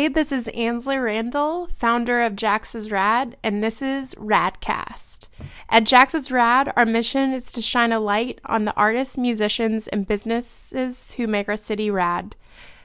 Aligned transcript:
Hey, 0.00 0.08
this 0.08 0.32
is 0.32 0.48
Ansley 0.54 0.96
Randall, 0.96 1.68
founder 1.76 2.22
of 2.22 2.32
Jax's 2.32 2.90
Rad, 2.90 3.36
and 3.42 3.62
this 3.62 3.82
is 3.82 4.14
Radcast. 4.14 5.28
At 5.68 5.84
Jax's 5.84 6.30
Rad, 6.30 6.72
our 6.74 6.86
mission 6.86 7.34
is 7.34 7.52
to 7.52 7.60
shine 7.60 7.92
a 7.92 8.00
light 8.00 8.40
on 8.46 8.64
the 8.64 8.72
artists, 8.76 9.18
musicians, 9.18 9.88
and 9.88 10.06
businesses 10.06 11.12
who 11.12 11.26
make 11.26 11.50
our 11.50 11.56
city 11.58 11.90
rad. 11.90 12.34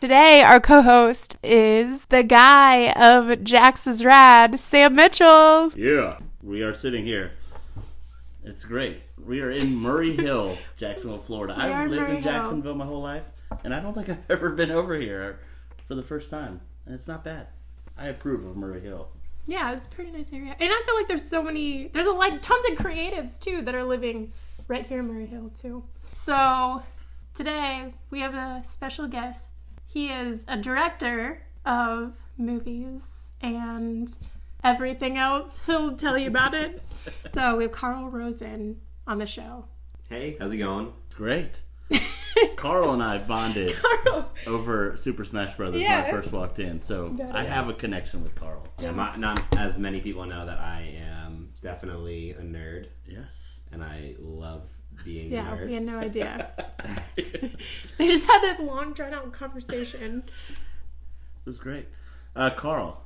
Today, 0.01 0.43
our 0.43 0.59
co 0.59 0.81
host 0.81 1.37
is 1.41 2.07
the 2.07 2.21
guy 2.21 2.91
of 2.91 3.45
Jax's 3.45 4.03
Rad, 4.03 4.59
Sam 4.59 4.93
Mitchell. 4.95 5.71
Yeah, 5.73 6.17
we 6.43 6.63
are 6.63 6.75
sitting 6.75 7.05
here. 7.05 7.31
It's 8.43 8.65
great. 8.65 9.03
We 9.25 9.39
are 9.39 9.51
in 9.51 9.73
Murray 9.73 10.17
Hill, 10.17 10.57
Jacksonville, 10.75 11.23
Florida. 11.25 11.55
I've 11.57 11.89
lived 11.89 12.01
Murray 12.01 12.17
in 12.17 12.23
Hill. 12.23 12.33
Jacksonville 12.33 12.75
my 12.75 12.85
whole 12.85 13.03
life, 13.03 13.23
and 13.63 13.73
I 13.73 13.79
don't 13.79 13.93
think 13.93 14.09
I've 14.09 14.29
ever 14.29 14.49
been 14.49 14.71
over 14.71 14.99
here 14.99 15.39
for 15.87 15.95
the 15.95 16.03
first 16.03 16.29
time. 16.29 16.59
And 16.85 16.95
it's 16.95 17.07
not 17.07 17.23
bad. 17.23 17.47
I 17.97 18.07
approve 18.07 18.45
of 18.45 18.55
Murray 18.55 18.81
Hill. 18.81 19.07
Yeah, 19.47 19.71
it's 19.73 19.85
a 19.85 19.89
pretty 19.89 20.11
nice 20.11 20.33
area. 20.33 20.55
And 20.59 20.69
I 20.71 20.83
feel 20.85 20.95
like 20.95 21.07
there's 21.07 21.27
so 21.27 21.41
many, 21.41 21.87
there's 21.93 22.07
a, 22.07 22.11
like 22.11 22.41
tons 22.41 22.65
of 22.71 22.77
creatives 22.77 23.39
too 23.39 23.61
that 23.61 23.75
are 23.75 23.83
living 23.83 24.33
right 24.67 24.85
here 24.85 24.99
in 24.99 25.07
Murray 25.07 25.27
Hill 25.27 25.51
too. 25.61 25.83
So 26.21 26.81
today 27.33 27.93
we 28.09 28.19
have 28.19 28.33
a 28.33 28.63
special 28.67 29.07
guest. 29.07 29.63
He 29.87 30.09
is 30.09 30.45
a 30.47 30.57
director 30.57 31.41
of 31.65 32.13
movies 32.37 33.29
and 33.41 34.13
everything 34.63 35.17
else. 35.17 35.59
He'll 35.65 35.95
tell 35.95 36.17
you 36.17 36.27
about 36.27 36.53
it. 36.53 36.81
So 37.33 37.57
we 37.57 37.63
have 37.63 37.71
Carl 37.71 38.09
Rosen 38.09 38.77
on 39.07 39.19
the 39.19 39.27
show. 39.27 39.65
Hey, 40.09 40.35
how's 40.39 40.53
it 40.53 40.57
going? 40.57 40.91
Great. 41.15 41.61
Carl 42.55 42.91
and 42.93 43.01
I 43.03 43.17
bonded 43.19 43.73
Carl. 43.75 44.31
over 44.47 44.95
Super 44.97 45.23
Smash 45.25 45.55
Brothers 45.57 45.81
when 45.81 45.91
I 45.91 46.09
first 46.11 46.31
walked 46.31 46.59
in, 46.59 46.81
so 46.81 47.09
Got 47.09 47.29
it. 47.29 47.35
I 47.35 47.43
have 47.43 47.69
a 47.69 47.73
connection 47.73 48.23
with 48.23 48.35
Carl. 48.35 48.65
Yeah, 48.79 48.91
not, 48.91 49.19
not 49.19 49.43
as 49.57 49.77
many 49.77 50.01
people 50.01 50.25
know 50.25 50.45
that 50.45 50.57
I 50.59 50.95
am 50.99 51.49
definitely 51.61 52.31
a 52.31 52.41
nerd, 52.41 52.87
Yes. 53.07 53.31
and 53.71 53.83
I 53.83 54.15
love 54.19 54.63
being 55.03 55.31
Yeah, 55.31 55.53
a 55.53 55.57
nerd. 55.57 55.67
we 55.67 55.73
had 55.73 55.83
no 55.83 55.99
idea. 55.99 56.49
They 57.97 58.07
just 58.07 58.25
had 58.25 58.41
this 58.41 58.59
long 58.59 58.93
drawn 58.93 59.13
out 59.13 59.31
conversation. 59.31 60.23
It 60.49 61.49
was 61.49 61.57
great. 61.57 61.87
Uh, 62.35 62.49
Carl, 62.51 63.01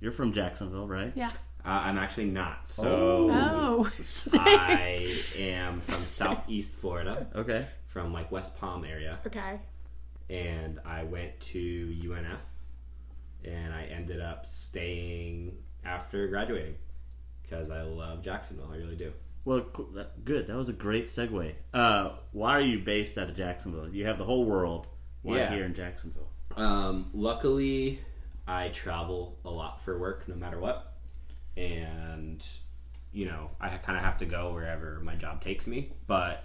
you're 0.00 0.12
from 0.12 0.32
Jacksonville, 0.32 0.88
right? 0.88 1.12
Yeah. 1.14 1.28
Uh, 1.64 1.68
I'm 1.68 1.98
actually 1.98 2.24
not. 2.26 2.66
So 2.68 3.28
Oh. 3.30 3.90
I 4.32 5.20
am 5.36 5.82
from 5.82 6.06
Southeast 6.06 6.72
Florida, 6.80 7.26
Okay. 7.36 7.68
From 7.92 8.12
like 8.12 8.30
West 8.30 8.56
Palm 8.58 8.84
area, 8.84 9.18
okay. 9.26 9.58
and 10.28 10.78
I 10.84 11.02
went 11.04 11.38
to 11.52 11.94
UNF, 12.04 12.38
and 13.44 13.72
I 13.74 13.84
ended 13.84 14.20
up 14.20 14.46
staying 14.46 15.56
after 15.84 16.28
graduating 16.28 16.74
because 17.42 17.70
I 17.70 17.82
love 17.82 18.22
Jacksonville. 18.22 18.70
I 18.72 18.76
really 18.76 18.96
do. 18.96 19.12
Well, 19.44 19.64
good. 20.24 20.46
That 20.46 20.56
was 20.56 20.68
a 20.68 20.72
great 20.74 21.08
segue. 21.08 21.52
Uh, 21.72 22.10
why 22.32 22.56
are 22.56 22.60
you 22.60 22.78
based 22.78 23.16
out 23.18 23.30
of 23.30 23.36
Jacksonville? 23.36 23.88
You 23.88 24.06
have 24.06 24.18
the 24.18 24.24
whole 24.24 24.44
world. 24.44 24.86
Why 25.22 25.38
Yeah. 25.38 25.50
here 25.54 25.64
in 25.64 25.74
Jacksonville? 25.74 26.28
Um, 26.56 27.10
luckily, 27.14 28.00
I 28.46 28.68
travel 28.68 29.38
a 29.44 29.50
lot 29.50 29.82
for 29.84 29.98
work, 29.98 30.28
no 30.28 30.34
matter 30.34 30.58
what, 30.58 30.94
and 31.56 32.44
you 33.12 33.26
know 33.26 33.50
I 33.60 33.68
kind 33.78 33.98
of 33.98 34.04
have 34.04 34.18
to 34.18 34.26
go 34.26 34.52
wherever 34.52 35.00
my 35.00 35.14
job 35.16 35.42
takes 35.42 35.66
me. 35.66 35.92
But 36.06 36.44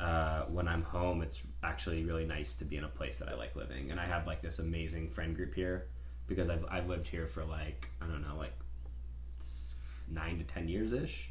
uh, 0.00 0.44
when 0.46 0.66
I'm 0.66 0.82
home, 0.82 1.20
it's 1.22 1.38
actually 1.62 2.04
really 2.04 2.24
nice 2.24 2.54
to 2.54 2.64
be 2.64 2.76
in 2.76 2.84
a 2.84 2.88
place 2.88 3.18
that 3.18 3.28
I 3.28 3.34
like 3.34 3.54
living, 3.54 3.90
and 3.90 4.00
I 4.00 4.06
have 4.06 4.26
like 4.26 4.40
this 4.40 4.58
amazing 4.58 5.10
friend 5.10 5.36
group 5.36 5.54
here 5.54 5.88
because 6.26 6.48
I've 6.48 6.64
I've 6.70 6.88
lived 6.88 7.06
here 7.06 7.26
for 7.26 7.44
like 7.44 7.86
I 8.00 8.06
don't 8.06 8.22
know 8.22 8.36
like 8.38 8.54
nine 10.08 10.38
to 10.38 10.44
ten 10.44 10.68
years 10.68 10.92
ish, 10.92 11.28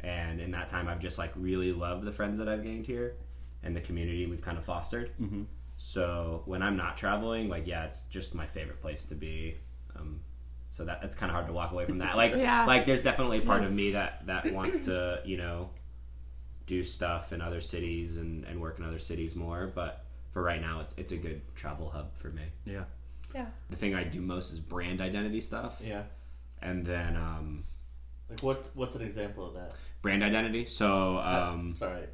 and 0.00 0.40
in 0.40 0.50
that 0.50 0.68
time 0.68 0.88
I've 0.88 1.00
just 1.00 1.18
like 1.18 1.32
really 1.36 1.72
loved 1.72 2.04
the 2.04 2.12
friends 2.12 2.38
that 2.38 2.48
I've 2.48 2.64
gained 2.64 2.86
here 2.86 3.14
and 3.62 3.76
the 3.76 3.80
community 3.80 4.26
we've 4.26 4.42
kind 4.42 4.58
of 4.58 4.64
fostered. 4.64 5.12
Mm-hmm. 5.20 5.42
So 5.76 6.42
when 6.46 6.62
I'm 6.62 6.76
not 6.76 6.98
traveling, 6.98 7.48
like 7.48 7.66
yeah, 7.66 7.84
it's 7.84 8.00
just 8.10 8.34
my 8.34 8.46
favorite 8.46 8.82
place 8.82 9.04
to 9.04 9.14
be. 9.14 9.56
Um, 9.96 10.20
so 10.72 10.84
that 10.84 11.00
it's 11.02 11.14
kind 11.16 11.30
of 11.30 11.34
hard 11.34 11.46
to 11.46 11.52
walk 11.52 11.72
away 11.72 11.84
from 11.84 11.98
that. 11.98 12.16
Like 12.16 12.32
Yeah. 12.36 12.64
like 12.66 12.86
there's 12.86 13.02
definitely 13.02 13.38
a 13.38 13.42
part 13.42 13.62
of 13.62 13.72
me 13.72 13.92
that 13.92 14.26
that 14.26 14.52
wants 14.52 14.80
to 14.86 15.20
you 15.24 15.36
know 15.36 15.70
do 16.70 16.84
stuff 16.84 17.32
in 17.32 17.40
other 17.42 17.60
cities 17.60 18.16
and 18.16 18.44
and 18.44 18.60
work 18.60 18.78
in 18.78 18.84
other 18.84 18.98
cities 19.00 19.34
more. 19.34 19.70
But 19.74 20.04
for 20.32 20.42
right 20.42 20.60
now, 20.60 20.80
it's 20.80 20.94
it's 20.96 21.12
a 21.12 21.16
good 21.16 21.42
travel 21.56 21.90
hub 21.90 22.08
for 22.22 22.28
me. 22.28 22.44
Yeah. 22.64 22.84
Yeah. 23.34 23.46
The 23.68 23.76
thing 23.76 23.94
I 23.94 24.04
do 24.04 24.20
most 24.20 24.52
is 24.52 24.58
brand 24.60 25.00
identity 25.00 25.40
stuff, 25.40 25.74
Yeah. 25.80 26.02
and 26.62 26.84
then 26.86 27.16
um, 27.16 27.64
Like 28.28 28.42
what? 28.42 28.70
What's 28.74 28.94
an 28.96 29.02
example 29.02 29.46
of 29.46 29.54
that? 29.54 29.72
brand 30.02 30.22
identity. 30.24 30.64
So 30.66 31.18
um, 31.18 31.74
Sorry. 31.74 32.06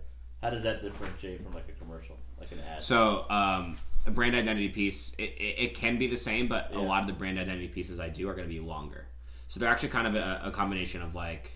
How 0.42 0.50
does 0.50 0.62
that 0.64 0.82
differentiate 0.82 1.42
from 1.42 1.52
like 1.54 1.68
a 1.68 1.72
commercial, 1.82 2.16
like 2.38 2.52
an 2.52 2.58
ad? 2.60 2.82
So, 2.82 3.24
um, 3.30 3.78
a 4.06 4.10
brand 4.10 4.36
identity 4.36 4.68
piece, 4.68 5.12
it, 5.18 5.30
it, 5.38 5.54
it 5.64 5.74
can 5.74 5.98
be 5.98 6.06
the 6.08 6.16
same, 6.16 6.46
but 6.48 6.68
Yeah. 6.70 6.78
a 6.78 6.84
lot 6.92 7.00
of 7.02 7.06
the 7.06 7.14
brand 7.14 7.38
identity 7.38 7.68
pieces 7.68 7.98
I 7.98 8.08
do 8.10 8.28
are 8.28 8.34
going 8.34 8.46
to 8.48 8.54
be 8.54 8.60
longer. 8.60 9.06
So 9.48 9.58
they're 9.60 9.70
actually 9.70 9.88
kind 9.88 10.06
of 10.06 10.14
a, 10.14 10.42
a 10.44 10.50
combination 10.50 11.00
of 11.02 11.14
like 11.14 11.50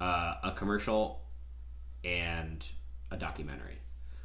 uh, 0.00 0.34
a 0.44 0.52
commercial 0.56 1.20
and 2.04 2.64
a 3.10 3.16
documentary, 3.16 3.78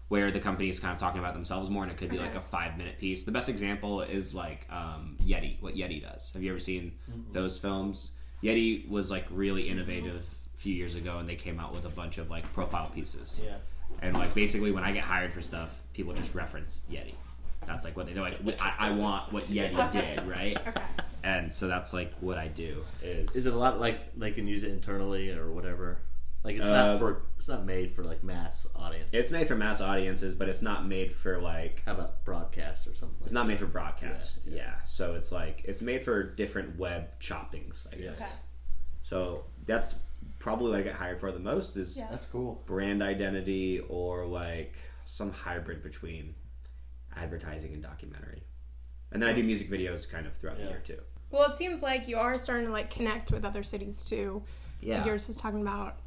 where 0.10 0.32
the 0.32 0.40
company 0.40 0.70
is 0.70 0.80
kind 0.80 0.94
of 0.94 1.00
talking 1.00 1.20
about 1.20 1.34
themselves 1.34 1.70
more, 1.70 1.84
and 1.84 1.92
it 1.92 1.98
could 1.98 2.10
be 2.10 2.18
like 2.18 2.36
a 2.36 2.42
five 2.52 2.78
minute 2.78 3.00
piece. 3.00 3.24
The 3.24 3.32
best 3.32 3.50
example 3.50 4.02
is 4.02 4.34
like 4.34 4.68
um, 4.70 5.18
Yeti, 5.22 5.62
what 5.62 5.76
Yeti 5.76 6.02
does. 6.02 6.30
Have 6.34 6.44
you 6.44 6.52
ever 6.52 6.60
seen 6.60 6.94
those 7.32 7.58
films? 7.58 8.10
Yeti 8.44 8.88
was 8.90 9.10
like 9.10 9.26
really 9.32 9.70
innovative 9.70 10.24
a 10.58 10.62
few 10.62 10.74
years 10.74 10.96
ago, 10.96 11.20
and 11.20 11.28
they 11.28 11.36
came 11.36 11.60
out 11.60 11.74
with 11.74 11.86
a 11.86 11.90
bunch 11.90 12.18
of 12.18 12.30
like 12.30 12.52
profile 12.54 12.92
pieces. 12.94 13.40
Yeah. 13.44 13.58
And 14.02 14.18
like 14.18 14.34
basically, 14.34 14.72
when 14.72 14.84
I 14.84 14.92
get 14.92 15.04
hired 15.04 15.34
for 15.34 15.42
stuff, 15.42 15.72
people 15.94 16.14
just 16.14 16.34
reference 16.34 16.82
Yeti. 16.92 17.16
That's 17.66 17.86
like 17.86 17.96
what 17.96 18.08
they 18.08 18.14
they're 18.14 18.24
like. 18.24 18.40
I, 18.60 18.88
I 18.88 18.92
want 18.92 19.32
what 19.32 19.50
Yeti 19.50 19.92
did, 19.94 20.28
right? 20.28 20.58
Okay. 20.68 20.82
And 21.24 21.54
so 21.56 21.68
that's 21.68 21.94
like 21.94 22.12
what 22.20 22.38
I 22.38 22.50
do. 22.50 22.84
Is 23.02 23.34
Is 23.36 23.46
it 23.46 23.54
a 23.54 23.58
lot 23.58 23.80
like 23.80 24.18
they 24.18 24.32
can 24.32 24.46
use 24.46 24.64
it 24.64 24.72
internally 24.72 25.32
or 25.32 25.52
whatever? 25.52 26.00
Like 26.44 26.58
it's 26.58 26.66
Uh, 26.66 26.70
not 26.72 27.00
for 27.00 27.22
it's 27.38 27.48
not 27.48 27.66
made 27.66 27.94
for 27.96 28.04
like 28.04 28.24
mass 28.24 28.68
audience. 28.76 29.10
It's 29.14 29.32
made 29.32 29.48
for 29.48 29.56
mass 29.56 29.80
audiences, 29.82 30.34
but 30.34 30.50
it's 30.50 30.62
not 30.62 30.86
made 30.86 31.16
for 31.16 31.40
like. 31.40 31.82
How 31.86 31.94
about 31.94 32.24
broadcast 32.26 32.86
or 32.88 32.94
something? 32.94 33.18
Like 33.20 33.28
It's 33.28 33.34
not 33.34 33.48
made 33.48 33.60
for 33.60 33.66
broadcast. 33.66 34.42
Yeah, 34.46 34.56
Yeah, 34.56 34.64
yeah. 34.64 34.82
So 34.84 35.16
it's 35.16 35.32
like 35.32 35.62
it's 35.66 35.82
made 35.82 36.04
for 36.04 36.24
different 36.24 36.78
web 36.78 37.08
choppings, 37.22 37.86
I 37.94 37.96
guess. 37.96 38.22
Okay. 38.22 38.32
So 39.04 39.46
that's 39.66 39.96
probably 40.40 40.72
what 40.72 40.80
I 40.80 40.84
get 40.84 40.96
hired 40.96 41.20
for 41.20 41.32
the 41.32 41.40
most 41.40 41.78
is 41.78 41.98
Yeah. 41.98 42.08
That's 42.10 42.26
cool. 42.26 42.62
brand 42.66 43.02
identity 43.02 43.80
or 43.90 44.26
like 44.26 44.74
some 45.06 45.32
hybrid 45.32 45.82
between 45.84 46.36
advertising 47.16 47.74
and 47.74 47.82
documentary. 47.84 48.44
And 49.12 49.22
then 49.22 49.30
I 49.30 49.34
do 49.34 49.44
music 49.44 49.70
videos 49.70 50.10
kind 50.10 50.26
of 50.28 50.34
throughout 50.38 50.58
Yeah. 50.60 50.66
the 50.66 50.72
year 50.72 50.82
too. 50.86 51.00
Well, 51.32 51.50
it 51.52 51.58
seems 51.58 51.82
like 51.82 52.08
you 52.08 52.18
are 52.18 52.38
starting 52.38 52.66
to 52.68 52.72
like 52.72 52.90
connect 52.90 53.32
with 53.32 53.46
other 53.46 53.64
cities 53.64 54.04
too. 54.06 54.44
Yeah. 54.82 54.98
Like 54.98 55.06
yours 55.06 55.28
was 55.28 55.38
talking 55.38 55.62
about 55.62 55.98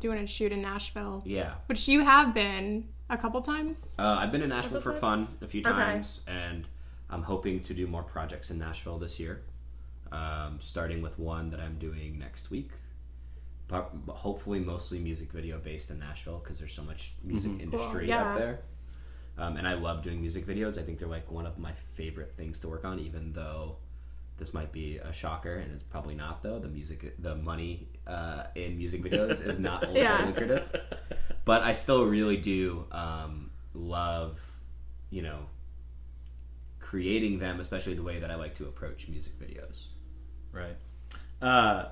doing 0.00 0.18
a 0.18 0.26
shoot 0.26 0.52
in 0.52 0.62
Nashville, 0.62 1.22
Yeah. 1.24 1.54
which 1.66 1.88
you 1.88 2.04
have 2.04 2.34
been 2.34 2.88
a 3.10 3.16
couple 3.18 3.40
times. 3.40 3.76
Uh, 3.98 4.16
I've 4.18 4.32
been 4.32 4.42
in 4.42 4.48
Nashville 4.50 4.80
Couple 4.80 4.92
for 4.92 4.98
fun 5.00 5.28
a 5.40 5.46
few 5.46 5.60
Okay. 5.60 5.70
times, 5.70 6.20
and 6.26 6.66
I'm 7.10 7.22
hoping 7.22 7.62
to 7.64 7.74
do 7.74 7.86
more 7.86 8.02
projects 8.02 8.50
in 8.50 8.58
Nashville 8.58 8.98
this 8.98 9.18
year. 9.18 9.42
Um, 10.10 10.58
starting 10.62 11.02
with 11.02 11.18
one 11.18 11.50
that 11.50 11.60
I'm 11.60 11.78
doing 11.78 12.18
next 12.18 12.50
week. 12.50 12.70
But 13.68 14.06
but 14.06 14.14
hopefully, 14.16 14.58
mostly 14.58 14.98
music 14.98 15.30
video 15.30 15.58
based 15.58 15.90
in 15.90 15.98
Nashville 15.98 16.38
because 16.42 16.58
there's 16.58 16.72
so 16.72 16.82
much 16.82 17.12
music 17.22 17.50
Mhm. 17.52 17.60
industry 17.60 18.00
Cool, 18.00 18.08
yeah. 18.08 18.30
up 18.32 18.38
there. 18.38 18.60
Um, 19.36 19.56
and 19.58 19.68
I 19.68 19.74
love 19.74 20.02
doing 20.02 20.20
music 20.22 20.46
videos. 20.46 20.78
I 20.78 20.82
think 20.82 20.98
they're 20.98 21.06
like 21.06 21.30
one 21.30 21.44
of 21.44 21.58
my 21.58 21.72
favorite 21.94 22.32
things 22.36 22.58
to 22.60 22.68
work 22.68 22.86
on, 22.86 22.98
even 22.98 23.32
though 23.34 23.76
this 24.38 24.54
might 24.54 24.72
be 24.72 24.98
a 24.98 25.12
shocker, 25.12 25.56
and 25.56 25.72
it's 25.72 25.82
probably 25.82 26.14
not. 26.14 26.42
Though 26.42 26.58
the 26.58 26.68
music, 26.68 27.14
the 27.20 27.34
money 27.36 27.88
uh, 28.06 28.44
in 28.54 28.76
music 28.78 29.02
videos 29.02 29.44
is 29.46 29.58
not 29.58 29.84
all 29.86 29.94
that 29.94 30.00
Yeah. 30.00 30.26
lucrative 30.26 30.64
but 31.44 31.62
I 31.62 31.72
still 31.72 32.04
really 32.04 32.36
do 32.36 32.84
um, 32.92 33.50
love, 33.74 34.38
you 35.10 35.22
know, 35.22 35.38
creating 36.80 37.38
them, 37.38 37.60
especially 37.60 37.94
the 37.94 38.02
way 38.02 38.18
that 38.20 38.30
I 38.30 38.34
like 38.34 38.54
to 38.56 38.66
approach 38.66 39.08
music 39.08 39.32
videos. 39.40 39.84
Right. 40.52 40.76
Uh, 41.40 41.86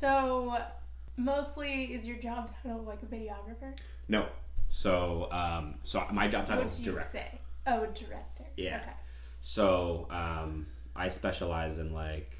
So, 0.00 0.58
mostly 1.16 1.84
is 1.94 2.06
your 2.06 2.16
job 2.18 2.50
title 2.62 2.82
like 2.82 3.02
a 3.02 3.06
videographer? 3.06 3.72
No, 4.08 4.26
so 4.68 5.28
um, 5.32 5.74
so 5.84 6.04
my 6.12 6.28
job 6.28 6.46
title 6.46 6.64
what 6.64 6.72
is 6.72 6.78
do 6.78 6.84
you 6.84 6.92
director. 6.92 7.10
say? 7.12 7.40
Oh, 7.66 7.86
director. 7.86 8.44
Yeah. 8.56 8.80
Okay. 8.82 8.92
So 9.42 10.06
um, 10.10 10.66
I 10.96 11.08
specialize 11.08 11.78
in 11.78 11.92
like. 11.92 12.32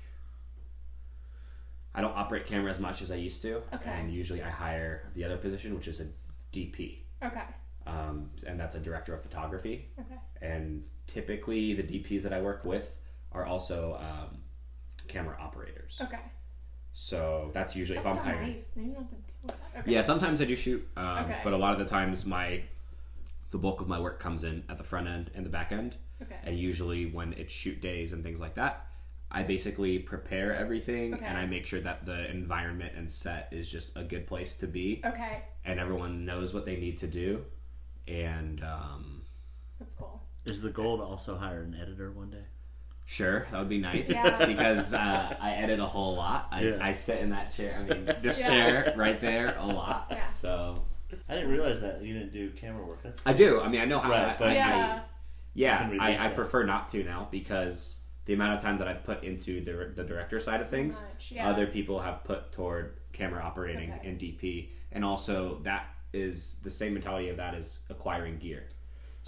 I 1.95 2.03
don't 2.03 2.15
operate 2.15 2.45
camera 2.45 2.71
as 2.71 2.79
much 2.79 3.01
as 3.01 3.11
I 3.11 3.15
used 3.15 3.41
to, 3.43 3.63
Okay. 3.73 3.91
and 3.91 4.13
usually 4.13 4.43
I 4.43 4.51
hire 4.51 5.11
the 5.15 5.25
other 5.25 5.39
position, 5.39 5.75
which 5.75 5.89
is 5.89 6.01
a 6.01 6.07
DP, 6.53 6.99
Okay. 7.23 7.41
um, 7.87 8.31
and 8.47 8.61
that's 8.61 8.75
a 8.75 8.79
director 8.81 9.15
of 9.15 9.23
photography. 9.23 9.89
Okay. 9.99 10.17
And 10.43 10.85
typically, 11.07 11.73
the 11.73 11.83
DPs 11.83 12.23
that 12.23 12.35
I 12.35 12.41
work 12.43 12.67
with 12.67 12.85
are 13.33 13.47
also 13.47 13.95
um, 13.99 14.37
camera 15.09 15.39
operators. 15.41 15.97
Okay. 16.03 16.19
So 16.93 17.51
that's 17.55 17.75
usually 17.75 17.99
That's 18.03 18.15
if 18.19 18.25
I'm 18.25 18.25
hiring. 18.35 18.53
nice. 18.57 18.65
Maybe 18.75 18.89
have 18.95 19.09
to 19.09 19.15
deal 19.15 19.23
with 19.45 19.55
that. 19.75 19.81
Okay. 19.81 19.93
Yeah, 19.93 20.03
sometimes 20.03 20.41
I 20.43 20.45
do 20.45 20.57
shoot, 20.57 20.87
um, 20.99 21.25
Okay. 21.25 21.41
but 21.45 21.55
a 21.55 21.57
lot 21.57 21.73
of 21.73 21.79
the 21.79 21.87
times 21.87 22.27
my 22.27 22.63
the 23.53 23.59
bulk 23.59 23.81
of 23.81 23.89
my 23.89 23.99
work 24.01 24.19
comes 24.21 24.45
in 24.45 24.65
at 24.69 24.77
the 24.77 24.85
front 24.85 25.09
end 25.09 25.31
and 25.35 25.47
the 25.47 25.51
back 25.51 25.73
end, 25.73 25.97
Okay. 26.23 26.37
and 26.45 26.59
usually 26.59 27.07
when 27.07 27.33
it's 27.35 27.53
shoot 27.53 27.81
days 27.81 28.13
and 28.13 28.23
things 28.25 28.41
like 28.41 28.55
that, 28.55 28.87
I 29.31 29.43
basically 29.43 29.99
prepare 29.99 30.55
everything 30.55 31.15
Okay. 31.15 31.25
and 31.25 31.37
I 31.37 31.45
make 31.47 31.67
sure 31.67 31.81
that 31.81 32.07
the 32.07 32.31
environment 32.31 32.95
and 32.97 33.11
set 33.11 33.49
is 33.53 33.69
just 33.69 33.91
a 33.97 34.05
good 34.05 34.27
place 34.27 34.55
to 34.57 34.67
be, 34.67 35.03
Okay. 35.05 35.43
and 35.65 35.79
everyone 35.81 36.25
knows 36.25 36.55
what 36.55 36.65
they 36.65 36.77
need 36.77 36.99
to 37.01 37.07
do, 37.07 37.45
and 38.09 38.63
um, 38.63 39.23
That's 39.79 39.95
cool. 39.95 40.23
Is 40.47 40.63
the 40.63 40.71
goal 40.71 40.97
to 40.99 41.03
also 41.03 41.37
hire 41.37 41.63
an 41.63 41.77
editor 41.81 42.13
one 42.13 42.31
day? 42.31 42.45
Sure, 43.05 43.47
that 43.51 43.59
would 43.59 43.69
be 43.69 43.79
nice 43.79 44.09
Yeah. 44.09 44.47
because 44.53 44.93
uh, 44.95 45.37
I 45.41 45.53
edit 45.53 45.81
a 45.81 45.87
whole 45.87 46.15
lot. 46.17 46.49
I, 46.51 46.63
Yeah. 46.63 46.79
I 46.81 46.93
sit 46.95 47.21
in 47.21 47.31
that 47.31 47.55
chair. 47.55 47.77
I 47.79 47.95
mean, 47.95 48.05
this 48.23 48.39
Yeah. 48.39 48.49
chair 48.49 48.95
right 48.97 49.21
there 49.21 49.55
a 49.59 49.67
lot. 49.67 50.07
Yeah. 50.11 50.27
So 50.29 50.83
I 51.29 51.35
didn't 51.35 51.51
realize 51.51 51.81
that 51.81 52.03
you 52.03 52.15
didn't 52.15 52.33
do 52.33 52.51
camera 52.51 52.85
work. 52.85 53.03
That's 53.03 53.21
I 53.27 53.33
do. 53.33 53.61
I 53.61 53.69
mean, 53.69 53.81
I 53.81 53.85
know 53.85 53.99
how. 54.01 54.11
Right, 54.11 54.25
I, 54.35 54.37
but- 54.39 54.49
I, 54.57 55.03
Yeah. 55.57 55.77
I, 55.77 55.81
yeah, 55.81 55.85
You 55.85 55.91
can 55.91 56.01
I, 56.01 56.07
release 56.07 56.21
I 56.21 56.29
that. 56.29 56.37
prefer 56.37 56.63
not 56.65 56.89
to 56.91 57.03
now 57.05 57.29
because 57.31 57.99
the 58.27 58.35
amount 58.35 58.55
of 58.57 58.61
time 58.63 58.79
that 58.79 58.89
I 58.89 58.95
put 58.95 59.25
into 59.25 59.65
the 59.65 59.93
the 59.95 60.05
director 60.05 60.41
side 60.41 60.61
of 60.61 60.67
So 60.67 60.71
things, 60.71 60.95
much, 60.97 61.31
Yeah. 61.33 61.49
other 61.49 61.67
people 61.67 62.01
have 62.01 62.23
put 62.25 62.53
toward 62.53 62.95
camera 63.13 63.43
operating 63.43 63.93
Okay. 63.93 64.09
and 64.09 64.19
DP, 64.21 64.69
and 64.93 65.05
also 65.05 65.59
that 65.63 65.87
is 66.13 66.57
the 66.63 66.71
same 66.71 66.95
mentality 66.95 67.29
of 67.29 67.37
that 67.37 67.55
is 67.55 67.79
acquiring 67.91 68.39
gear. 68.39 68.65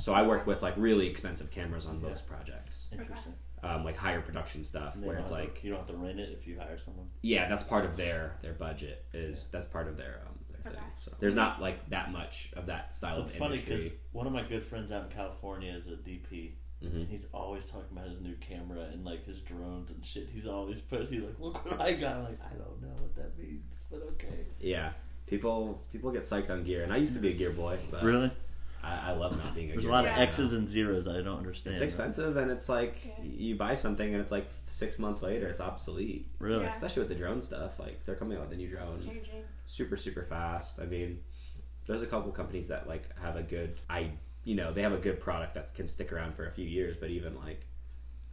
So 0.00 0.12
I 0.14 0.22
work 0.26 0.46
with 0.46 0.62
like 0.62 0.74
really 0.76 1.08
expensive 1.08 1.50
cameras 1.50 1.84
on 1.86 2.00
most 2.00 2.26
projects, 2.26 2.86
interesting. 2.92 3.34
um, 3.64 3.84
like 3.84 3.96
higher 3.96 4.20
production 4.20 4.62
stuff, 4.62 4.96
where 4.98 5.16
it's 5.18 5.30
have 5.30 5.38
to- 5.38 5.44
like 5.44 5.64
you 5.64 5.70
don't 5.70 5.78
have 5.80 5.88
to 5.88 5.96
rent 5.96 6.20
it 6.20 6.30
if 6.38 6.46
you 6.46 6.58
hire 6.58 6.78
someone. 6.78 7.08
yeah, 7.22 7.48
that's 7.48 7.64
part 7.64 7.84
of 7.84 7.96
their 7.96 8.36
their 8.42 8.54
budget. 8.54 9.04
Is 9.12 9.48
that's 9.52 9.66
part 9.66 9.88
of 9.88 9.96
their 9.96 10.22
um 10.28 10.37
their 10.62 10.72
Okay. 10.72 10.80
thing. 10.80 10.90
So 11.04 11.12
there's 11.20 11.34
not 11.34 11.60
like 11.60 11.88
that 11.90 12.12
much 12.12 12.50
of 12.56 12.66
that 12.66 12.94
style 12.94 13.22
It's 13.22 13.30
of 13.32 13.38
funny 13.38 13.58
because 13.58 13.90
one 14.12 14.26
of 14.26 14.32
my 14.32 14.42
good 14.42 14.64
friends 14.64 14.92
out 14.92 15.04
in 15.04 15.10
California 15.16 15.72
is 15.72 15.86
a 15.88 15.96
DP. 15.96 16.52
Mhm. 16.82 17.08
He's 17.08 17.26
always 17.34 17.66
talking 17.66 17.88
about 17.96 18.08
his 18.08 18.20
new 18.20 18.36
camera 18.36 18.82
and 18.92 19.04
like 19.04 19.24
his 19.26 19.40
drones 19.40 19.90
and 19.90 20.04
shit. 20.04 20.28
He's 20.32 20.46
always 20.46 20.80
put. 20.80 21.08
He's 21.08 21.22
like, 21.22 21.38
look 21.40 21.64
what 21.64 21.80
I 21.80 21.92
got. 21.94 22.16
I'm 22.16 22.24
like, 22.24 22.38
I 22.40 22.50
don't 22.56 22.80
know 22.80 22.94
what 23.02 23.14
that 23.16 23.36
means, 23.38 23.64
but 23.90 24.02
okay. 24.12 24.46
Yeah, 24.60 24.92
people 25.26 25.82
people 25.92 26.10
get 26.12 26.22
psyched 26.24 26.50
on 26.50 26.62
gear, 26.64 26.84
and 26.84 26.92
I 26.92 26.96
used 26.98 27.14
to 27.14 27.20
be 27.20 27.30
a 27.30 27.34
gear 27.34 27.50
boy, 27.50 27.78
but 27.90 28.02
Really? 28.04 28.30
I, 28.80 29.10
I 29.10 29.12
love 29.16 29.36
not 29.42 29.56
being 29.56 29.70
a 29.70 29.72
There's 29.72 29.86
a 29.86 29.90
lot 29.90 30.04
boy 30.04 30.10
of 30.10 30.16
Yeah. 30.18 30.22
X's 30.22 30.52
and 30.52 30.68
zeros 30.68 31.08
I 31.08 31.14
don't 31.20 31.36
understand. 31.38 31.74
It's 31.74 31.82
expensive, 31.82 32.36
and 32.36 32.48
it's 32.48 32.68
like 32.68 32.94
Yeah. 33.04 33.24
you 33.24 33.56
buy 33.56 33.74
something, 33.74 34.12
and 34.14 34.22
it's 34.22 34.30
like 34.30 34.46
six 34.68 35.00
months 35.00 35.20
later, 35.20 35.48
it's 35.48 35.58
obsolete. 35.60 36.28
Really? 36.38 36.62
Yeah. 36.62 36.74
Especially 36.74 37.00
with 37.00 37.08
the 37.08 37.16
drone 37.16 37.42
stuff, 37.42 37.80
like 37.80 38.04
they're 38.04 38.14
coming 38.14 38.38
out 38.38 38.44
with 38.44 38.52
a 38.52 38.56
new 38.56 38.68
It's 38.68 38.76
drone 38.76 38.98
changing. 39.16 39.42
Super 39.68 39.96
super 39.96 40.24
fast. 40.24 40.80
I 40.80 40.86
mean, 40.86 41.20
there's 41.86 42.02
a 42.02 42.06
couple 42.06 42.32
companies 42.32 42.66
that 42.68 42.88
like 42.88 43.16
have 43.20 43.36
a 43.36 43.42
good 43.42 43.80
I 43.88 44.10
you 44.44 44.56
know 44.56 44.72
they 44.72 44.82
have 44.82 44.92
a 44.92 44.98
good 44.98 45.20
product 45.20 45.54
that 45.54 45.72
can 45.74 45.86
stick 45.86 46.12
around 46.12 46.34
for 46.34 46.46
a 46.48 46.50
few 46.52 46.64
years, 46.66 46.96
but 46.98 47.10
even 47.10 47.36
like 47.36 47.60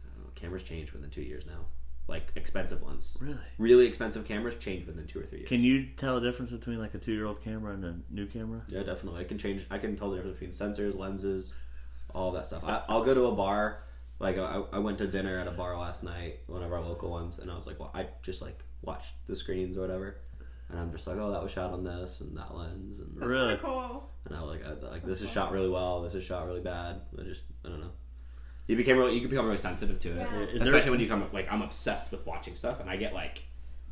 I 0.04 0.08
don't 0.16 0.24
know, 0.24 0.30
cameras 0.34 0.64
change 0.64 0.92
within 0.92 1.10
two 1.10 1.22
years 1.22 1.44
now. 1.46 1.66
Like 2.08 2.30
expensive 2.36 2.82
ones, 2.82 3.16
Really? 3.20 3.36
really 3.58 3.84
expensive 3.86 4.24
cameras 4.24 4.54
change 4.54 4.86
within 4.86 5.08
two 5.08 5.18
or 5.18 5.24
three 5.26 5.38
years. 5.40 5.48
Can 5.48 5.60
you 5.60 5.86
tell 5.96 6.18
a 6.18 6.20
difference 6.20 6.52
between 6.52 6.78
like 6.78 6.94
a 6.94 6.98
two-year-old 6.98 7.42
camera 7.42 7.74
and 7.74 7.84
a 7.84 7.96
new 8.10 8.26
camera? 8.26 8.62
Yeah, 8.68 8.84
definitely. 8.84 9.22
I 9.22 9.24
can 9.24 9.38
change. 9.38 9.66
I 9.72 9.78
can 9.78 9.96
tell 9.96 10.10
the 10.10 10.16
difference 10.18 10.38
between 10.38 10.52
sensors, 10.52 10.96
lenses, 10.96 11.52
all 12.14 12.30
that 12.30 12.46
stuff. 12.46 12.62
I, 12.64 12.82
I'll 12.88 13.04
go 13.04 13.12
to 13.12 13.24
a 13.24 13.32
bar. 13.34 13.82
Like 14.20 14.38
I, 14.38 14.62
I 14.72 14.78
went 14.78 14.98
to 14.98 15.08
dinner 15.08 15.36
at 15.36 15.48
a 15.48 15.50
bar 15.50 15.76
last 15.76 16.04
night, 16.04 16.38
one 16.46 16.62
of 16.62 16.72
our 16.72 16.80
local 16.80 17.10
ones, 17.10 17.40
and 17.40 17.50
I 17.50 17.56
was 17.56 17.66
like, 17.66 17.80
well, 17.80 17.90
I 17.92 18.06
just 18.22 18.40
like 18.40 18.62
watched 18.82 19.12
the 19.26 19.34
screens 19.34 19.76
or 19.76 19.80
whatever, 19.80 20.18
and 20.70 20.78
I'm 20.80 20.90
just 20.92 21.06
like, 21.06 21.16
oh, 21.18 21.30
that 21.32 21.42
was 21.42 21.52
shot 21.52 21.72
on 21.72 21.84
this 21.84 22.20
and 22.20 22.36
that 22.36 22.54
lens, 22.54 22.98
and 23.00 23.08
That's 23.16 23.26
Really? 23.26 23.56
cool. 23.56 24.10
and 24.24 24.36
I 24.36 24.42
was 24.42 24.50
like, 24.50 24.66
I, 24.66 24.90
like 24.90 25.04
this 25.04 25.20
is 25.20 25.30
shot 25.30 25.52
really 25.52 25.68
well, 25.68 26.02
this 26.02 26.14
is 26.14 26.24
shot 26.24 26.46
really 26.46 26.60
bad. 26.60 27.00
I 27.18 27.22
just 27.22 27.42
I 27.64 27.68
don't 27.68 27.80
know. 27.80 27.90
You 28.66 28.76
became 28.76 28.96
really, 28.98 29.14
you 29.14 29.20
can 29.20 29.30
become 29.30 29.46
really 29.46 29.58
sensitive 29.58 30.00
to 30.00 30.10
it, 30.10 30.16
Yeah. 30.16 30.42
Especially 30.54 30.80
there? 30.80 30.90
when 30.90 31.00
you 31.00 31.08
come 31.08 31.24
like 31.32 31.46
I'm 31.50 31.62
obsessed 31.62 32.10
with 32.10 32.26
watching 32.26 32.54
stuff, 32.56 32.80
and 32.80 32.90
I 32.90 32.96
get 32.96 33.14
like 33.14 33.42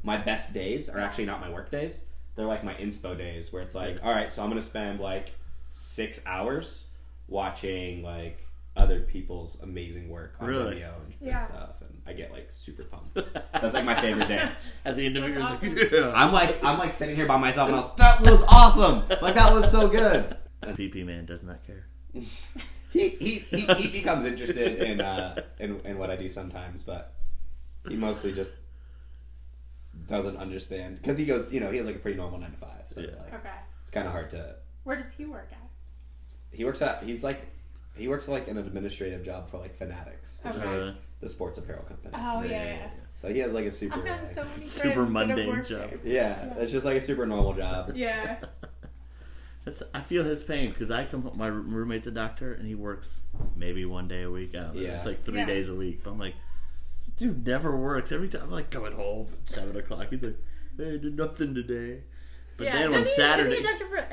my 0.02 0.16
best 0.18 0.52
days 0.52 0.88
are 0.88 0.98
actually 1.00 1.26
not 1.26 1.40
my 1.40 1.50
work 1.50 1.70
days. 1.70 2.00
They're 2.36 2.46
like 2.46 2.64
my 2.64 2.74
inspo 2.74 3.16
days, 3.16 3.52
where 3.52 3.62
it's 3.62 3.74
like, 3.76 3.98
all 4.02 4.10
right, 4.10 4.32
so 4.32 4.42
I'm 4.42 4.48
gonna 4.48 4.60
spend 4.60 4.98
like 5.00 5.32
six 5.70 6.20
hours 6.26 6.84
watching 7.28 8.02
like 8.02 8.38
other 8.76 9.00
people's 9.00 9.56
amazing 9.62 10.08
work 10.08 10.34
on 10.40 10.48
Really? 10.48 10.74
video 10.74 10.94
and, 11.20 11.30
and 11.32 11.42
stuff, 11.42 11.76
and 11.80 11.96
I 12.06 12.12
get 12.12 12.32
like 12.32 12.48
super 12.50 12.82
pumped. 12.84 13.14
That's 13.52 13.72
like 13.74 13.84
my 13.84 14.00
favorite 14.00 14.26
day. 14.28 14.50
At 14.84 14.96
the 14.96 15.06
end 15.06 15.16
of 15.16 15.24
it, 15.24 15.34
That's 15.34 15.62
like, 15.62 15.92
yeah. 15.92 16.12
I'm 16.14 16.32
like 16.32 16.62
I'm 16.64 16.78
like 16.78 16.94
sitting 16.96 17.14
here 17.16 17.26
by 17.26 17.36
myself, 17.36 17.68
and 17.68 17.76
I 17.76 17.80
was 17.80 17.90
that 17.98 18.20
was 18.22 18.42
awesome. 18.48 19.08
Like 19.22 19.36
that 19.36 19.52
was 19.54 19.70
so 19.70 19.88
good. 19.88 20.36
The 20.60 20.68
PP 20.68 21.04
man 21.06 21.24
does 21.26 21.42
not 21.42 21.64
care. 21.66 21.86
He 22.12 23.08
he, 23.08 23.38
he, 23.50 23.60
he 23.74 23.88
becomes 23.88 24.24
interested 24.24 24.78
in, 24.82 25.00
uh, 25.00 25.42
in 25.58 25.80
in 25.80 25.98
what 25.98 26.10
I 26.10 26.16
do 26.16 26.28
sometimes, 26.30 26.82
but 26.82 27.12
he 27.88 27.96
mostly 27.96 28.32
just 28.32 28.52
doesn't 30.08 30.36
understand 30.36 30.96
because 31.00 31.16
he 31.18 31.24
goes, 31.26 31.52
you 31.52 31.60
know, 31.60 31.70
he 31.70 31.76
has 31.78 31.86
like 31.86 31.96
a 31.96 31.98
pretty 32.00 32.16
normal 32.16 32.38
nine 32.38 32.50
to 32.52 32.56
five, 32.56 32.82
so 32.88 33.00
it's 33.00 33.14
Yeah. 33.16 33.22
like 33.22 33.34
Okay. 33.34 33.48
it's 33.82 33.90
kind 33.90 34.06
of 34.06 34.12
hard 34.12 34.30
to. 34.30 34.56
Where 34.84 34.96
does 34.96 35.10
he 35.16 35.24
work 35.24 35.48
at? 35.52 35.58
He 36.50 36.64
works 36.64 36.82
at 36.82 37.02
he's 37.04 37.22
like 37.24 37.40
he 37.96 38.08
works 38.08 38.28
like 38.28 38.48
an 38.48 38.58
administrative 38.58 39.24
job 39.24 39.50
for 39.50 39.58
like 39.58 39.76
Fanatics, 39.78 40.38
which 40.42 40.56
is 40.56 40.64
like 40.64 40.94
the 41.20 41.28
sports 41.28 41.58
apparel 41.58 41.82
company. 41.84 42.12
Oh 42.14 42.42
yeah, 42.42 42.64
yeah. 42.64 42.86
So 43.14 43.28
he 43.28 43.38
has 43.38 43.52
like 43.52 43.66
a 43.66 43.72
super. 43.72 43.96
I've 43.98 44.22
like- 44.22 44.32
so 44.34 44.44
many 44.44 44.64
Super 44.64 45.06
friends 45.06 45.28
that 45.28 45.38
have 45.38 45.46
mundane 45.46 45.64
job. 45.64 45.90
yeah, 46.04 46.46
Yeah. 46.46 46.54
it's 46.58 46.72
just 46.72 46.84
like 46.84 46.96
a 46.96 47.04
super 47.04 47.24
normal 47.26 47.52
job. 47.54 47.92
Yeah. 47.94 48.38
That's, 49.64 49.82
I 49.94 50.02
feel 50.02 50.24
his 50.24 50.42
pain 50.42 50.70
because 50.70 50.90
I 50.90 51.06
come. 51.06 51.22
home- 51.22 51.38
My 51.38 51.46
roommate's 51.46 52.06
a 52.06 52.10
doctor 52.10 52.52
and 52.52 52.66
he 52.66 52.74
works 52.74 53.20
maybe 53.56 53.86
one 53.86 54.08
day 54.08 54.22
a 54.24 54.30
week. 54.30 54.50
I 54.54 54.58
don't 54.58 54.74
know. 54.74 54.80
Yeah. 54.82 54.96
It's 54.98 55.06
like 55.06 55.24
three 55.24 55.38
Yeah. 55.38 55.46
days 55.46 55.68
a 55.70 55.74
week. 55.74 56.02
But 56.04 56.10
I'm 56.10 56.18
like, 56.18 56.34
dude 57.16 57.46
never 57.46 57.74
works. 57.80 58.12
Every 58.12 58.28
time 58.28 58.42
I'm 58.42 58.50
like 58.50 58.70
coming 58.70 58.92
home 58.92 59.28
at 59.46 59.50
seven 59.50 59.74
o'clock. 59.76 60.08
He's 60.10 60.22
like, 60.22 60.36
hey, 60.76 60.88
I 60.94 60.96
did 60.98 61.16
nothing 61.16 61.54
today. 61.54 62.02
But 62.58 62.64
yeah. 62.64 62.72
then 62.74 62.90
Doesn't 62.90 63.00
on 63.02 63.06
he- 63.08 63.14
Saturday, 63.16 63.62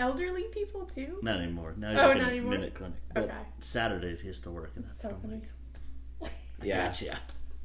Isn't 0.01 0.17
he 0.17 0.23
a 0.23 0.27
doctor 0.27 0.33
for 0.33 0.33
elderly 0.33 0.43
people 0.53 0.85
too? 0.85 1.17
not 1.21 1.39
anymore. 1.39 1.73
Now 1.77 1.91
he's 1.91 1.99
Oh, 1.99 2.07
like 2.07 2.17
not 2.17 2.21
in 2.21 2.23
a 2.23 2.31
anymore? 2.31 2.51
minute 2.51 2.73
clinic. 2.73 2.97
But 3.13 3.23
Okay. 3.23 3.33
Saturdays 3.59 4.21
he 4.21 4.27
has 4.27 4.39
to 4.39 4.51
work, 4.51 4.71
and 4.75 4.85
that's 4.85 5.01
So 5.01 5.09
what 5.09 5.15
I'm 5.15 5.21
funny. 5.21 5.41
like, 6.21 6.31
Yeah, 6.63 6.87
gotcha. 6.87 7.19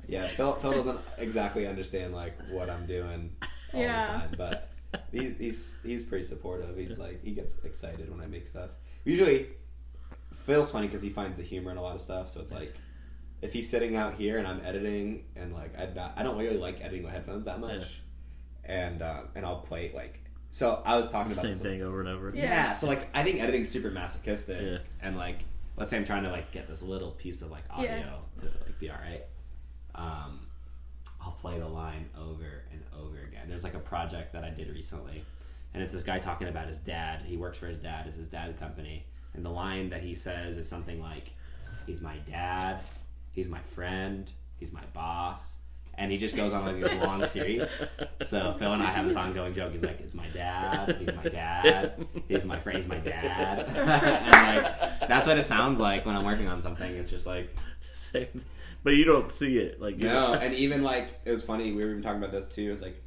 yeah. 0.09 0.29
Phil 0.29 0.55
Phil 0.57 0.73
doesn't 0.73 1.01
exactly 1.19 1.67
understand 1.67 2.15
like 2.15 2.35
what 2.51 2.71
I'm 2.71 2.87
doing 2.87 3.35
all 3.75 3.81
Yeah. 3.81 4.07
the 4.07 4.19
time, 4.19 4.35
but 4.39 4.71
he's 5.13 5.37
he's 5.39 5.75
he's 5.83 6.03
pretty 6.03 6.25
supportive. 6.25 6.77
He's 6.77 6.99
like 6.99 7.23
he 7.25 7.33
gets 7.33 7.55
excited 7.65 8.11
when 8.11 8.21
I 8.21 8.27
make 8.27 8.47
stuff. 8.49 8.71
Usually, 9.05 9.49
Phil's 10.47 10.71
funny 10.71 10.87
because 10.87 11.03
he 11.03 11.11
finds 11.11 11.37
the 11.37 11.43
humor 11.43 11.71
in 11.71 11.77
a 11.77 11.83
lot 11.83 11.95
of 11.95 12.01
stuff. 12.01 12.31
So 12.31 12.41
it's 12.41 12.53
like 12.53 12.75
if 13.43 13.53
he's 13.53 13.69
sitting 13.69 13.97
out 13.97 14.15
here 14.15 14.39
and 14.39 14.47
I'm 14.49 14.61
editing 14.65 15.25
and 15.37 15.53
like 15.53 15.79
I 15.79 15.87
not, 15.95 16.15
I 16.17 16.23
don't 16.23 16.39
really 16.39 16.57
like 16.57 16.81
editing 16.81 17.03
with 17.05 17.13
headphones 17.13 17.45
that 17.45 17.61
much, 17.61 18.01
and 18.65 19.03
uh, 19.03 19.23
and 19.35 19.45
I'll 19.45 19.61
play 19.61 19.93
like 19.95 20.21
so 20.51 20.83
I 20.85 20.97
was 20.97 21.09
talking 21.09 21.33
about 21.33 21.43
Same 21.43 21.53
this 21.53 21.61
thing 21.61 21.83
over 21.83 22.01
and 22.01 22.09
over. 22.09 22.33
Yeah. 22.35 22.45
yeah. 22.45 22.73
So 22.73 22.87
like 22.87 23.09
I 23.15 23.23
think 23.23 23.41
editing's 23.41 23.71
super 23.71 23.91
masochistic, 23.91 24.61
Yeah. 24.61 24.79
and 25.03 25.17
like 25.17 25.45
let's 25.77 25.91
say 25.91 25.97
I'm 25.97 26.05
trying 26.05 26.23
to 26.25 26.31
like 26.31 26.51
get 26.53 26.69
this 26.69 26.83
little 26.83 27.13
piece 27.13 27.43
of 27.43 27.51
like 27.51 27.65
audio 27.71 27.91
Yeah. 27.91 28.11
to 28.41 28.45
like 28.65 28.79
be 28.79 28.91
all 28.91 28.97
right. 28.97 29.25
Um, 29.95 30.41
I'll 31.21 31.33
play 31.41 31.59
the 31.59 31.67
line 31.69 32.09
over 32.17 32.63
and 32.73 32.83
over 32.99 33.17
again. 33.19 33.49
There's 33.49 33.65
like 33.65 33.75
a 33.75 33.79
project 33.81 34.33
that 34.33 34.45
I 34.45 34.51
did 34.51 34.69
recently, 34.71 35.25
and 35.75 35.83
it's 35.83 35.93
this 35.93 36.03
guy 36.03 36.19
talking 36.19 36.49
about 36.49 36.69
his 36.69 36.79
dad. 36.79 37.23
He 37.23 37.37
works 37.37 37.59
for 37.59 37.67
his 37.67 37.79
dad. 37.79 38.07
It's 38.07 38.17
his 38.17 38.29
dad's 38.29 38.59
company, 38.59 39.05
and 39.35 39.45
the 39.45 39.51
line 39.51 39.91
that 39.91 40.01
he 40.03 40.15
says 40.15 40.57
is 40.57 40.69
something 40.69 41.01
like, 41.01 41.33
"He's 41.87 42.01
my 42.01 42.17
dad. 42.19 42.81
He's 43.33 43.49
my 43.49 43.61
friend. 43.75 44.31
He's 44.59 44.73
my 44.73 44.85
boss." 44.95 45.57
And 45.99 46.13
he 46.13 46.19
just 46.19 46.37
goes 46.37 46.53
on 46.53 46.65
like 46.67 46.81
this 46.83 46.93
long 47.05 47.25
series. 47.27 47.65
So 48.25 48.55
Phil 48.59 48.73
and 48.73 48.83
I 48.83 48.91
have 48.91 49.07
this 49.07 49.17
ongoing 49.17 49.55
joke. 49.55 49.73
He's 49.73 49.83
like, 49.83 49.99
"It's 50.01 50.15
my 50.15 50.29
dad. 50.29 50.97
He's 50.99 51.15
my 51.15 51.23
dad. 51.25 52.07
He's 52.29 52.45
my 52.45 52.61
friend. 52.61 52.79
He's 52.79 52.87
my 52.89 52.99
dad." 52.99 53.61
and 53.69 54.57
like 54.57 55.09
that's 55.09 55.27
what 55.27 55.39
it 55.39 55.47
sounds 55.47 55.81
like 55.81 56.05
when 56.05 56.15
I'm 56.15 56.25
working 56.25 56.49
on 56.49 56.61
something. 56.61 56.91
It's 56.97 57.09
just 57.11 57.25
like 57.27 57.49
But 58.85 58.95
you 58.95 59.05
don't 59.05 59.33
see 59.33 59.59
it. 59.59 59.81
Like 59.81 59.97
no, 59.97 60.33
don't- 60.33 60.43
and 60.43 60.55
even 60.55 60.83
like 60.83 61.09
it 61.25 61.31
was 61.33 61.43
funny. 61.43 61.73
We 61.73 61.83
were 61.85 61.91
even 61.91 62.03
talking 62.03 62.19
about 62.23 62.33
this 62.33 62.47
too. 62.47 62.71
It's 62.73 62.83
like 62.83 63.03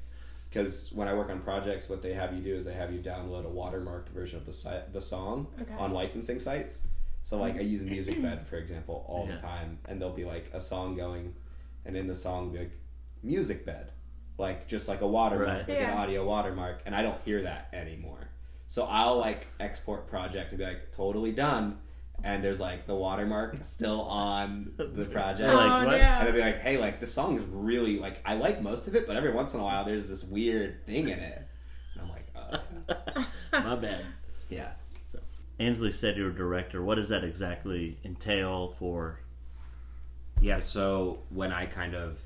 because 0.49 0.89
when 0.91 1.07
I 1.07 1.13
work 1.13 1.29
on 1.29 1.41
projects, 1.41 1.89
what 1.89 2.01
they 2.01 2.13
have 2.13 2.33
you 2.33 2.41
do 2.41 2.55
is 2.55 2.65
they 2.65 2.73
have 2.73 2.91
you 2.91 2.99
download 2.99 3.45
a 3.45 3.49
watermarked 3.49 4.09
version 4.09 4.37
of 4.39 4.45
the 4.47 4.53
site, 4.53 4.91
the 4.93 5.01
song 5.01 5.45
Okay. 5.61 5.73
on 5.77 5.93
licensing 5.93 6.39
sites. 6.39 6.79
So 7.21 7.37
like 7.37 7.55
I 7.55 7.61
use 7.61 7.83
MusicBed 7.83 8.47
for 8.47 8.57
example 8.57 9.05
all 9.07 9.27
Yeah. 9.29 9.35
the 9.35 9.41
time, 9.41 9.77
and 9.87 10.01
there'll 10.01 10.13
be 10.15 10.25
like 10.25 10.49
a 10.53 10.59
song 10.59 10.95
going, 10.97 11.33
and 11.85 11.95
in 11.95 12.07
the 12.07 12.15
song 12.15 12.51
be 12.51 12.59
like 12.59 12.71
music 13.23 13.65
bed, 13.65 13.91
like 14.37 14.67
just 14.67 14.87
like 14.87 15.01
a 15.01 15.07
watermark, 15.07 15.47
Right. 15.47 15.69
like 15.69 15.77
Yeah. 15.79 15.91
an 15.91 15.97
audio 15.97 16.25
watermark, 16.25 16.81
and 16.85 16.95
I 16.95 17.01
don't 17.01 17.19
hear 17.23 17.41
that 17.43 17.69
anymore. 17.73 18.29
So 18.67 18.83
I'll 18.83 19.17
like 19.17 19.47
export 19.59 20.07
projects 20.07 20.51
and 20.51 20.59
be 20.59 20.65
like 20.65 20.91
totally 20.91 21.31
done, 21.31 21.79
and 22.23 22.43
there's 22.43 22.59
like 22.59 22.85
the 22.85 22.95
watermark 22.95 23.57
still 23.63 24.01
on 24.01 24.71
the 24.77 25.05
project. 25.11 25.39
You're 25.39 25.53
like, 25.55 25.83
oh, 25.83 25.85
what? 25.87 25.97
yeah. 25.97 26.19
And 26.19 26.27
they'll 26.27 26.33
be 26.35 26.41
like, 26.41 26.59
hey, 26.59 26.77
like 26.77 26.99
the 26.99 27.07
song 27.07 27.35
is 27.37 27.43
really 27.45 27.97
like 27.99 28.19
I 28.25 28.35
like 28.35 28.61
most 28.61 28.87
of 28.87 28.95
it, 28.95 29.07
but 29.07 29.15
every 29.15 29.31
once 29.31 29.53
in 29.53 29.59
a 29.59 29.63
while 29.63 29.85
there's 29.85 30.05
this 30.05 30.23
weird 30.23 30.85
thing 30.85 31.09
in 31.09 31.19
it. 31.19 31.41
And 31.95 32.01
I'm 32.03 32.09
like, 32.09 32.27
uh, 32.35 33.23
My 33.63 33.75
bad. 33.75 34.05
yeah. 34.49 34.71
Ansley 35.59 35.91
said 35.91 36.15
you're 36.15 36.29
a 36.29 36.33
director. 36.35 36.81
What 36.83 36.95
does 36.95 37.09
that 37.09 37.25
exactly 37.25 37.97
entail 38.05 38.75
for? 38.79 39.19
Yeah, 40.41 40.57
so 40.57 41.19
when 41.31 41.51
I 41.51 41.65
kind 41.65 41.95
of 41.95 42.17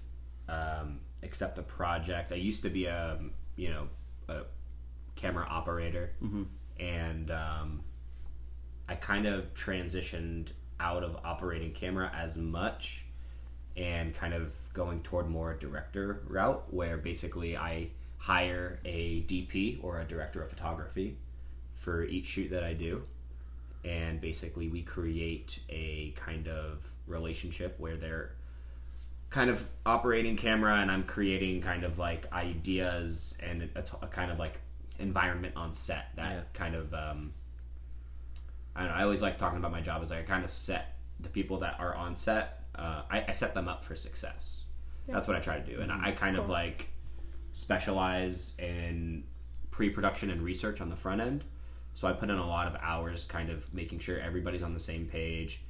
um, 0.50 1.00
accept 1.24 1.58
a 1.58 1.64
project, 1.64 2.32
I 2.32 2.36
used 2.36 2.64
to 2.64 2.70
be 2.70 2.86
a 2.86 3.20
you 3.56 3.70
know 3.70 3.88
a 4.28 4.44
camera 5.16 5.46
operator, 5.50 6.12
Mhm. 6.24 6.46
and 6.80 7.32
um, 7.32 7.82
I 8.90 8.96
kind 8.96 9.26
of 9.26 9.54
transitioned 9.54 10.50
out 10.80 11.04
of 11.04 11.16
operating 11.24 11.72
camera 11.74 12.12
as 12.14 12.38
much, 12.38 13.04
and 13.78 14.14
kind 14.14 14.34
of 14.34 14.52
going 14.74 15.02
toward 15.04 15.30
more 15.30 15.54
director 15.56 16.22
route, 16.28 16.64
where 16.74 16.98
basically 16.98 17.56
I 17.56 17.90
hire 18.18 18.80
a 18.86 19.22
DP 19.24 19.80
or 19.84 20.00
a 20.00 20.06
director 20.06 20.42
of 20.42 20.50
photography 20.50 21.18
for 21.76 22.04
each 22.04 22.26
shoot 22.26 22.50
that 22.50 22.64
I 22.64 22.74
do, 22.74 23.04
and 23.84 24.20
basically 24.22 24.70
we 24.70 24.82
create 24.82 25.60
a 25.70 26.12
kind 26.12 26.48
of 26.48 26.80
relationship 27.08 27.78
where 27.80 27.98
they're 27.98 28.32
kind 29.34 29.50
of 29.50 29.66
operating 29.84 30.38
camera 30.38 30.76
and 30.78 30.92
I'm 30.92 31.04
creating 31.04 31.60
kind 31.62 31.84
of 31.84 31.98
like 31.98 32.32
ideas 32.32 33.34
and 33.40 33.64
a, 33.76 33.82
t- 33.82 33.98
a 34.04 34.08
kind 34.08 34.32
of 34.32 34.38
like 34.38 34.60
environment 35.00 35.56
on 35.56 35.74
set 35.74 36.06
that 36.18 36.32
Yeah. 36.32 36.42
kind 36.54 36.76
of 36.76 36.94
um, 36.94 37.34
I 38.76 38.82
don't 38.82 38.90
know. 38.90 38.96
I 38.96 39.04
always 39.04 39.22
like 39.24 39.40
talking 39.40 39.58
about 39.58 39.72
my 39.72 39.82
job 39.82 40.04
as 40.04 40.12
like 40.12 40.20
I 40.20 40.24
kind 40.24 40.44
of 40.44 40.52
set 40.52 41.00
the 41.20 41.30
people 41.30 41.58
that 41.60 41.80
are 41.80 41.96
on 41.96 42.16
set. 42.16 42.60
Uh, 42.76 43.02
I, 43.10 43.26
I 43.30 43.34
set 43.34 43.56
them 43.56 43.68
up 43.68 43.84
for 43.84 43.96
success. 43.96 44.62
Yeah. 45.08 45.16
That's 45.16 45.28
what 45.28 45.36
I 45.36 45.40
try 45.40 45.60
to 45.60 45.66
do, 45.76 45.82
and 45.82 45.92
I, 45.92 46.10
I 46.10 46.12
kind 46.12 46.38
of 46.38 46.48
like 46.48 46.90
specialize 47.54 48.54
in 48.60 49.24
pre-production 49.72 50.30
and 50.30 50.42
research 50.44 50.80
on 50.80 50.90
the 50.90 50.96
front 50.96 51.22
end. 51.22 51.44
So 51.96 52.08
I 52.08 52.14
put 52.14 52.30
in 52.30 52.38
a 52.38 52.48
lot 52.48 52.68
of 52.68 52.76
hours, 52.82 53.26
kind 53.26 53.50
of 53.50 53.72
making 53.74 54.00
sure 54.00 54.20
everybody's 54.20 54.64
on 54.64 54.74
the 54.74 54.80
same 54.80 55.08
page, 55.08 55.62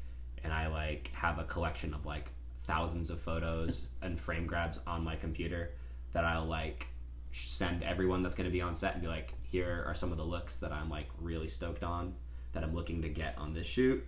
and 0.43 0.51
I 0.53 0.67
like 0.67 1.09
have 1.13 1.39
a 1.39 1.45
collection 1.45 1.93
of 1.93 2.05
like 2.05 2.29
thousands 2.67 3.09
of 3.09 3.19
photos 3.21 3.87
and 4.01 4.19
frame 4.19 4.45
grabs 4.47 4.79
on 4.87 5.03
my 5.03 5.15
computer 5.15 5.71
that 6.13 6.23
I'll 6.23 6.45
like 6.45 6.87
send 7.33 7.83
everyone 7.83 8.21
that's 8.23 8.35
going 8.35 8.45
to 8.49 8.51
be 8.53 8.61
on 8.61 8.75
set 8.75 8.93
and 8.93 9.01
be 9.01 9.07
like, 9.07 9.33
here 9.41 9.83
are 9.87 9.95
some 9.95 10.11
of 10.11 10.17
the 10.17 10.23
looks 10.23 10.55
that 10.57 10.71
I'm 10.71 10.89
like 10.89 11.07
really 11.19 11.49
stoked 11.49 11.83
on 11.83 12.13
that 12.53 12.63
I'm 12.63 12.73
looking 12.75 13.01
to 13.01 13.09
get 13.09 13.35
on 13.37 13.53
this 13.53 13.65
shoot, 13.65 14.03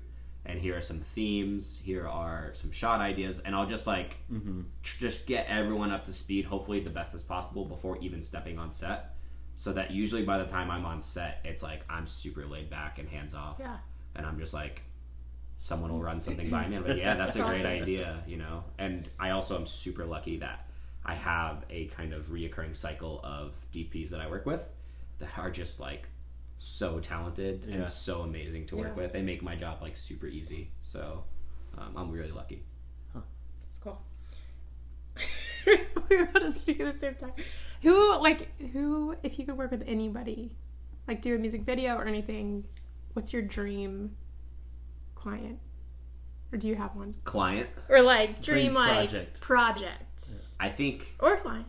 and 0.45 0.59
here 0.59 0.77
are 0.77 0.81
some 0.81 1.01
themes, 1.15 1.81
here 1.83 2.07
are 2.07 2.51
some 2.53 2.71
shot 2.71 3.01
ideas, 3.01 3.39
and 3.43 3.55
I'll 3.55 3.65
just 3.67 3.87
like 3.87 4.17
Mm-hmm. 4.31 4.61
tr- 4.83 4.99
just 4.99 5.25
get 5.25 5.47
everyone 5.47 5.91
up 5.91 6.05
to 6.05 6.13
speed, 6.13 6.45
hopefully 6.45 6.79
the 6.79 6.91
best 6.91 7.15
as 7.15 7.23
possible 7.23 7.65
before 7.65 7.97
even 8.01 8.21
stepping 8.21 8.59
on 8.59 8.71
set. 8.71 9.15
So 9.57 9.73
that 9.73 9.89
usually 9.91 10.23
by 10.23 10.37
the 10.37 10.45
time 10.45 10.69
I'm 10.69 10.85
on 10.85 11.01
set, 11.01 11.39
it's 11.43 11.63
like 11.63 11.81
I'm 11.89 12.05
super 12.05 12.45
laid 12.45 12.69
back 12.69 12.99
and 12.99 13.09
hands 13.09 13.33
off, 13.33 13.55
Yeah. 13.59 13.77
and 14.15 14.25
I'm 14.25 14.37
just 14.37 14.53
like, 14.53 14.81
someone 15.65 15.91
will 15.91 15.99
run 16.01 16.19
something 16.19 16.47
by 16.47 16.67
me. 16.67 16.75
I'm 16.75 16.85
like, 16.87 16.97
yeah, 17.05 17.15
that's 17.15 17.35
a 17.35 17.39
great 17.39 17.65
awesome. 17.65 17.81
idea, 17.81 18.23
you 18.27 18.37
know. 18.37 18.63
And 18.77 19.09
I 19.19 19.31
also 19.31 19.55
am 19.55 19.65
super 19.65 20.05
lucky 20.05 20.37
that 20.37 20.67
I 21.03 21.15
have 21.15 21.65
a 21.71 21.87
kind 21.87 22.13
of 22.13 22.27
reoccurring 22.27 22.77
cycle 22.77 23.19
of 23.23 23.53
DPs 23.73 24.11
that 24.11 24.21
I 24.21 24.29
work 24.29 24.45
with 24.45 24.61
that 25.17 25.29
are 25.39 25.49
just 25.49 25.79
like 25.79 26.03
so 26.59 26.99
talented 26.99 27.65
Yeah. 27.67 27.75
and 27.77 27.87
so 27.87 28.21
amazing 28.21 28.67
to 28.67 28.75
work 28.75 28.93
Yeah. 28.95 29.03
with. 29.03 29.13
They 29.13 29.23
make 29.23 29.41
my 29.41 29.55
job 29.55 29.79
like 29.81 29.97
super 29.97 30.27
easy. 30.27 30.69
So 30.83 31.23
um, 31.79 31.93
I'm 31.97 32.11
really 32.11 32.31
lucky. 32.31 32.61
That's 33.15 33.79
cool. 33.81 33.99
we 36.09 36.17
were 36.17 36.39
to 36.41 36.51
speak 36.51 36.79
at 36.79 36.93
the 36.93 36.99
same 36.99 37.15
time. 37.15 37.33
Who 37.81 38.19
like 38.19 38.49
who 38.71 39.15
if 39.23 39.39
you 39.39 39.47
could 39.47 39.57
work 39.57 39.71
with 39.71 39.83
anybody, 39.87 40.55
like 41.07 41.23
do 41.23 41.33
a 41.33 41.39
music 41.39 41.63
video 41.63 41.95
or 41.95 42.05
anything, 42.05 42.65
what's 43.13 43.33
your 43.33 43.41
dream 43.41 44.15
client? 45.25 45.57
Or 46.53 46.57
do 46.59 46.67
you 46.67 46.75
have 46.75 46.95
one? 46.95 47.15
Client, 47.23 47.67
Or 47.89 48.01
like 48.03 48.41
Dream 48.43 48.57
dream, 48.57 48.73
like 48.75 49.09
project. 49.09 49.41
project. 49.41 50.29
I 50.59 50.69
think 50.69 51.15
Or 51.19 51.35
client. 51.37 51.67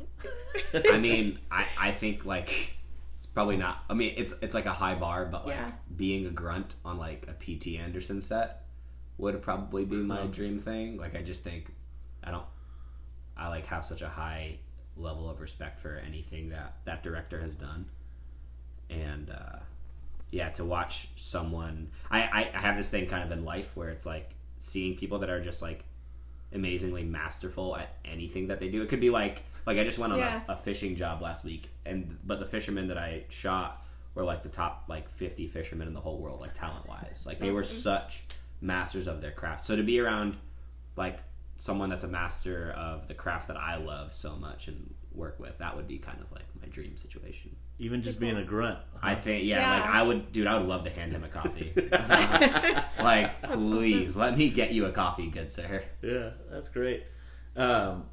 I 0.90 0.98
mean, 0.98 1.38
I, 1.50 1.66
I 1.78 1.92
think 1.92 2.26
like 2.26 2.50
it's 3.16 3.26
probably 3.26 3.56
not. 3.56 3.78
I 3.88 3.94
mean, 3.94 4.12
it's 4.18 4.34
it's 4.42 4.52
like 4.54 4.66
a 4.66 4.74
high 4.74 4.94
bar, 4.94 5.24
but 5.24 5.46
like 5.46 5.56
Yeah. 5.56 5.70
being 5.96 6.26
a 6.26 6.30
grunt 6.30 6.74
on 6.84 6.98
like 6.98 7.26
a 7.28 7.32
PT 7.32 7.78
Anderson 7.80 8.20
set 8.20 8.64
would 9.16 9.40
probably 9.40 9.86
be 9.86 9.96
my 9.96 10.18
Uh-huh. 10.18 10.26
dream 10.26 10.60
thing. 10.60 10.98
Like 10.98 11.14
I 11.16 11.22
just 11.22 11.42
think 11.42 11.72
I 12.22 12.30
don't. 12.30 12.44
I 13.38 13.48
like 13.48 13.64
have 13.66 13.86
such 13.86 14.02
a 14.02 14.08
high 14.08 14.58
level 14.98 15.28
of 15.30 15.40
respect 15.40 15.80
for 15.80 15.96
anything 16.06 16.50
that 16.50 16.74
that 16.84 17.02
director 17.02 17.40
has 17.40 17.54
done, 17.54 17.86
and 18.90 19.30
uh, 19.30 19.58
yeah, 20.30 20.50
to 20.50 20.64
watch 20.64 21.08
someone. 21.16 21.90
I, 22.10 22.22
I 22.22 22.50
I 22.54 22.60
have 22.60 22.76
this 22.76 22.88
thing 22.88 23.06
kind 23.08 23.22
of 23.24 23.36
in 23.36 23.44
life 23.44 23.68
where 23.74 23.88
it's 23.90 24.06
like 24.06 24.30
seeing 24.60 24.96
people 24.96 25.18
that 25.20 25.30
are 25.30 25.42
just 25.42 25.62
like 25.62 25.84
amazingly 26.52 27.04
masterful 27.04 27.76
at 27.76 27.96
anything 28.04 28.48
that 28.48 28.60
they 28.60 28.68
do. 28.68 28.82
It 28.82 28.88
could 28.88 29.00
be 29.00 29.10
like 29.10 29.42
like 29.66 29.78
I 29.78 29.84
just 29.84 29.98
went 29.98 30.12
on 30.12 30.18
Yeah. 30.18 30.42
a, 30.48 30.52
a 30.52 30.56
fishing 30.56 30.96
job 30.96 31.22
last 31.22 31.44
week, 31.44 31.68
and 31.84 32.18
but 32.24 32.38
the 32.40 32.46
fishermen 32.46 32.88
that 32.88 32.98
I 32.98 33.24
shot 33.28 33.82
were 34.14 34.24
like 34.24 34.42
the 34.42 34.48
top 34.48 34.84
like 34.88 35.08
50 35.16 35.48
fishermen 35.48 35.88
in 35.88 35.94
the 35.94 36.00
whole 36.00 36.18
world, 36.18 36.40
like 36.40 36.54
talent 36.54 36.88
wise. 36.88 37.22
Like 37.26 37.38
they 37.38 37.50
were 37.50 37.64
such 37.64 38.22
masters 38.60 39.06
of 39.06 39.20
their 39.20 39.32
craft. 39.32 39.66
So 39.66 39.76
to 39.76 39.82
be 39.82 40.00
around 40.00 40.36
like 40.96 41.18
someone 41.58 41.88
that's 41.90 42.04
a 42.04 42.08
master 42.08 42.72
of 42.76 43.08
the 43.08 43.14
craft 43.14 43.48
that 43.48 43.56
I 43.56 43.76
love 43.76 44.14
so 44.14 44.36
much 44.36 44.68
and 44.68 44.94
work 45.16 45.38
with, 45.40 45.56
that 45.58 45.74
would 45.76 45.88
be 45.88 45.98
kind 45.98 46.18
of 46.20 46.30
like 46.32 46.44
my 46.60 46.68
dream 46.68 46.96
situation. 46.96 47.54
Even 47.78 48.02
just 48.02 48.18
being 48.18 48.36
a 48.36 48.44
grunt. 48.44 48.78
I 49.02 49.14
think 49.14 49.44
yeah, 49.44 49.60
Yeah. 49.60 49.70
like 49.80 49.90
I 49.90 50.02
would, 50.02 50.32
dude. 50.32 50.46
I 50.46 50.58
would 50.58 50.66
love 50.68 50.84
to 50.84 50.90
hand 50.90 51.12
him 51.12 51.24
a 51.24 51.28
coffee. 51.28 51.72
That's 51.90 52.98
like, 52.98 53.30
awesome. 53.44 53.70
please 53.70 54.16
let 54.16 54.36
me 54.38 54.50
get 54.50 54.72
you 54.72 54.86
a 54.86 54.92
coffee, 54.92 55.28
good 55.28 55.50
sir. 55.50 55.82
Yeah, 56.02 56.30
that's 56.50 56.68
great. 56.68 57.04
Um, 57.56 58.04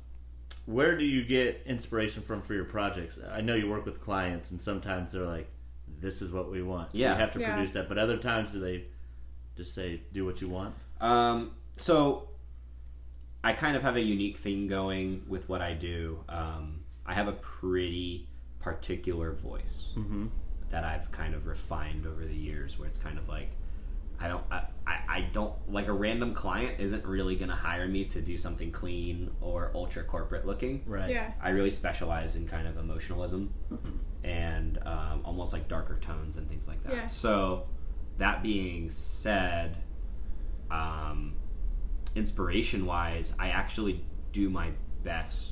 where 0.66 0.98
do 0.98 1.04
you 1.04 1.24
get 1.26 1.62
inspiration 1.66 2.24
from 2.24 2.42
for 2.42 2.54
your 2.54 2.66
projects? 2.66 3.18
I 3.32 3.42
know 3.42 3.56
you 3.56 3.70
work 3.70 3.86
with 3.86 4.00
clients, 4.02 4.52
and 4.52 4.62
sometimes 4.62 5.12
they're 5.12 5.26
like, 5.26 5.50
"This 6.02 6.22
is 6.22 6.32
what 6.32 6.50
we 6.52 6.62
want." 6.64 6.92
So 6.92 6.98
Yeah. 6.98 7.14
you 7.14 7.20
have 7.20 7.34
to 7.34 7.40
Yeah. 7.40 7.54
produce 7.54 7.74
that. 7.74 7.90
But 7.90 7.98
other 7.98 8.18
times, 8.18 8.52
do 8.52 8.60
they 8.60 8.86
just 9.58 9.74
say, 9.76 10.02
"Do 10.14 10.26
what 10.26 10.42
you 10.42 10.48
want"? 10.50 10.76
Um, 11.02 11.52
so 11.78 12.30
I 13.44 13.54
kind 13.54 13.76
of 13.76 13.82
have 13.82 13.96
a 13.98 14.02
unique 14.02 14.38
thing 14.38 14.68
going 14.68 15.24
with 15.28 15.48
what 15.50 15.62
I 15.62 15.74
do. 15.74 16.20
Um, 16.30 16.83
I 17.06 17.14
have 17.14 17.28
a 17.28 17.34
pretty 17.34 18.28
particular 18.60 19.34
voice 19.34 19.90
Mm-hmm. 19.98 20.28
that 20.72 20.84
I've 20.84 21.12
kind 21.12 21.36
of 21.36 21.46
refined 21.46 22.08
over 22.08 22.26
the 22.26 22.34
years, 22.36 22.80
where 22.80 22.88
it's 22.88 22.98
kind 22.98 23.18
of 23.20 23.28
like 23.28 23.50
I 24.20 24.28
don't, 24.30 24.44
I, 24.52 24.64
I, 24.88 25.00
I 25.10 25.22
don't 25.34 25.54
like 25.72 25.88
a 25.88 25.92
random 25.92 26.34
client 26.34 26.80
isn't 26.80 27.04
really 27.06 27.36
gonna 27.36 27.56
hire 27.56 27.88
me 27.88 28.06
to 28.06 28.22
do 28.22 28.38
something 28.38 28.72
clean 28.72 29.32
or 29.42 29.72
ultra 29.76 30.04
corporate 30.04 30.46
looking. 30.46 30.82
Right. 30.86 31.10
Yeah. 31.10 31.32
I 31.42 31.50
really 31.50 31.72
specialize 31.72 32.36
in 32.36 32.48
kind 32.48 32.68
of 32.68 32.78
emotionalism 32.78 33.52
and 34.24 34.78
um, 34.86 35.22
almost 35.26 35.52
like 35.52 35.68
darker 35.68 36.00
tones 36.00 36.38
and 36.38 36.48
things 36.48 36.68
like 36.68 36.82
that. 36.84 36.94
Yeah. 36.94 37.06
So, 37.08 37.66
that 38.18 38.42
being 38.44 38.92
said, 38.92 39.78
um, 40.72 41.34
inspiration 42.16 42.86
wise, 42.86 43.34
I 43.40 43.50
actually 43.50 44.06
do 44.32 44.50
my 44.50 44.72
best 45.04 45.52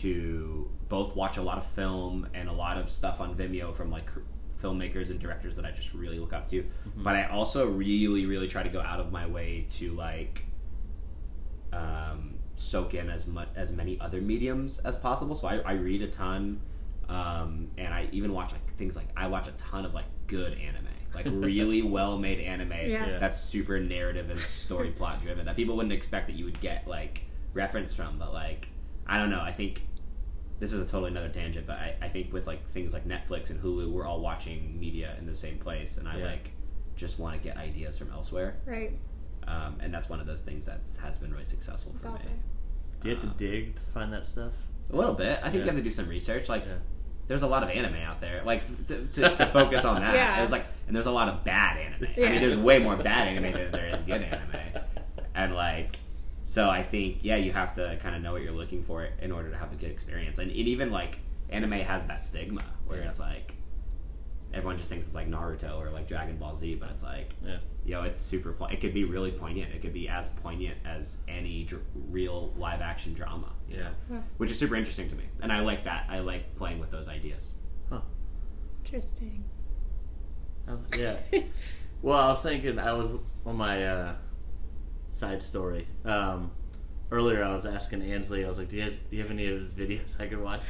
to 0.00 0.68
both 0.88 1.14
watch 1.16 1.36
a 1.36 1.42
lot 1.42 1.58
of 1.58 1.66
film 1.74 2.26
and 2.34 2.48
a 2.48 2.52
lot 2.52 2.78
of 2.78 2.90
stuff 2.90 3.20
on 3.20 3.34
Vimeo 3.36 3.76
from 3.76 3.90
like 3.90 4.06
cr- 4.06 4.20
filmmakers 4.62 5.10
and 5.10 5.18
directors 5.20 5.54
that 5.56 5.64
I 5.64 5.70
just 5.72 5.92
really 5.92 6.18
look 6.18 6.32
up 6.32 6.48
to. 6.50 6.62
Mhm. 6.62 7.02
But 7.04 7.16
I 7.16 7.24
also 7.28 7.68
really, 7.68 8.26
really 8.26 8.48
try 8.48 8.62
to 8.62 8.68
go 8.68 8.80
out 8.80 9.00
of 9.00 9.10
my 9.12 9.26
way 9.26 9.66
to 9.78 9.92
like 9.92 10.44
um, 11.72 12.34
soak 12.56 12.94
in 12.94 13.08
as 13.08 13.26
much 13.26 13.48
as 13.56 13.70
many 13.72 13.98
other 14.00 14.20
mediums 14.20 14.78
as 14.84 14.96
possible. 14.96 15.34
So 15.34 15.48
I, 15.48 15.56
I 15.58 15.72
read 15.72 16.02
a 16.02 16.08
ton, 16.08 16.60
um, 17.08 17.68
and 17.78 17.92
I 17.92 18.08
even 18.12 18.32
watch 18.32 18.52
like 18.52 18.76
things 18.76 18.94
like 18.96 19.08
I 19.16 19.26
watch 19.26 19.48
a 19.48 19.52
ton 19.52 19.84
of 19.84 19.94
like 19.94 20.04
good 20.26 20.52
anime, 20.58 20.86
like 21.14 21.26
really 21.30 21.82
well 21.82 22.18
made 22.18 22.40
anime 22.40 22.70
Yeah. 22.72 23.06
Yeah. 23.08 23.18
that's 23.18 23.40
super 23.40 23.80
narrative 23.80 24.30
and 24.30 24.38
story 24.38 24.90
plot 24.90 25.22
driven 25.22 25.44
that 25.46 25.56
people 25.56 25.76
wouldn't 25.76 25.92
expect 25.92 26.26
that 26.28 26.36
you 26.36 26.44
would 26.44 26.60
get 26.60 26.86
like 26.86 27.22
reference 27.54 27.94
from. 27.94 28.18
But 28.18 28.32
like 28.32 28.68
I 29.06 29.18
don't 29.18 29.30
know, 29.30 29.40
I 29.40 29.52
think 29.52 29.82
this 30.60 30.72
is 30.72 30.80
a 30.80 30.84
totally 30.84 31.10
another 31.10 31.28
tangent, 31.28 31.66
but 31.66 31.76
I, 31.78 31.94
I 32.02 32.08
think 32.08 32.32
with 32.32 32.46
like 32.46 32.60
things 32.72 32.92
like 32.92 33.06
Netflix 33.06 33.50
and 33.50 33.60
Hulu, 33.60 33.90
we're 33.90 34.06
all 34.06 34.20
watching 34.20 34.78
media 34.78 35.16
in 35.18 35.26
the 35.26 35.34
same 35.36 35.58
place, 35.58 35.96
and 35.98 36.08
I 36.08 36.18
Yeah. 36.18 36.26
like 36.26 36.50
just 36.96 37.18
want 37.18 37.36
to 37.36 37.42
get 37.42 37.56
ideas 37.56 37.98
from 37.98 38.12
elsewhere, 38.12 38.56
Right. 38.64 38.92
um, 39.48 39.76
and 39.80 39.92
that's 39.92 40.08
one 40.08 40.20
of 40.20 40.26
those 40.26 40.40
things 40.42 40.64
that 40.66 40.80
has 41.00 41.16
been 41.18 41.32
really 41.32 41.44
successful 41.46 41.92
That's 41.92 42.04
for 42.04 42.10
awesome. 42.10 42.26
me. 42.30 42.32
Do 43.02 43.08
you 43.08 43.16
have 43.16 43.24
Uh, 43.24 43.32
to 43.32 43.38
dig 43.38 43.74
to 43.74 43.82
find 43.92 44.12
that 44.12 44.24
stuff? 44.24 44.52
A 44.92 44.96
little 44.96 45.14
bit. 45.14 45.38
I 45.40 45.44
think 45.50 45.54
Yeah. 45.54 45.60
you 45.60 45.66
have 45.66 45.76
to 45.76 45.82
do 45.82 45.90
some 45.90 46.08
research. 46.08 46.48
Like, 46.48 46.64
Yeah. 46.66 46.74
there's 47.26 47.42
a 47.42 47.46
lot 47.48 47.62
of 47.64 47.70
anime 47.70 47.94
out 47.96 48.20
there. 48.20 48.42
Like 48.44 48.62
to, 48.86 49.04
to, 49.06 49.36
to 49.36 49.46
focus 49.52 49.84
on 49.84 50.00
that, 50.02 50.14
Yeah. 50.14 50.36
there's 50.38 50.50
like 50.52 50.66
and 50.86 50.94
there's 50.94 51.06
a 51.06 51.10
lot 51.10 51.28
of 51.28 51.42
bad 51.44 51.78
anime. 51.78 52.08
I 52.16 52.20
mean, 52.30 52.40
there's 52.40 52.56
way 52.56 52.78
more 52.78 52.96
bad 52.96 53.26
anime 53.28 53.52
than 53.52 53.72
there 53.72 53.88
is 53.96 54.02
good 54.04 54.22
anime, 54.22 54.82
and 55.34 55.54
like. 55.54 55.96
So 56.52 56.68
I 56.68 56.82
think 56.82 57.20
yeah, 57.22 57.36
you 57.36 57.50
have 57.52 57.74
to 57.76 57.98
kind 58.02 58.14
of 58.14 58.20
know 58.20 58.32
what 58.32 58.42
you're 58.42 58.52
looking 58.52 58.84
for 58.84 59.08
in 59.22 59.32
order 59.32 59.48
to 59.50 59.56
have 59.56 59.72
a 59.72 59.74
good 59.76 59.90
experience, 59.90 60.38
and 60.38 60.50
it 60.50 60.54
even 60.68 60.90
like 60.90 61.16
anime 61.48 61.72
has 61.72 62.06
that 62.08 62.26
stigma 62.26 62.62
where 62.86 63.00
Yeah. 63.00 63.08
it's 63.08 63.18
like 63.18 63.54
everyone 64.52 64.76
just 64.76 64.90
thinks 64.90 65.06
it's 65.06 65.14
like 65.14 65.28
Naruto 65.30 65.78
or 65.78 65.88
like 65.90 66.06
Dragon 66.08 66.36
Ball 66.36 66.54
Z, 66.54 66.74
but 66.74 66.90
it's 66.90 67.02
like 67.02 67.30
Yeah. 67.42 67.56
you 67.86 67.92
know 67.94 68.02
it's 68.02 68.20
super. 68.20 68.52
Po- 68.52 68.66
it 68.66 68.82
could 68.82 68.92
be 68.92 69.04
really 69.04 69.30
poignant. 69.30 69.72
It 69.74 69.80
could 69.80 69.94
be 69.94 70.10
as 70.10 70.28
poignant 70.42 70.76
as 70.84 71.16
any 71.26 71.64
dr- 71.64 71.80
real 72.10 72.52
live 72.58 72.82
action 72.82 73.14
drama. 73.14 73.50
you 73.66 73.78
Yeah. 73.78 73.88
know? 74.10 74.22
which 74.36 74.50
is 74.50 74.58
super 74.58 74.76
interesting 74.76 75.08
to 75.08 75.14
me, 75.14 75.24
and 75.40 75.50
I 75.50 75.60
like 75.60 75.84
that. 75.84 76.04
I 76.10 76.18
like 76.18 76.54
playing 76.56 76.80
with 76.80 76.90
those 76.90 77.08
ideas. 77.08 77.48
Interesting. 78.84 79.42
I 80.68 80.72
was- 80.74 80.84
yeah. 80.98 81.16
Well, 82.02 82.18
I 82.18 82.28
was 82.28 82.40
thinking 82.42 82.78
I 82.80 82.92
was 82.92 83.10
on 83.46 83.56
my 83.56 83.86
uh, 83.86 84.14
side 85.12 85.42
story. 85.42 85.86
Um, 86.04 86.50
earlier, 87.10 87.44
I 87.44 87.54
was 87.54 87.66
asking 87.66 88.02
Ansley. 88.02 88.44
I 88.44 88.48
was 88.48 88.58
like, 88.58 88.68
"Do 88.70 88.76
you, 88.76 88.82
have, 88.82 88.92
do 88.92 89.16
you 89.16 89.22
have 89.22 89.30
any 89.30 89.46
of 89.46 89.60
his 89.60 89.72
videos 89.72 90.20
I 90.20 90.26
could 90.26 90.40
watch?" 90.42 90.62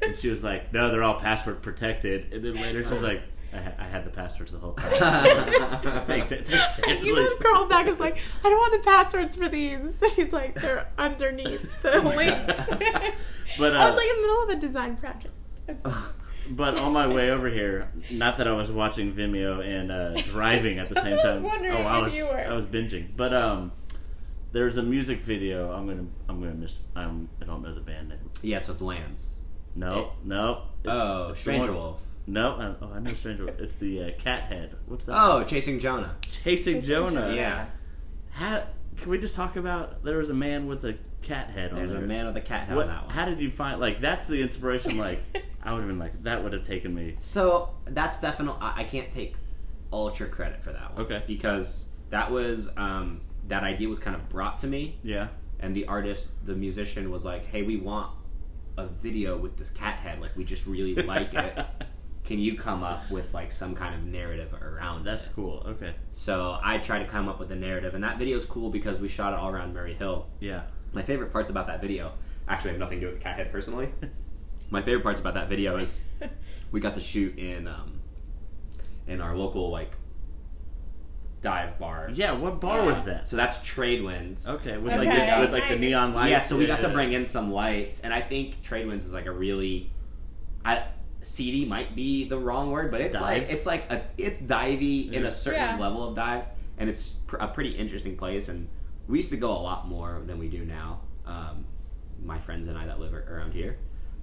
And 0.00 0.18
she 0.18 0.28
was 0.28 0.42
like, 0.42 0.72
"No, 0.72 0.90
they're 0.90 1.04
all 1.04 1.20
password 1.20 1.62
protected." 1.62 2.32
And 2.32 2.44
then 2.44 2.54
later, 2.56 2.84
she 2.84 2.92
was 2.92 3.02
like, 3.12 3.22
"I, 3.52 3.58
ha- 3.58 3.74
I 3.78 3.84
had 3.84 4.04
the 4.04 4.10
passwords 4.10 4.52
the 4.52 4.58
whole 4.58 4.74
time." 4.74 6.06
thanks, 6.06 6.28
thanks, 6.28 6.50
Ansley. 6.52 7.08
Even 7.08 7.28
girl 7.40 7.66
back 7.66 7.86
is 7.86 8.00
like, 8.06 8.18
I 8.42 8.48
don't 8.48 8.58
want 8.58 8.72
the 8.82 8.90
passwords 8.90 9.36
for 9.36 9.48
these. 9.48 10.02
He's 10.16 10.32
like, 10.32 10.54
they're 10.60 10.88
underneath 10.98 11.68
the 11.82 12.00
links. 12.00 12.52
But, 13.58 13.76
I 13.76 13.86
uh, 13.86 13.90
was 13.90 13.96
like 13.96 14.08
in 14.08 14.16
the 14.16 14.22
middle 14.22 14.42
of 14.44 14.48
a 14.48 14.56
design 14.56 14.96
project. 14.96 15.34
But 16.50 16.76
on 16.76 16.92
my 16.92 17.06
way 17.06 17.30
over 17.30 17.48
here, 17.48 17.88
not 18.10 18.36
that 18.38 18.48
I 18.48 18.52
was 18.52 18.70
watching 18.70 19.12
Vimeo 19.14 19.64
and 19.64 19.92
uh, 19.92 20.20
driving 20.22 20.78
at 20.78 20.88
the 20.88 21.00
same 21.00 21.18
I 21.18 21.22
time. 21.22 21.42
wondering 21.42 21.76
oh, 21.76 21.82
I 21.82 21.98
if 21.98 22.04
was 22.04 22.14
you 22.14 22.26
were. 22.26 22.38
I 22.38 22.52
was 22.52 22.64
binging. 22.66 23.08
But 23.16 23.32
um, 23.32 23.72
there's 24.52 24.76
a 24.76 24.82
music 24.82 25.20
video. 25.22 25.70
I'm 25.72 25.86
gonna 25.86 26.06
I'm 26.28 26.40
gonna 26.40 26.54
miss. 26.54 26.78
I'm 26.94 27.28
I 27.40 27.44
don't 27.46 27.62
know 27.62 27.74
the 27.74 27.80
band 27.80 28.10
name. 28.10 28.18
yeah, 28.42 28.58
so 28.60 28.72
it's 28.72 28.80
Lambs. 28.82 29.26
No, 29.74 30.12
no. 30.24 30.64
It's- 30.82 30.92
Oh, 30.94 31.28
it's 31.30 31.38
the 31.38 31.42
Stranger 31.42 31.72
one- 31.72 31.76
Wolf. 31.76 32.00
No, 32.26 32.50
I, 32.52 32.84
oh 32.84 32.92
I 32.94 32.98
know 33.00 33.14
Stranger 33.14 33.46
Wolf. 33.46 33.58
It's 33.58 33.74
the 33.76 34.04
uh, 34.04 34.10
Cat 34.22 34.44
Head. 34.44 34.76
What's 34.86 35.06
that? 35.06 35.14
Oh, 35.20 35.44
Chasing 35.44 35.80
Jonah. 35.80 36.14
Chasing 36.44 36.74
Chasing 36.76 36.82
Jonah. 36.82 37.20
Jonah. 37.22 37.34
Yeah. 37.34 37.66
How 38.30 38.66
can 38.98 39.10
we 39.10 39.18
just 39.18 39.34
talk 39.34 39.56
about? 39.56 40.04
There 40.04 40.18
was 40.18 40.30
a 40.30 40.34
man 40.34 40.66
with 40.66 40.84
a 40.84 40.96
cat 41.22 41.50
head 41.50 41.70
on 41.70 41.78
There's 41.78 41.90
there. 41.92 42.02
a 42.02 42.06
man 42.06 42.26
with 42.26 42.36
a 42.36 42.40
cat 42.40 42.66
head 42.68 42.76
What, 42.76 42.88
on 42.88 42.94
that 42.94 43.06
one. 43.06 43.14
how 43.14 43.24
did 43.24 43.40
you 43.40 43.50
find? 43.50 43.80
Like 43.80 44.00
that's 44.00 44.26
the 44.28 44.40
inspiration. 44.42 44.98
Like 44.98 45.20
I 45.62 45.72
would 45.72 45.80
have 45.80 45.88
been 45.88 45.98
like 45.98 46.22
that 46.24 46.42
would 46.42 46.52
have 46.52 46.66
taken 46.66 46.94
me. 46.94 47.16
So 47.20 47.70
that's 47.86 48.18
definitely 48.20 48.60
I, 48.60 48.80
I 48.80 48.84
can't 48.84 49.10
take 49.10 49.34
ultra 49.92 50.28
credit 50.28 50.62
for 50.62 50.72
that 50.72 50.94
one. 50.94 51.06
Okay. 51.06 51.22
Because 51.26 51.86
that 52.10 52.30
was 52.30 52.68
um, 52.76 53.20
that 53.48 53.62
idea 53.64 53.88
was 53.88 53.98
kind 53.98 54.16
of 54.16 54.28
brought 54.28 54.58
to 54.60 54.66
me, 54.66 54.98
Yeah. 55.02 55.28
and 55.60 55.74
the 55.74 55.86
artist, 55.86 56.26
the 56.44 56.54
musician, 56.54 57.10
was 57.10 57.24
like, 57.24 57.46
"Hey, 57.46 57.62
we 57.62 57.76
want 57.76 58.12
a 58.78 58.86
video 58.86 59.36
with 59.36 59.56
this 59.58 59.70
cat 59.70 59.98
head. 59.98 60.20
Like, 60.20 60.34
we 60.36 60.44
just 60.44 60.66
really 60.66 60.94
like 61.02 61.34
it. 61.34 61.58
Can 62.24 62.38
you 62.38 62.56
come 62.56 62.82
up 62.84 63.10
with 63.10 63.32
like 63.34 63.52
some 63.52 63.74
kind 63.74 63.94
of 63.94 64.04
narrative 64.04 64.52
around 64.54 65.04
That's 65.04 65.24
it?" 65.26 65.30
cool. 65.34 65.64
Okay. 65.66 65.94
So 66.12 66.58
I 66.62 66.78
tried 66.78 67.00
to 67.04 67.08
come 67.08 67.28
up 67.28 67.38
with 67.40 67.50
a 67.52 67.56
narrative, 67.56 67.94
and 67.94 68.02
that 68.04 68.18
video 68.18 68.36
is 68.36 68.44
cool 68.46 68.70
because 68.70 69.00
we 69.00 69.08
shot 69.08 69.32
it 69.32 69.38
all 69.38 69.50
around 69.50 69.74
Murray 69.74 69.94
Hill. 69.94 70.26
Yeah. 70.40 70.62
My 70.92 71.02
favorite 71.02 71.32
parts 71.32 71.50
about 71.50 71.66
that 71.66 71.80
video 71.80 72.12
actually 72.48 72.70
have 72.70 72.78
nothing 72.80 73.00
to 73.00 73.06
do 73.06 73.10
with 73.12 73.18
the 73.18 73.22
cat 73.24 73.36
head 73.36 73.50
personally. 73.52 73.88
My 74.70 74.82
favorite 74.82 75.02
parts 75.02 75.20
about 75.20 75.34
that 75.34 75.48
video 75.48 75.76
is 75.76 76.00
we 76.72 76.80
got 76.80 76.94
to 76.94 77.00
shoot 77.02 77.38
in 77.38 77.66
um, 77.68 78.00
in 79.06 79.20
our 79.20 79.36
local 79.36 79.70
like 79.70 79.92
dive 81.42 81.78
bar. 81.78 82.10
Yeah. 82.14 82.32
What 82.32 82.60
bar 82.60 82.84
was 82.84 82.96
Uh, 82.98 83.04
that? 83.04 83.28
So 83.28 83.36
that's 83.36 83.56
Tradewinds. 83.58 84.46
Okay. 84.46 84.78
With 84.78 84.92
Okay, 84.92 85.06
like 85.08 85.36
the, 85.36 85.40
with 85.40 85.52
like 85.52 85.68
the 85.68 85.76
neon 85.78 86.14
lights. 86.14 86.30
Yeah, 86.30 86.40
so 86.40 86.56
we 86.56 86.66
got 86.66 86.80
to 86.80 86.88
bring 86.88 87.12
in 87.12 87.26
some 87.26 87.52
lights, 87.52 88.00
and 88.00 88.14
I 88.14 88.22
think 88.22 88.62
Tradewinds 88.62 89.04
is 89.04 89.12
like 89.12 89.26
a 89.26 89.32
really, 89.32 89.90
I, 90.64 90.84
seedy 91.22 91.64
might 91.64 91.94
be 91.96 92.28
the 92.28 92.38
wrong 92.38 92.70
word, 92.70 92.90
but 92.90 93.00
it's 93.00 93.12
Dive? 93.14 93.22
like 93.42 93.50
it's 93.50 93.66
like 93.66 93.90
a 93.90 94.02
it's 94.16 94.40
divey 94.42 95.08
in 95.12 95.22
Yeah. 95.22 95.28
a 95.28 95.32
certain 95.32 95.60
Yeah. 95.60 95.78
level 95.78 96.08
of 96.08 96.14
dive, 96.16 96.44
and 96.78 96.88
it's 96.88 97.10
pr- 97.26 97.36
a 97.36 97.48
pretty 97.48 97.70
interesting 97.70 98.16
place. 98.16 98.48
And 98.48 98.68
we 99.08 99.18
used 99.18 99.30
to 99.30 99.36
go 99.36 99.50
a 99.50 99.58
lot 99.62 99.88
more 99.88 100.22
than 100.26 100.38
we 100.38 100.48
do 100.48 100.64
now. 100.64 101.00
Um, 101.26 101.64
my 102.24 102.38
friends 102.38 102.68
and 102.68 102.78
I 102.78 102.86
that 102.86 103.00
live 103.00 103.12
ar- 103.14 103.24
around 103.28 103.52
here. 103.52 103.76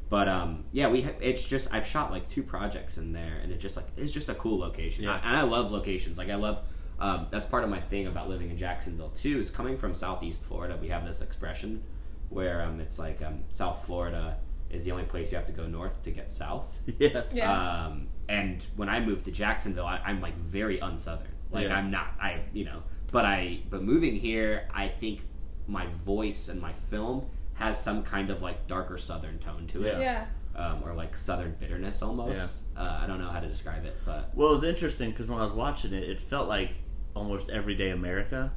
But 0.10 0.27
um, 0.29 0.63
yeah, 0.71 0.89
we 0.89 1.01
ha- 1.01 1.12
it's 1.21 1.43
just 1.43 1.67
I've 1.73 1.86
shot 1.86 2.12
like 2.12 2.29
two 2.29 2.43
projects 2.43 2.97
in 2.97 3.12
there, 3.12 3.39
and 3.43 3.51
it's 3.51 3.62
just 3.62 3.75
like 3.75 3.88
it's 3.97 4.12
just 4.13 4.29
a 4.29 4.36
cool 4.36 4.58
location, 4.58 5.03
Yeah. 5.03 5.15
I, 5.15 5.27
and 5.27 5.38
I 5.38 5.41
love 5.41 5.69
locations. 5.71 6.17
Like 6.17 6.29
I 6.29 6.36
love 6.36 6.60
um, 6.99 7.27
that's 7.31 7.45
part 7.45 7.63
of 7.63 7.69
my 7.69 7.79
thing 7.79 8.07
about 8.07 8.29
living 8.29 8.49
in 8.49 8.57
Jacksonville 8.57 9.12
too. 9.12 9.39
Is 9.39 9.49
coming 9.49 9.77
from 9.77 9.95
Southeast 9.95 10.43
Florida, 10.47 10.77
we 10.81 10.89
have 10.89 11.05
this 11.05 11.21
expression 11.21 11.81
where 12.29 12.62
um, 12.62 12.79
it's 12.79 12.99
like 12.99 13.21
um, 13.21 13.43
South 13.49 13.85
Florida 13.85 14.38
is 14.69 14.85
the 14.85 14.91
only 14.91 15.05
place 15.05 15.31
you 15.31 15.38
have 15.38 15.47
to 15.47 15.51
go 15.51 15.65
north 15.65 16.01
to 16.03 16.12
get 16.12 16.31
south. 16.31 16.77
Yeah. 16.99 17.23
Yeah. 17.31 17.85
Um, 17.85 18.07
and 18.27 18.63
when 18.75 18.89
I 18.89 18.99
moved 18.99 19.25
to 19.25 19.31
Jacksonville, 19.31 19.85
I, 19.85 19.99
I'm 20.05 20.21
like 20.21 20.38
very 20.38 20.79
unsouthern. 20.79 21.31
Like 21.51 21.67
Yeah. 21.67 21.75
I'm 21.75 21.89
not. 21.89 22.13
I 22.21 22.41
you 22.53 22.65
know. 22.65 22.83
But 23.12 23.25
I 23.25 23.62
but 23.69 23.81
moving 23.81 24.15
here, 24.15 24.67
I 24.73 24.88
think 24.88 25.21
my 25.67 25.88
voice 26.05 26.49
and 26.49 26.59
my 26.62 26.73
film 26.89 27.25
has 27.53 27.81
some 27.81 28.03
kind 28.03 28.29
of 28.29 28.41
like 28.41 28.67
darker 28.67 28.97
southern 28.97 29.38
tone 29.39 29.67
to 29.67 29.83
it, 29.83 29.99
yeah. 29.99 30.25
um, 30.55 30.81
or 30.83 30.93
like 30.93 31.17
southern 31.17 31.55
bitterness 31.59 32.01
almost. 32.01 32.38
Yeah. 32.38 32.81
Uh, 32.81 32.99
I 33.01 33.07
don't 33.07 33.19
know 33.19 33.29
how 33.29 33.39
to 33.39 33.47
describe 33.47 33.85
it, 33.85 33.95
but 34.05 34.31
Well, 34.35 34.49
it 34.49 34.51
was 34.51 34.63
interesting 34.63 35.12
because 35.12 35.27
when 35.27 35.39
I 35.39 35.43
was 35.43 35.53
watching 35.53 35.93
it, 35.93 36.03
it 36.03 36.19
felt 36.21 36.47
like 36.47 36.71
almost 37.15 37.49
everyday 37.49 37.89
America. 37.89 38.51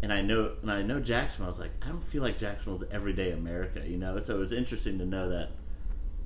And 0.00 0.12
I 0.12 0.20
know, 0.22 0.52
and 0.62 0.70
I 0.70 0.82
know 0.82 1.00
Jacksonville. 1.00 1.46
I 1.46 1.50
was 1.50 1.58
like, 1.58 1.72
I 1.82 1.88
don't 1.88 2.04
feel 2.08 2.22
like 2.22 2.38
Jacksonville's 2.38 2.84
everyday 2.92 3.32
America, 3.32 3.82
you 3.84 3.96
know. 3.96 4.20
So 4.20 4.36
it 4.36 4.38
was 4.38 4.52
interesting 4.52 4.98
to 4.98 5.04
know 5.06 5.28
that 5.30 5.50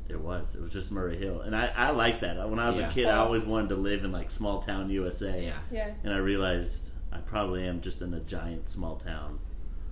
it 0.09 0.21
was. 0.21 0.55
It 0.55 0.61
was 0.61 0.73
just 0.73 0.91
Murray 0.91 1.17
Hill, 1.17 1.41
and 1.41 1.57
I, 1.57 1.67
I 1.75 1.91
like 1.91 2.21
that. 2.21 2.37
When 2.51 2.59
I 2.59 2.69
was 2.69 2.79
Yeah. 2.79 2.91
a 2.91 2.93
kid, 2.93 3.07
I 3.07 3.17
oh. 3.17 3.25
always 3.25 3.45
wanted 3.45 3.71
to 3.71 3.77
live 3.77 4.05
in 4.05 4.13
like 4.13 4.31
small 4.31 4.61
town 4.63 4.91
USA. 4.91 5.43
yeah. 5.43 5.59
Yeah. 5.71 5.91
And 6.05 6.13
I 6.13 6.19
realized 6.19 6.81
I 7.13 7.19
probably 7.19 7.67
am 7.67 7.81
just 7.81 8.03
in 8.03 8.13
a 8.15 8.21
giant 8.21 8.71
small 8.71 8.97
town 8.97 9.39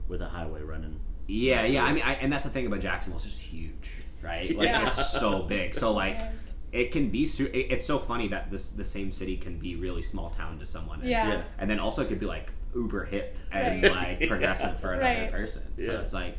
with 0.09 0.21
a 0.21 0.29
highway 0.29 0.63
running. 0.63 1.01
Yeah, 1.27 1.65
yeah. 1.65 1.85
I 1.85 1.93
mean, 1.93 2.03
I, 2.03 2.15
and 2.15 2.33
that's 2.33 2.45
the 2.45 2.51
thing 2.51 2.67
about 2.67 2.81
Jacksonville; 2.81 3.19
it's 3.19 3.27
just 3.27 3.39
huge, 3.39 3.91
right? 4.23 4.55
Like 4.55 4.69
Yeah. 4.69 4.89
it's 4.89 5.13
so 5.13 5.43
big. 5.43 5.73
So 5.75 5.93
like, 5.93 6.19
big. 6.19 6.29
It 6.73 6.93
can 6.93 7.11
be. 7.11 7.27
Su- 7.27 7.51
it, 7.53 7.71
it's 7.73 7.87
so 7.87 7.99
funny 7.99 8.29
that 8.29 8.51
this 8.51 8.71
the 8.71 8.85
same 8.85 9.13
city 9.13 9.37
can 9.37 9.59
be 9.59 9.77
really 9.77 10.03
small 10.03 10.31
town 10.31 10.59
to 10.59 10.67
someone. 10.67 11.01
And, 11.01 11.09
Yeah. 11.11 11.29
Yeah. 11.29 11.43
And 11.59 11.69
then 11.71 11.79
also 11.81 12.03
it 12.03 12.09
could 12.09 12.21
be 12.21 12.27
like 12.27 12.51
uber 12.75 13.05
hip 13.05 13.37
and 13.53 13.83
Right. 13.83 13.93
like 14.21 14.29
progressive 14.29 14.81
for 14.81 14.93
another 14.93 15.05
Right. 15.23 15.33
person. 15.33 15.63
So 15.77 15.83
Yeah. 15.83 16.01
it's 16.01 16.13
like, 16.15 16.39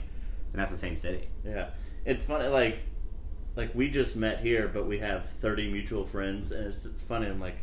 and 0.53 0.61
that's 0.61 0.71
the 0.71 0.77
same 0.77 0.97
city. 0.97 1.27
Yeah, 1.45 1.69
it's 2.05 2.23
funny. 2.25 2.47
Like, 2.47 2.79
like 3.55 3.73
we 3.75 3.89
just 3.89 4.15
met 4.15 4.39
here, 4.39 4.69
but 4.73 4.87
we 4.87 4.99
have 4.99 5.25
thirty 5.41 5.69
mutual 5.71 6.05
friends, 6.05 6.51
and 6.53 6.67
it's, 6.67 6.85
it's 6.85 7.03
funny. 7.03 7.27
I'm 7.27 7.39
like, 7.41 7.57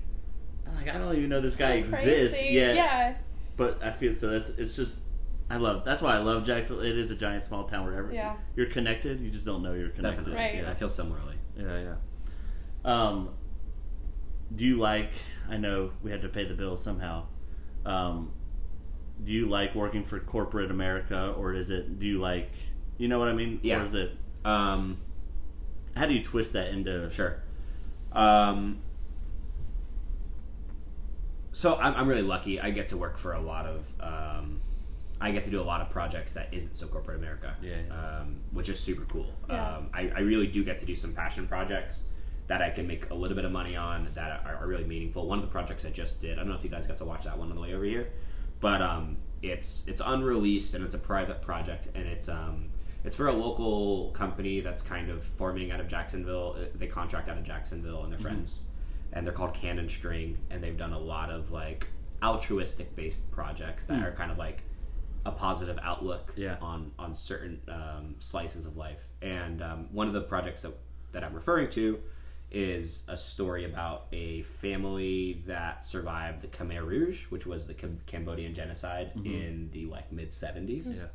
I'm 0.66 0.74
like, 0.76 0.88
I 0.88 0.98
don't 0.98 1.16
even 1.16 1.30
know 1.30 1.40
this 1.40 1.56
guy 1.56 1.80
So 1.82 1.88
exists 1.96 2.36
yet. 2.42 2.74
Yeah. 2.76 3.14
But 3.56 3.82
I 3.82 3.90
feel 3.92 4.14
so. 4.14 4.28
That's 4.30 4.50
it's 4.58 4.76
just. 4.76 4.98
I 5.50 5.56
love. 5.56 5.82
That's 5.86 6.02
why 6.02 6.14
I 6.14 6.18
love 6.18 6.44
Jacksonville. 6.44 6.84
It 6.84 6.98
is 6.98 7.10
a 7.10 7.14
giant 7.14 7.46
small 7.46 7.64
town 7.66 7.86
where 7.86 7.94
every, 7.96 8.14
Yeah. 8.14 8.36
you're 8.54 8.66
connected. 8.66 9.18
You 9.20 9.30
just 9.30 9.46
don't 9.46 9.62
know 9.62 9.72
you're 9.72 9.88
connected. 9.88 10.26
Definitely. 10.26 10.34
Right. 10.44 10.54
Yeah, 10.56 10.70
I 10.70 10.74
feel 10.74 10.90
similarly. 10.90 11.36
Yeah, 11.56 11.80
yeah. 11.80 11.94
Um, 12.84 13.30
do 14.54 14.64
you 14.64 14.78
like? 14.78 15.10
I 15.48 15.56
know 15.56 15.90
we 16.02 16.10
had 16.10 16.22
to 16.22 16.28
pay 16.28 16.44
the 16.44 16.54
bills 16.54 16.82
somehow. 16.82 17.26
Um, 17.84 18.32
do 19.24 19.32
you 19.32 19.48
like 19.48 19.74
working 19.74 20.04
for 20.04 20.20
corporate 20.20 20.70
America, 20.70 21.34
or 21.36 21.54
is 21.54 21.70
it? 21.70 21.98
Do 21.98 22.06
you 22.06 22.20
like? 22.20 22.50
You 22.98 23.08
know 23.08 23.18
what 23.18 23.28
I 23.28 23.32
mean? 23.32 23.60
Yeah. 23.62 23.82
Or 23.82 23.86
is 23.86 23.94
it? 23.94 24.12
Um, 24.44 24.98
How 25.94 26.06
do 26.06 26.14
you 26.14 26.22
twist 26.22 26.52
that 26.52 26.68
into? 26.68 27.10
Sure. 27.12 27.40
Um, 28.12 28.80
so 31.52 31.74
I'm, 31.76 31.94
I'm 31.94 32.08
really 32.08 32.22
lucky. 32.22 32.60
I 32.60 32.70
get 32.70 32.88
to 32.88 32.96
work 32.96 33.18
for 33.18 33.32
a 33.32 33.40
lot 33.40 33.66
of. 33.66 33.84
Um, 34.00 34.60
I 35.20 35.32
get 35.32 35.42
to 35.44 35.50
do 35.50 35.60
a 35.60 35.64
lot 35.64 35.80
of 35.80 35.90
projects 35.90 36.32
that 36.34 36.48
isn't 36.52 36.76
so 36.76 36.86
corporate 36.86 37.18
America. 37.18 37.56
Yeah, 37.60 37.76
yeah. 37.88 38.18
Um, 38.20 38.36
which 38.52 38.68
is 38.68 38.78
super 38.78 39.04
cool. 39.06 39.34
Yeah. 39.48 39.76
Um, 39.76 39.90
I, 39.92 40.10
I 40.14 40.20
really 40.20 40.46
do 40.46 40.62
get 40.64 40.78
to 40.78 40.86
do 40.86 40.94
some 40.94 41.12
passion 41.12 41.48
projects 41.48 41.98
that 42.48 42.62
I 42.62 42.70
can 42.70 42.86
make 42.86 43.08
a 43.10 43.14
little 43.14 43.36
bit 43.36 43.44
of 43.44 43.52
money 43.52 43.76
on 43.76 44.08
that 44.14 44.42
are, 44.44 44.56
are 44.56 44.66
really 44.66 44.84
meaningful. 44.84 45.26
One 45.28 45.38
of 45.38 45.44
the 45.44 45.50
projects 45.50 45.84
I 45.84 45.90
just 45.90 46.20
did. 46.20 46.32
I 46.38 46.42
don't 46.42 46.48
know 46.48 46.56
if 46.56 46.64
you 46.64 46.70
guys 46.70 46.86
got 46.86 46.98
to 46.98 47.04
watch 47.04 47.24
that 47.24 47.38
one 47.38 47.50
on 47.50 47.54
the 47.54 47.60
way 47.60 47.74
over 47.74 47.84
here, 47.84 48.08
but 48.60 48.80
um, 48.82 49.16
it's 49.42 49.82
it's 49.86 50.00
unreleased 50.04 50.74
and 50.74 50.84
it's 50.84 50.94
a 50.94 50.98
private 50.98 51.42
project 51.42 51.94
and 51.94 52.06
it's 52.08 52.28
um, 52.28 52.70
it's 53.04 53.14
for 53.14 53.28
a 53.28 53.32
local 53.32 54.10
company 54.12 54.60
that's 54.60 54.82
kind 54.82 55.10
of 55.10 55.22
forming 55.36 55.70
out 55.70 55.78
of 55.80 55.88
Jacksonville. 55.88 56.56
Uh, 56.58 56.64
They 56.74 56.86
contract 56.86 57.28
out 57.28 57.38
of 57.38 57.44
Jacksonville 57.44 58.02
and 58.04 58.12
their 58.12 58.18
Mhm. 58.18 58.22
friends, 58.22 58.54
and 59.12 59.24
they're 59.26 59.34
called 59.34 59.54
Cannon 59.54 59.88
String, 59.88 60.38
and 60.50 60.62
they've 60.62 60.76
done 60.76 60.92
a 60.94 60.98
lot 60.98 61.30
of 61.30 61.50
like 61.52 61.86
altruistic 62.22 62.96
based 62.96 63.30
projects 63.30 63.84
that 63.84 63.98
Hmm. 63.98 64.04
are 64.04 64.12
kind 64.12 64.32
of 64.32 64.38
like 64.38 64.62
a 65.26 65.30
positive 65.32 65.78
outlook 65.82 66.32
Yeah. 66.36 66.56
on 66.62 66.92
on 66.98 67.14
certain 67.14 67.60
um, 67.68 68.14
slices 68.20 68.64
of 68.64 68.76
life. 68.78 68.98
And 69.20 69.62
um, 69.62 69.88
one 69.92 70.06
of 70.08 70.14
the 70.14 70.22
projects 70.22 70.62
that, 70.62 70.72
that 71.12 71.22
I'm 71.24 71.34
referring 71.34 71.70
to 71.72 71.98
is 72.50 73.02
a 73.08 73.16
story 73.16 73.64
about 73.64 74.06
a 74.12 74.42
family 74.60 75.42
that 75.46 75.84
survived 75.84 76.40
the 76.42 76.48
Khmer 76.48 76.86
Rouge, 76.86 77.24
which 77.28 77.46
was 77.46 77.66
the 77.66 77.74
Cam- 77.74 78.00
Cambodian 78.06 78.54
genocide 78.54 79.12
Mhm. 79.14 79.26
in 79.26 79.70
the 79.72 79.86
like 79.86 80.10
mid 80.10 80.32
70s. 80.32 80.86
Yeah. 80.86 81.06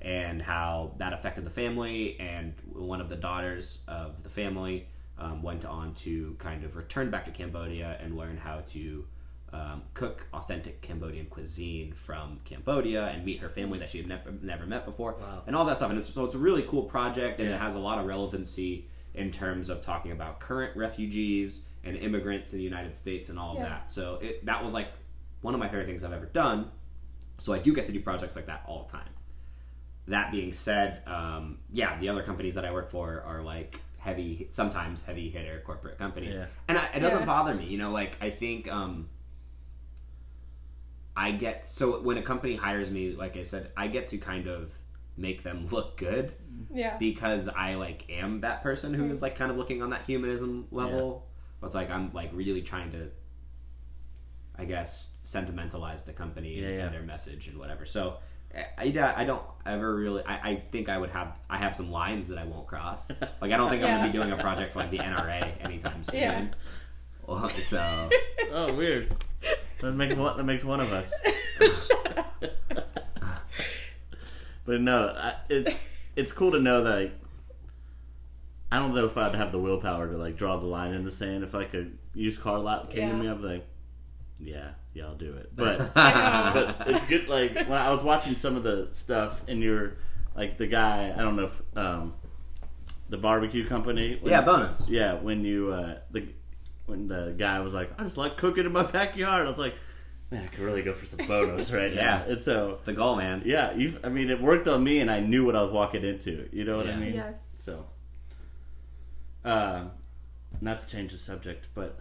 And 0.00 0.42
how 0.42 0.92
that 0.98 1.12
affected 1.14 1.44
the 1.44 1.50
family, 1.50 2.18
and 2.20 2.52
one 2.72 3.00
of 3.00 3.08
the 3.08 3.16
daughters 3.16 3.78
of 3.88 4.22
the 4.22 4.28
family 4.28 4.86
um, 5.16 5.42
went 5.42 5.64
on 5.64 5.94
to 5.94 6.34
kind 6.40 6.64
of 6.64 6.74
return 6.76 7.08
back 7.08 7.24
to 7.24 7.30
Cambodia 7.30 7.96
and 8.02 8.16
learn 8.16 8.36
how 8.36 8.60
to 8.72 9.06
um, 9.52 9.82
cook 9.94 10.26
authentic 10.34 10.82
Cambodian 10.82 11.26
cuisine 11.26 11.92
from 12.04 12.40
Cambodia 12.44 13.06
and 13.06 13.24
meet 13.24 13.38
her 13.38 13.48
family 13.48 13.78
that 13.78 13.88
she 13.88 13.98
had 13.98 14.08
never, 14.08 14.32
never 14.42 14.66
met 14.66 14.84
before 14.84 15.12
Wow. 15.20 15.44
and 15.46 15.54
all 15.54 15.64
that 15.66 15.76
stuff. 15.76 15.90
And 15.90 15.98
it's, 16.00 16.12
so 16.12 16.24
it's 16.24 16.34
a 16.34 16.38
really 16.38 16.62
cool 16.62 16.82
project, 16.82 17.38
and 17.38 17.48
Yeah. 17.48 17.54
it 17.54 17.58
has 17.60 17.76
a 17.76 17.78
lot 17.78 18.00
of 18.00 18.06
relevancy 18.06 18.88
in 19.14 19.30
terms 19.30 19.68
of 19.68 19.82
talking 19.82 20.12
about 20.12 20.40
current 20.40 20.76
refugees 20.76 21.60
and 21.84 21.96
immigrants 21.96 22.52
in 22.52 22.58
the 22.58 22.64
United 22.64 22.96
States 22.96 23.28
and 23.28 23.38
all 23.38 23.52
of 23.52 23.58
Yeah. 23.58 23.68
that. 23.68 23.90
So 23.92 24.18
it, 24.20 24.44
that 24.46 24.64
was 24.64 24.74
like 24.74 24.88
one 25.42 25.54
of 25.54 25.60
my 25.60 25.68
favorite 25.68 25.86
things 25.86 26.02
I've 26.02 26.12
ever 26.12 26.26
done. 26.26 26.70
So 27.38 27.52
I 27.52 27.58
do 27.58 27.74
get 27.74 27.86
to 27.86 27.92
do 27.92 28.00
projects 28.00 28.36
like 28.36 28.46
that 28.46 28.62
all 28.66 28.84
the 28.90 28.96
time. 28.98 29.08
That 30.08 30.32
being 30.32 30.52
said, 30.52 31.02
um, 31.06 31.58
yeah, 31.72 31.98
the 31.98 32.08
other 32.08 32.22
companies 32.22 32.54
that 32.56 32.64
I 32.64 32.72
work 32.72 32.90
for 32.90 33.22
are 33.26 33.42
like 33.42 33.80
heavy, 33.98 34.48
sometimes 34.52 35.02
heavy 35.02 35.30
hitter 35.30 35.62
corporate 35.64 35.96
companies, 35.98 36.34
Yeah. 36.34 36.46
and 36.68 36.76
I, 36.76 36.86
it 36.94 37.00
doesn't 37.00 37.20
Yeah. 37.20 37.24
bother 37.26 37.54
me. 37.54 37.64
You 37.66 37.78
know, 37.78 37.90
like 37.90 38.16
I 38.20 38.30
think 38.30 38.70
um, 38.70 39.08
I 41.16 41.32
get 41.32 41.66
so 41.66 42.02
when 42.02 42.18
a 42.18 42.22
company 42.22 42.56
hires 42.56 42.90
me, 42.90 43.12
like 43.12 43.36
I 43.36 43.44
said, 43.44 43.70
I 43.76 43.86
get 43.86 44.08
to 44.08 44.18
kind 44.18 44.46
of 44.46 44.70
make 45.16 45.42
them 45.42 45.68
look 45.70 45.96
good 45.96 46.32
Yeah. 46.72 46.96
because 46.98 47.48
I 47.48 47.74
like 47.74 48.04
am 48.10 48.40
that 48.40 48.62
person 48.62 48.92
who 48.94 49.10
is 49.10 49.18
mm. 49.18 49.22
like 49.22 49.36
kind 49.36 49.50
of 49.50 49.56
looking 49.56 49.82
on 49.82 49.90
that 49.90 50.02
humanism 50.06 50.66
level. 50.70 51.26
But 51.60 51.68
it's 51.68 51.74
like 51.74 51.90
I'm 51.90 52.12
like 52.12 52.30
really 52.32 52.62
trying 52.62 52.90
to, 52.92 53.08
I 54.58 54.64
guess, 54.64 55.08
sentimentalize 55.24 56.04
the 56.04 56.12
company 56.12 56.54
Yeah, 56.54 56.66
and, 56.66 56.76
yeah. 56.76 56.84
and 56.86 56.94
their 56.94 57.02
message 57.02 57.48
and 57.48 57.58
whatever. 57.58 57.86
So. 57.86 58.18
I, 58.78 58.84
I, 58.84 59.14
I 59.22 59.24
don't 59.24 59.42
ever 59.66 59.96
really. 59.96 60.22
I, 60.22 60.34
I 60.50 60.62
think 60.70 60.88
I 60.88 60.96
would 60.96 61.10
have. 61.10 61.32
I 61.50 61.58
have 61.58 61.74
some 61.74 61.90
lines 61.90 62.28
that 62.28 62.38
I 62.38 62.44
won't 62.44 62.68
cross. 62.68 63.02
Like 63.40 63.50
I 63.50 63.56
don't 63.56 63.68
think 63.68 63.82
I'm 63.82 63.98
gonna 63.98 64.12
be 64.12 64.16
doing 64.16 64.30
a 64.30 64.36
project 64.36 64.72
for 64.72 64.78
like 64.78 64.92
the 64.92 64.98
NRA 64.98 65.52
anytime 65.64 66.04
soon. 66.10 66.20
Yeah. 66.20 66.46
Well, 67.26 67.50
so 67.68 68.10
Oh, 68.52 68.72
weird. 68.74 69.12
That 69.80 69.92
makes 69.92 70.14
one. 70.14 70.36
That 70.36 70.44
makes 70.44 70.62
one 70.62 70.80
of 70.80 70.92
us. 70.92 71.10
Shut 74.66 74.74
up. 74.74 74.76
but 74.76 74.80
no, 74.80 75.06
I, 75.08 75.34
it's 75.48 75.76
it's 76.16 76.32
cool 76.32 76.52
to 76.52 76.60
know 76.60 76.84
that. 76.84 76.94
Like, 77.00 77.12
I 78.72 78.78
don't 78.78 78.94
know 78.94 79.04
if 79.06 79.16
I'd 79.16 79.34
have 79.34 79.52
the 79.52 79.58
willpower 79.58 80.08
to 80.10 80.16
like 80.16 80.36
draw 80.36 80.56
the 80.58 80.66
line 80.66 80.94
in 80.94 81.04
the 81.04 81.12
sand. 81.12 81.44
If 81.44 81.54
like 81.54 81.74
a 81.74 81.86
used 82.14 82.40
car 82.40 82.58
lot 82.58 82.90
came 82.90 83.08
to 83.10 83.16
Yeah. 83.16 83.22
me, 83.22 83.28
I'd 83.28 83.40
be 83.40 83.46
like, 83.48 83.66
yeah, 84.40 84.70
yeah, 84.94 85.04
I'll 85.04 85.14
do 85.14 85.34
it. 85.34 85.50
But 85.56 85.94
but 85.94 86.76
it's 86.88 87.06
good. 87.06 87.28
Like 87.28 87.54
when 87.54 87.72
I 87.78 87.92
was 87.92 88.02
watching 88.02 88.36
some 88.36 88.56
of 88.56 88.62
the 88.64 88.88
stuff, 88.94 89.40
and 89.48 89.62
you're 89.62 89.92
like 90.36 90.58
the 90.58 90.66
guy. 90.66 91.12
I 91.16 91.22
don't 91.22 91.36
know 91.36 91.44
if 91.52 91.78
um, 91.78 92.14
the 93.10 93.16
barbecue 93.18 93.68
company. 93.68 94.18
when- 94.20 94.32
yeah, 94.32 94.40
bonus. 94.42 94.82
Yeah, 94.88 95.14
when 95.14 95.44
you 95.44 95.72
uh, 95.72 95.98
the 96.10 96.26
when 96.86 97.06
the 97.06 97.34
guy 97.38 97.60
was 97.60 97.72
like, 97.72 97.92
I 97.98 98.02
just 98.02 98.16
like 98.16 98.36
cooking 98.38 98.66
in 98.66 98.72
my 98.72 98.82
backyard. 98.90 99.46
I 99.46 99.50
was 99.50 99.58
like, 99.58 99.74
man, 100.34 100.44
I 100.44 100.54
could 100.54 100.64
really 100.64 100.82
go 100.82 100.92
for 100.94 101.06
some 101.06 101.20
photos 101.26 101.72
right 101.72 101.94
now. 101.94 102.24
Yeah. 102.26 102.32
And 102.32 102.42
so 102.44 102.70
It's 102.72 102.82
the 102.82 102.92
goal, 102.92 103.16
man. 103.16 103.42
yeah, 103.44 103.72
you. 103.74 103.98
I 104.04 104.08
mean, 104.08 104.30
it 104.30 104.40
worked 104.40 104.68
on 104.68 104.82
me, 104.84 104.98
and 105.00 105.10
I 105.10 105.20
knew 105.20 105.44
what 105.44 105.56
I 105.56 105.62
was 105.62 105.72
walking 105.72 106.04
into. 106.04 106.48
You 106.52 106.64
know 106.64 106.76
what 106.76 106.86
I 106.88 106.96
mean? 106.96 107.14
Yeah. 107.14 107.32
So, 107.64 107.84
um, 109.44 109.90
not 110.60 110.86
to 110.86 110.94
change 110.94 111.12
the 111.12 111.18
subject, 111.18 111.66
but 111.74 111.98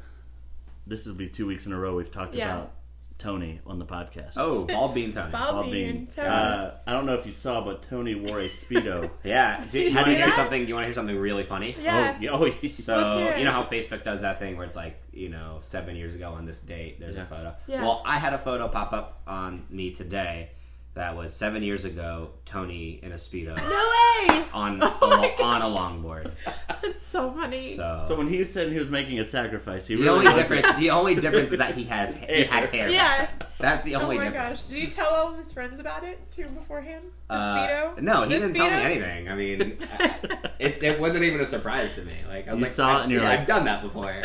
this 0.87 1.05
will 1.05 1.13
be 1.15 1.27
two 1.29 1.45
weeks 1.47 1.65
in 1.65 1.73
a 1.73 1.79
row 1.79 1.95
we've 1.95 2.11
talked 2.11 2.33
Yeah. 2.35 2.53
about 2.55 2.71
Tony 3.19 3.61
on 3.65 3.79
the 3.79 3.85
podcast. 3.85 4.33
Oh, 4.37 4.65
bald 4.65 4.93
bean 4.93 5.13
Tony. 5.13 5.31
Bald 5.31 5.51
Bald 5.55 5.71
bean, 5.71 5.95
bean. 5.95 6.07
Tony. 6.07 6.27
Uh, 6.27 6.71
I 6.85 6.91
don't 6.91 7.05
know 7.05 7.13
if 7.15 7.25
you 7.25 7.31
saw, 7.33 7.63
but 7.63 7.83
Tony 7.83 8.15
wore 8.15 8.39
a 8.41 8.49
speedo. 8.49 9.09
Yeah. 9.23 9.59
Do, 9.61 9.67
Did 9.71 9.83
you 9.83 9.89
you 9.89 9.95
want 9.95 10.07
to 10.07 10.15
hear 10.15 10.25
that? 10.25 10.35
something? 10.35 10.61
Do 10.63 10.67
you 10.67 10.73
want 10.75 10.83
to 10.83 10.87
hear 10.87 10.93
something 10.93 11.17
really 11.17 11.45
funny? 11.45 11.75
Yeah. 11.79 12.15
Oh, 12.17 12.21
yeah, 12.21 12.29
oh, 12.31 12.45
yeah. 12.45 12.53
Let's 12.63 12.83
So 12.83 13.17
it. 13.19 13.37
you 13.39 13.45
know 13.45 13.51
how 13.51 13.63
Facebook 13.63 14.03
does 14.03 14.21
that 14.21 14.39
thing 14.39 14.57
where 14.57 14.65
it's 14.65 14.75
like, 14.75 14.99
you 15.13 15.29
know, 15.29 15.59
seven 15.61 15.95
years 15.95 16.15
ago 16.15 16.31
on 16.31 16.45
this 16.45 16.59
date, 16.59 16.99
there's 16.99 17.15
Yeah. 17.15 17.23
a 17.23 17.27
photo. 17.27 17.55
Yeah. 17.67 17.81
Well, 17.81 18.01
I 18.05 18.19
had 18.19 18.33
a 18.33 18.39
photo 18.39 18.67
pop 18.67 18.91
up 18.93 19.21
on 19.27 19.65
me 19.69 19.91
today 19.91 20.49
that 20.95 21.15
was 21.15 21.33
seven 21.35 21.63
years 21.63 21.85
ago, 21.85 22.29
Tony 22.45 22.99
in 23.01 23.11
a 23.13 23.15
speedo 23.15 23.55
No 23.57 23.63
way! 23.63 24.45
on 24.53 24.79
Oh 24.83 24.97
a, 25.01 25.17
my 25.17 25.33
on 25.43 25.61
a 25.63 25.65
longboard. 25.65 26.31
That's 26.69 27.01
so 27.01 27.31
funny. 27.31 27.75
So, 27.75 28.05
So 28.07 28.15
when 28.15 28.27
he 28.29 28.43
said 28.43 28.71
he 28.71 28.77
was 28.77 28.89
making 28.89 29.19
a 29.19 29.25
sacrifice, 29.25 29.87
he 29.87 29.95
the 29.95 30.01
really 30.03 30.13
only 30.19 30.25
wasn't. 30.25 30.49
difference 30.61 30.79
the 30.79 30.89
only 30.91 31.15
difference 31.15 31.51
is 31.51 31.57
that 31.57 31.75
he 31.75 31.83
has 31.85 32.13
he 32.29 32.43
had 32.43 32.69
hair. 32.69 32.89
Yeah. 32.89 33.29
That's 33.59 33.83
the 33.85 33.95
only 33.95 34.17
oh 34.17 34.19
only 34.19 34.25
my 34.29 34.31
difference. 34.31 34.61
gosh. 34.61 34.69
Did 34.69 34.77
you 34.83 34.89
tell 34.91 35.07
all 35.13 35.31
of 35.31 35.37
his 35.37 35.51
friends 35.51 35.79
about 35.79 36.03
it 36.03 36.19
too 36.29 36.47
beforehand? 36.47 37.05
The 37.29 37.33
Uh, 37.33 37.53
Speedo? 37.95 38.01
No, 38.01 38.23
he 38.23 38.33
The 38.33 38.39
didn't 38.41 38.53
tell 38.55 38.65
me 38.65 38.71
Speedo? 38.71 38.83
anything. 38.85 39.29
I 39.29 39.35
mean, 39.35 39.77
I- 39.99 40.15
it, 40.59 40.83
it 40.83 40.99
wasn't 40.99 41.23
even 41.23 41.39
a 41.41 41.45
surprise 41.45 41.89
to 41.95 42.03
me. 42.03 42.17
Like 42.27 42.47
I 42.47 42.53
was 42.53 42.59
You 42.59 42.65
like, 42.67 42.75
saw 42.75 42.99
it 42.99 43.03
and 43.03 43.11
you're 43.11 43.21
yeah, 43.21 43.29
like- 43.29 43.39
I've 43.41 43.47
done 43.47 43.65
that 43.65 43.81
before. 43.81 44.21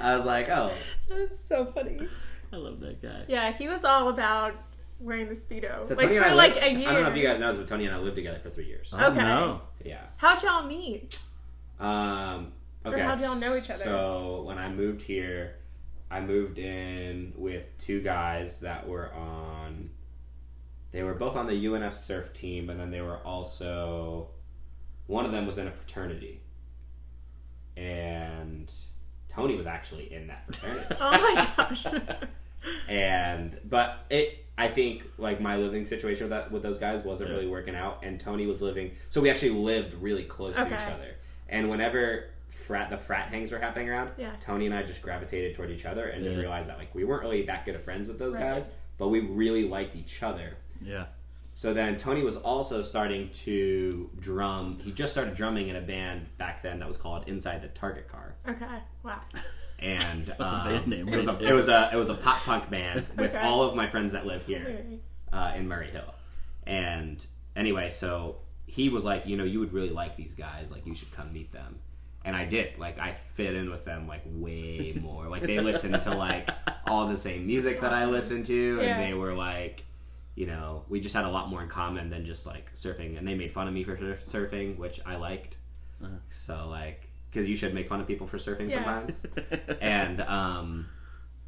I 0.00 0.16
was 0.16 0.26
like, 0.26 0.48
oh, 0.50 0.72
That's 1.08 1.38
so 1.38 1.64
funny. 1.64 2.06
I 2.52 2.56
love 2.56 2.78
that 2.80 3.02
guy. 3.02 3.24
Yeah, 3.28 3.52
he 3.52 3.66
was 3.68 3.84
all 3.84 4.08
about 4.08 4.54
wearing 5.00 5.28
the 5.28 5.34
Speedo. 5.34 5.86
So 5.86 5.94
like 5.94 6.08
for 6.08 6.14
and 6.14 6.24
I 6.24 6.32
like 6.34 6.54
lived- 6.54 6.66
a 6.66 6.70
year. 6.72 6.88
I 6.88 6.92
don't 6.94 7.02
know 7.04 7.10
if 7.10 7.16
you 7.16 7.22
guys 7.26 7.38
know, 7.40 7.52
this, 7.52 7.60
but 7.60 7.68
Tony 7.68 7.86
and 7.86 7.94
I 7.94 7.98
lived 7.98 8.16
together 8.16 8.40
for 8.42 8.50
three 8.50 8.66
years. 8.66 8.88
Oh, 8.92 9.10
Okay. 9.10 9.18
no. 9.20 9.60
Yeah. 9.84 10.06
How'd 10.18 10.42
y'all 10.42 10.66
meet? 10.66 11.18
Um, 11.78 12.52
Or 12.84 12.96
how'd 12.96 13.20
y'all 13.20 13.34
know 13.36 13.56
each 13.56 13.68
other? 13.70 13.84
So 13.84 14.42
when 14.46 14.58
I 14.58 14.68
moved 14.70 15.02
here, 15.02 15.56
I 16.10 16.20
moved 16.20 16.58
in 16.58 17.32
with 17.36 17.64
two 17.84 18.00
guys 18.00 18.60
that 18.60 18.88
were 18.88 19.12
on. 19.12 19.90
They 20.92 21.02
were 21.02 21.14
both 21.14 21.36
on 21.36 21.46
the 21.46 21.52
UNF 21.66 21.94
surf 21.98 22.32
team, 22.32 22.70
and 22.70 22.78
then 22.80 22.90
they 22.90 23.00
were 23.02 23.18
also. 23.18 24.28
One 25.08 25.24
of 25.26 25.32
them 25.32 25.46
was 25.46 25.58
in 25.58 25.66
a 25.68 25.70
fraternity, 25.72 26.40
and 27.76 28.70
Tony 29.28 29.56
was 29.56 29.66
actually 29.66 30.12
in 30.12 30.26
that 30.28 30.44
fraternity. 30.46 30.86
Oh 31.00 31.10
my 31.34 31.48
gosh. 31.56 31.86
and 32.88 33.56
but 33.64 33.98
it 34.10 34.45
I 34.58 34.68
think 34.68 35.02
like 35.18 35.40
my 35.40 35.56
living 35.56 35.84
situation 35.86 36.24
with 36.24 36.30
that 36.30 36.50
with 36.50 36.62
those 36.62 36.78
guys 36.78 37.04
wasn't 37.04 37.30
Yeah. 37.30 37.36
really 37.36 37.48
working 37.48 37.74
out 37.74 38.00
and 38.02 38.18
Tony 38.18 38.46
was 38.46 38.62
living 38.62 38.92
so 39.10 39.20
we 39.20 39.28
actually 39.30 39.50
lived 39.50 39.94
really 39.94 40.24
close 40.24 40.54
to 40.56 40.66
each 40.66 40.72
other 40.72 41.14
and 41.48 41.68
whenever 41.68 42.24
frat 42.66 42.90
the 42.90 42.96
frat 42.98 43.28
hangs 43.28 43.52
were 43.52 43.58
happening 43.58 43.88
around 43.90 44.10
Yeah. 44.16 44.32
Tony 44.40 44.66
and 44.66 44.74
I 44.74 44.82
just 44.82 45.02
gravitated 45.02 45.54
toward 45.54 45.70
each 45.70 45.84
other 45.84 46.06
and 46.06 46.24
just 46.24 46.34
Yeah. 46.36 46.40
realized 46.40 46.68
that 46.68 46.78
like 46.78 46.94
we 46.94 47.04
weren't 47.04 47.22
really 47.22 47.44
that 47.46 47.64
good 47.66 47.74
of 47.76 47.82
friends 47.84 48.08
with 48.08 48.18
those 48.18 48.34
Right. 48.34 48.40
guys 48.56 48.68
but 48.98 49.08
we 49.08 49.20
really 49.20 49.68
liked 49.68 49.94
each 49.94 50.22
other 50.22 50.56
Yeah. 50.80 51.06
so 51.52 51.74
then 51.74 51.98
Tony 51.98 52.22
was 52.22 52.36
also 52.38 52.82
starting 52.82 53.28
to 53.44 54.08
drum 54.20 54.78
he 54.82 54.90
just 54.90 55.12
started 55.12 55.34
drumming 55.36 55.68
in 55.68 55.76
a 55.76 55.80
band 55.82 56.26
back 56.38 56.62
then 56.62 56.78
that 56.78 56.88
was 56.88 56.96
called 56.96 57.28
Inside 57.28 57.60
the 57.62 57.68
Target 57.68 58.08
Car 58.08 58.34
okay. 58.48 58.80
Wow. 59.02 59.20
and 59.78 60.28
a 60.30 60.42
um, 60.44 60.68
band 60.68 60.86
name, 60.86 61.08
it 61.08 61.16
was 61.16 61.28
a 61.28 61.38
it 61.48 61.52
was 61.52 61.68
a 61.68 61.90
it 61.92 61.96
was 61.96 62.08
a 62.08 62.14
pop 62.14 62.40
punk 62.40 62.70
band 62.70 63.04
with 63.16 63.30
Okay. 63.34 63.38
all 63.38 63.62
of 63.62 63.74
my 63.74 63.88
friends 63.88 64.12
that 64.12 64.26
live 64.26 64.44
here 64.44 64.82
uh, 65.32 65.52
in 65.56 65.68
Murray 65.68 65.90
Hill. 65.90 66.14
And 66.66 67.24
anyway, 67.54 67.90
so 67.90 68.36
he 68.66 68.88
was 68.88 69.04
like, 69.04 69.26
you 69.26 69.36
know, 69.36 69.44
you 69.44 69.60
would 69.60 69.72
really 69.72 69.90
like 69.90 70.16
these 70.16 70.34
guys. 70.34 70.70
Like, 70.70 70.86
you 70.86 70.94
should 70.94 71.12
come 71.12 71.32
meet 71.32 71.52
them. 71.52 71.76
And 72.24 72.34
I 72.34 72.44
did. 72.44 72.76
Like, 72.78 72.98
I 72.98 73.16
fit 73.36 73.54
in 73.54 73.70
with 73.70 73.84
them 73.84 74.08
like 74.08 74.22
way 74.26 74.98
more. 75.02 75.28
Like, 75.28 75.42
they 75.46 75.60
listened 75.60 76.02
to 76.02 76.14
like 76.14 76.50
all 76.86 77.06
the 77.08 77.16
same 77.16 77.46
music 77.46 77.80
that 77.80 77.92
I 77.92 78.06
listened 78.06 78.46
to, 78.46 78.78
and 78.80 78.88
Yeah. 78.88 79.06
they 79.06 79.14
were 79.14 79.34
like, 79.34 79.84
you 80.34 80.46
know, 80.46 80.82
we 80.88 81.00
just 81.00 81.14
had 81.14 81.24
a 81.24 81.30
lot 81.30 81.48
more 81.48 81.62
in 81.62 81.68
common 81.68 82.10
than 82.10 82.26
just 82.26 82.44
like 82.46 82.70
surfing. 82.76 83.16
And 83.16 83.26
they 83.26 83.34
made 83.34 83.52
fun 83.52 83.68
of 83.68 83.74
me 83.74 83.84
for 83.84 83.96
surfing, 83.96 84.76
which 84.76 85.00
I 85.06 85.16
liked. 85.16 85.56
Uh-huh. 86.02 86.16
So 86.30 86.68
like, 86.68 87.05
because 87.36 87.48
you 87.50 87.56
should 87.56 87.74
make 87.74 87.86
fun 87.86 88.00
of 88.00 88.06
people 88.06 88.26
for 88.26 88.38
surfing 88.38 88.70
Yeah. 88.70 88.82
sometimes 88.82 89.20
and 89.82 90.22
um, 90.22 90.86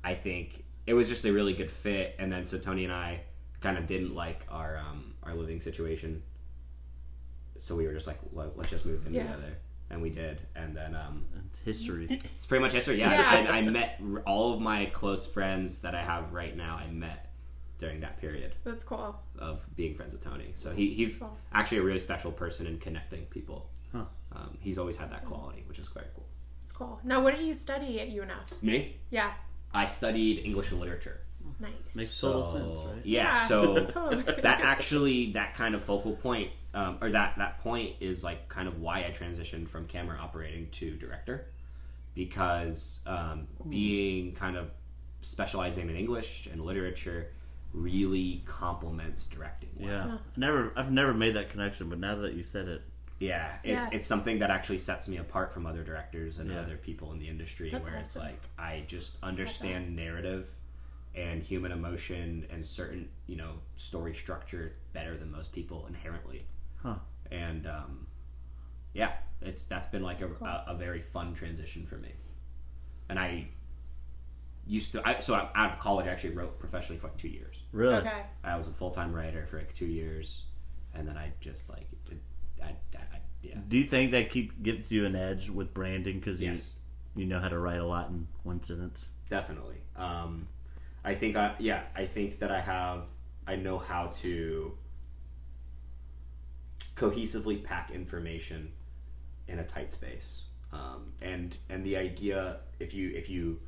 I 0.04 0.14
think 0.14 0.64
it 0.86 0.92
was 0.92 1.08
just 1.08 1.24
a 1.24 1.32
really 1.32 1.54
good 1.54 1.70
fit. 1.70 2.14
And 2.18 2.30
then 2.30 2.44
so 2.44 2.58
Tony 2.58 2.84
and 2.84 2.92
I 2.92 3.20
kind 3.62 3.78
of 3.78 3.86
didn't 3.86 4.14
like 4.14 4.44
our 4.50 4.76
um, 4.78 5.14
our 5.22 5.34
living 5.34 5.60
situation, 5.62 6.22
so 7.58 7.74
we 7.74 7.86
were 7.86 7.94
just 7.94 8.06
like, 8.06 8.18
well, 8.32 8.52
let's 8.56 8.70
just 8.70 8.84
move 8.86 9.06
in 9.06 9.14
Yeah. 9.14 9.22
together, 9.24 9.56
and 9.90 10.00
we 10.02 10.10
did. 10.10 10.42
And 10.54 10.76
then 10.76 10.94
um, 10.94 11.24
History. 11.64 12.06
it's 12.10 12.46
pretty 12.46 12.62
much 12.62 12.72
history. 12.72 12.98
Yeah, 12.98 13.12
Yeah. 13.12 13.50
I, 13.50 13.58
I 13.58 13.62
met 13.62 14.00
all 14.26 14.54
of 14.54 14.60
my 14.60 14.86
close 14.86 15.26
friends 15.26 15.78
that 15.80 15.94
I 15.94 16.02
have 16.02 16.32
right 16.32 16.56
now. 16.56 16.76
I 16.76 16.86
met 16.90 17.30
during 17.78 18.00
that 18.00 18.18
period 18.20 18.54
That's 18.64 18.82
cool. 18.84 19.16
of 19.38 19.60
being 19.76 19.94
friends 19.94 20.12
with 20.12 20.22
Tony. 20.24 20.52
So 20.56 20.70
he, 20.72 20.92
he's 20.94 21.14
Cool. 21.16 21.36
actually 21.52 21.78
a 21.78 21.82
really 21.82 22.00
special 22.00 22.32
person 22.32 22.66
in 22.66 22.78
connecting 22.78 23.22
people. 23.26 23.70
Huh. 23.92 24.04
Um, 24.34 24.56
he's 24.60 24.78
always 24.78 24.96
had 24.96 25.10
that 25.10 25.24
quality, 25.26 25.64
which 25.68 25.78
is 25.78 25.88
quite 25.88 26.06
cool. 26.14 26.26
It's 26.62 26.72
cool. 26.72 27.00
Now, 27.04 27.22
what 27.22 27.34
did 27.34 27.44
you 27.46 27.54
study 27.54 28.00
at 28.00 28.08
UNF? 28.08 28.62
Me, 28.62 28.96
Yeah. 29.10 29.32
I 29.72 29.86
studied 29.86 30.44
English 30.44 30.70
and 30.70 30.80
literature. 30.80 31.20
Nice. 31.60 31.72
Makes 31.94 32.12
So, 32.14 32.32
total 32.42 32.52
sense, 32.52 32.94
right? 32.96 33.06
Yeah, 33.06 33.48
so 33.48 33.86
totally. 33.90 34.22
that 34.42 34.60
actually 34.62 35.32
that 35.32 35.54
kind 35.54 35.74
of 35.74 35.82
focal 35.84 36.12
point 36.16 36.50
um, 36.74 36.98
or 37.00 37.10
that 37.10 37.34
that 37.38 37.60
point 37.62 37.96
is 38.00 38.22
like 38.22 38.48
kind 38.48 38.68
of 38.68 38.80
why 38.80 38.98
I 39.00 39.14
transitioned 39.18 39.68
from 39.68 39.86
camera 39.86 40.18
operating 40.20 40.68
to 40.72 40.96
director 40.96 41.46
because 42.14 42.98
um, 43.06 43.46
being 43.68 44.34
kind 44.34 44.56
of 44.56 44.68
specializing 45.22 45.88
in 45.88 45.96
English 45.96 46.48
and 46.52 46.60
literature 46.60 47.28
really 47.72 48.42
complements 48.46 49.24
directing. 49.24 49.68
well. 49.78 49.88
Yeah. 49.88 50.02
Huh. 50.10 50.18
Never. 50.36 50.72
I've 50.76 50.90
never 50.92 51.14
made 51.14 51.34
that 51.36 51.50
connection, 51.50 51.88
but 51.88 51.98
now 51.98 52.16
that 52.16 52.34
you 52.34 52.44
said 52.44 52.68
it, 52.68 52.82
Yeah, 53.20 53.58
it's 53.64 53.84
Yeah. 53.84 53.90
it's 53.92 54.06
something 54.06 54.38
that 54.38 54.50
actually 54.50 54.78
sets 54.78 55.08
me 55.08 55.16
apart 55.16 55.52
from 55.52 55.66
other 55.66 55.82
directors 55.82 56.38
and 56.38 56.50
Yeah. 56.50 56.60
other 56.60 56.76
people 56.76 57.12
in 57.12 57.18
the 57.18 57.28
industry 57.28 57.70
That's 57.70 57.84
where 57.84 57.96
it's 57.96 58.14
like 58.16 58.40
I 58.58 58.84
just 58.86 59.16
understand 59.22 59.96
narrative 59.96 60.48
and 61.14 61.42
human 61.42 61.72
emotion 61.72 62.46
and 62.50 62.64
certain, 62.64 63.08
you 63.26 63.36
know, 63.36 63.54
story 63.76 64.14
structure 64.14 64.72
better 64.92 65.16
than 65.16 65.30
most 65.32 65.52
people 65.52 65.86
inherently. 65.86 66.44
Huh. 66.76 66.96
And 67.32 67.66
um 67.66 68.06
yeah, 68.94 69.12
it's 69.42 69.64
that's 69.66 69.88
been 69.88 70.02
like 70.02 70.20
a, 70.20 70.28
cool. 70.28 70.46
a, 70.46 70.64
a 70.68 70.74
very 70.76 71.02
fun 71.02 71.34
transition 71.34 71.86
for 71.86 71.96
me. 71.98 72.12
And 73.08 73.18
I 73.18 73.48
used 74.66 74.92
to 74.92 75.06
I 75.08 75.18
so 75.20 75.34
out 75.34 75.72
of 75.72 75.78
college 75.80 76.06
I 76.06 76.10
actually 76.10 76.34
wrote 76.34 76.58
professionally 76.58 76.98
for 77.00 77.08
like 77.08 77.16
2 77.16 77.28
years. 77.28 77.56
really. 77.72 77.94
Okay. 77.96 78.22
I 78.44 78.56
was 78.56 78.68
a 78.68 78.72
full-time 78.72 79.12
writer 79.12 79.46
for 79.46 79.58
like 79.58 79.74
2 79.74 79.86
years 79.86 80.44
and 80.94 81.06
then 81.08 81.16
I 81.16 81.32
just 81.40 81.68
like 81.68 81.86
it, 82.10 82.18
yeah. 83.42 83.58
Do 83.68 83.76
you 83.76 83.84
think 83.84 84.12
that 84.12 84.30
keep 84.30 84.62
gives 84.62 84.90
you 84.90 85.06
an 85.06 85.14
edge 85.16 85.48
with 85.50 85.72
branding 85.74 86.18
because 86.18 86.40
Yes. 86.40 86.56
you 87.14 87.22
you 87.22 87.26
know 87.26 87.40
how 87.40 87.48
to 87.48 87.58
write 87.58 87.80
a 87.80 87.84
lot 87.86 88.08
in 88.10 88.26
one 88.44 88.62
sentence? 88.62 88.98
definitely. 89.30 89.76
Um, 89.96 90.46
I 91.04 91.14
think 91.14 91.36
I 91.36 91.54
yeah 91.58 91.82
I 91.94 92.06
think 92.06 92.38
that 92.40 92.50
I 92.50 92.60
have 92.60 93.02
I 93.46 93.56
know 93.56 93.78
how 93.78 94.08
to 94.22 94.72
cohesively 96.96 97.62
pack 97.62 97.90
information 97.90 98.72
in 99.46 99.58
a 99.58 99.64
tight 99.64 99.92
space. 99.92 100.42
Um, 100.72 101.12
and 101.22 101.56
and 101.70 101.84
the 101.84 101.96
idea 101.96 102.60
if 102.78 102.92
you 102.92 103.10
if 103.14 103.28
you 103.30 103.58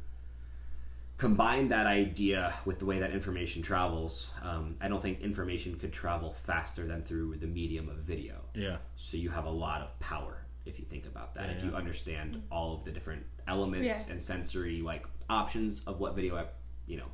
combine 1.20 1.68
that 1.68 1.87
idea 1.87 2.54
with 2.64 2.78
the 2.78 2.87
way 2.87 2.98
that 2.98 3.11
information 3.11 3.61
travels, 3.62 4.30
um, 4.42 4.74
I 4.80 4.88
don't 4.88 5.02
think 5.02 5.20
information 5.20 5.78
could 5.78 5.92
travel 5.92 6.35
faster 6.46 6.87
than 6.87 7.02
through 7.02 7.37
the 7.37 7.46
medium 7.46 7.90
of 7.90 7.96
video. 7.96 8.37
Yeah. 8.54 8.78
So 8.96 9.18
you 9.18 9.28
have 9.28 9.44
a 9.44 9.50
lot 9.50 9.83
of 9.83 10.00
power 10.00 10.38
if 10.64 10.78
you 10.78 10.87
think 10.87 11.04
about 11.04 11.35
that. 11.35 11.50
Yeah, 11.50 11.56
if 11.56 11.62
you 11.64 11.70
yeah. 11.72 11.76
understand 11.76 12.42
all 12.50 12.74
of 12.78 12.85
the 12.87 12.90
different 12.90 13.22
elements 13.46 13.87
Yeah. 13.87 14.00
and 14.11 14.20
sensory 14.20 14.80
like 14.80 15.04
options 15.28 15.83
of 15.87 16.00
what 16.00 16.14
video 16.16 16.38
app, 16.38 16.54
you 16.87 16.96
know, 16.96 17.11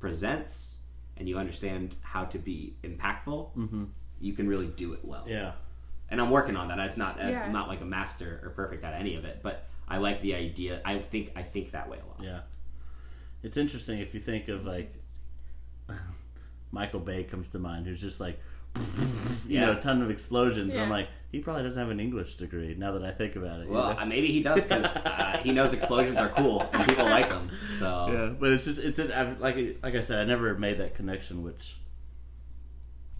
presents 0.00 0.76
and 1.18 1.28
you 1.28 1.36
understand 1.36 1.94
how 2.00 2.24
to 2.24 2.38
be 2.38 2.74
impactful, 2.84 3.54
Mm-hmm. 3.54 3.84
you 4.18 4.32
can 4.32 4.48
really 4.48 4.68
do 4.68 4.94
it 4.94 5.04
well. 5.04 5.24
Yeah. 5.28 5.52
And 6.08 6.22
I'm 6.22 6.30
working 6.30 6.56
on 6.56 6.68
that. 6.68 6.78
It's 6.78 6.96
not 6.96 7.18
Yeah. 7.18 7.44
I'm 7.44 7.52
not 7.52 7.68
like 7.68 7.82
a 7.82 7.84
master 7.84 8.40
or 8.42 8.48
perfect 8.50 8.82
at 8.82 8.94
any 8.94 9.14
of 9.16 9.26
it, 9.26 9.40
but 9.42 9.66
I 9.88 9.98
like 9.98 10.22
the 10.22 10.34
idea. 10.34 10.80
I 10.86 11.00
think 11.00 11.32
I 11.36 11.42
think 11.42 11.72
that 11.72 11.90
way 11.90 11.98
a 12.02 12.06
lot. 12.08 12.22
Yeah. 12.22 12.40
It's 13.42 13.56
interesting 13.56 13.98
if 13.98 14.14
you 14.14 14.20
think 14.20 14.48
of 14.48 14.64
like 14.64 14.92
Michael 16.72 17.00
Bay 17.00 17.24
comes 17.24 17.48
to 17.50 17.58
mind, 17.58 17.86
who's 17.86 18.00
just 18.00 18.20
like, 18.20 18.38
you 19.46 19.60
know, 19.60 19.72
a 19.72 19.80
ton 19.80 20.00
of 20.02 20.10
explosions. 20.10 20.72
Yeah. 20.72 20.82
I'm 20.84 20.88
like, 20.90 21.08
he 21.30 21.40
probably 21.40 21.62
doesn't 21.64 21.78
have 21.80 21.90
an 21.90 22.00
English 22.00 22.36
degree. 22.36 22.74
Now 22.78 22.92
that 22.92 23.02
I 23.04 23.10
think 23.10 23.36
about 23.36 23.60
it. 23.60 23.66
you 23.66 23.72
Well, 23.72 23.92
know? 23.94 23.98
uh, 24.00 24.04
maybe 24.06 24.28
he 24.28 24.42
does 24.42 24.62
because 24.62 24.84
uh, 24.96 25.40
he 25.42 25.52
knows 25.52 25.72
explosions 25.72 26.18
are 26.18 26.28
cool 26.30 26.68
and 26.72 26.86
people 26.88 27.04
like 27.04 27.28
them. 27.28 27.50
So 27.78 28.08
yeah, 28.12 28.26
but 28.38 28.52
it's 28.52 28.64
just 28.64 28.78
it's 28.78 28.98
an, 28.98 29.12
I've, 29.12 29.40
like 29.40 29.56
like 29.82 29.94
I 29.94 30.02
said, 30.02 30.18
I 30.18 30.24
never 30.24 30.56
made 30.56 30.78
that 30.78 30.94
connection. 30.94 31.42
Which 31.42 31.76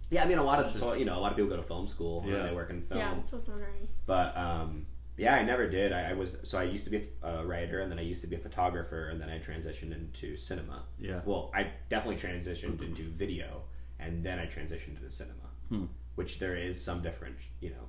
Yeah, 0.09 0.23
I 0.23 0.27
mean, 0.27 0.37
a 0.39 0.43
lot 0.43 0.63
of 0.63 0.75
so 0.75 0.93
you 0.93 1.05
know, 1.05 1.17
a 1.17 1.21
lot 1.21 1.31
of 1.31 1.37
people 1.37 1.49
go 1.49 1.57
to 1.57 1.63
film 1.67 1.87
school 1.87 2.23
Yeah. 2.25 2.35
and 2.35 2.49
they 2.49 2.55
work 2.55 2.69
in 2.71 2.81
film. 2.83 2.99
Yeah, 2.99 3.13
that's 3.15 3.31
what 3.31 3.37
I 3.37 3.41
was 3.41 3.49
wondering. 3.49 3.87
But 4.07 4.37
um, 4.37 4.85
yeah, 5.17 5.35
I 5.35 5.43
never 5.43 5.69
did. 5.69 5.91
I, 5.93 6.11
I 6.11 6.13
was 6.13 6.35
so 6.43 6.57
I 6.57 6.63
used 6.63 6.85
to 6.85 6.89
be 6.91 7.07
a 7.21 7.45
writer, 7.45 7.81
and 7.81 7.91
then 7.91 7.99
I 7.99 8.03
used 8.03 8.21
to 8.21 8.27
be 8.27 8.35
a 8.35 8.39
photographer, 8.39 9.09
and 9.09 9.21
then 9.21 9.29
I 9.29 9.39
transitioned 9.39 9.93
into 9.93 10.35
cinema. 10.37 10.83
yeah, 10.99 11.21
Well, 11.25 11.51
I 11.53 11.67
definitely 11.89 12.17
transitioned 12.17 12.81
into 12.81 13.09
video, 13.11 13.61
and 13.99 14.23
then 14.25 14.39
I 14.39 14.45
transitioned 14.45 14.97
into 14.97 15.11
cinema, 15.11 15.49
Hmm. 15.69 15.85
which 16.15 16.39
there 16.39 16.55
is 16.55 16.81
some 16.81 17.01
different, 17.03 17.35
you 17.59 17.69
know, 17.69 17.87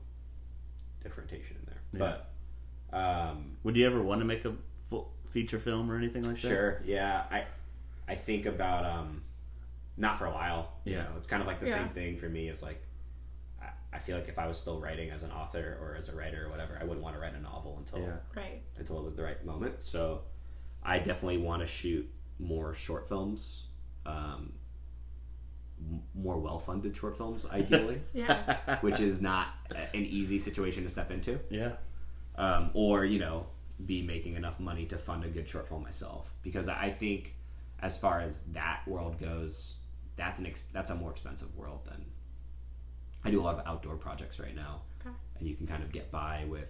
differentiation 1.02 1.56
in 1.56 1.66
there. 1.66 1.80
But 2.92 2.96
um, 2.96 3.56
would 3.62 3.76
you 3.76 3.86
ever 3.86 4.02
want 4.02 4.20
to 4.20 4.24
make 4.24 4.44
a 4.44 4.54
full 4.90 5.10
feature 5.32 5.58
film 5.58 5.90
or 5.90 5.96
anything 5.96 6.22
like 6.22 6.34
that? 6.42 6.48
sure, 6.48 6.82
yeah, 6.84 7.24
I 7.30 7.44
I 8.06 8.14
think 8.16 8.44
about 8.46 8.84
um, 8.84 9.22
not 9.96 10.18
for 10.18 10.26
a 10.26 10.30
while. 10.30 10.72
You 10.84 10.92
Yeah. 10.94 11.02
know, 11.04 11.10
it's 11.16 11.26
kind 11.26 11.40
of 11.40 11.46
like 11.46 11.60
the 11.60 11.68
Yeah. 11.68 11.84
same 11.86 11.88
thing 11.94 12.18
for 12.18 12.28
me. 12.28 12.48
Is 12.48 12.62
like. 12.62 12.80
I- 13.64 13.96
I 13.96 13.98
feel 14.00 14.18
like 14.18 14.28
if 14.28 14.38
I 14.38 14.46
was 14.46 14.58
still 14.60 14.80
writing 14.80 15.10
as 15.10 15.22
an 15.22 15.30
author 15.30 15.78
or 15.80 15.94
as 15.96 16.08
a 16.08 16.16
writer 16.16 16.46
or 16.46 16.50
whatever, 16.50 16.76
I 16.80 16.84
wouldn't 16.84 17.02
want 17.02 17.14
to 17.16 17.20
write 17.20 17.34
a 17.34 17.40
novel 17.40 17.78
until 17.78 18.00
Yeah. 18.00 18.16
Right. 18.36 18.62
until 18.76 18.98
it 18.98 19.04
was 19.04 19.14
the 19.16 19.22
right 19.22 19.44
moment. 19.44 19.82
So 19.82 20.22
I 20.82 20.98
definitely 20.98 21.38
want 21.38 21.60
to 21.62 21.66
shoot 21.66 22.08
more 22.38 22.74
short 22.74 23.08
films, 23.08 23.66
um, 24.04 24.52
m- 25.80 26.02
more 26.14 26.38
well-funded 26.38 26.96
short 26.96 27.16
films, 27.16 27.44
ideally, 27.50 28.00
Yeah. 28.12 28.78
which 28.80 29.00
is 29.00 29.20
not 29.20 29.48
a- 29.70 29.96
an 29.96 30.04
easy 30.04 30.38
situation 30.38 30.82
to 30.84 30.90
step 30.90 31.10
into. 31.10 31.38
yeah, 31.50 31.76
Um, 32.36 32.70
or 32.74 33.04
you 33.04 33.18
know, 33.20 33.46
be 33.86 34.02
making 34.02 34.34
enough 34.34 34.58
money 34.60 34.86
to 34.86 34.98
fund 34.98 35.24
a 35.24 35.28
good 35.28 35.48
short 35.48 35.68
film 35.68 35.82
myself, 35.82 36.28
because 36.42 36.68
I 36.68 36.90
think, 36.90 37.36
as 37.80 37.96
far 37.98 38.20
as 38.20 38.40
that 38.52 38.86
world 38.86 39.18
goes, 39.18 39.74
that's 40.16 40.38
an 40.38 40.46
ex- 40.46 40.62
that's 40.72 40.90
a 40.90 40.94
more 40.94 41.10
expensive 41.10 41.54
world 41.56 41.80
than. 41.86 42.04
I 43.24 43.30
do 43.30 43.40
a 43.40 43.42
lot 43.44 43.58
of 43.58 43.66
outdoor 43.66 43.96
projects 43.96 44.38
right 44.38 44.54
now, 44.54 44.82
Okay. 45.00 45.14
and 45.38 45.48
you 45.48 45.54
can 45.54 45.66
kind 45.66 45.82
of 45.82 45.92
get 45.92 46.10
by 46.10 46.44
with 46.48 46.68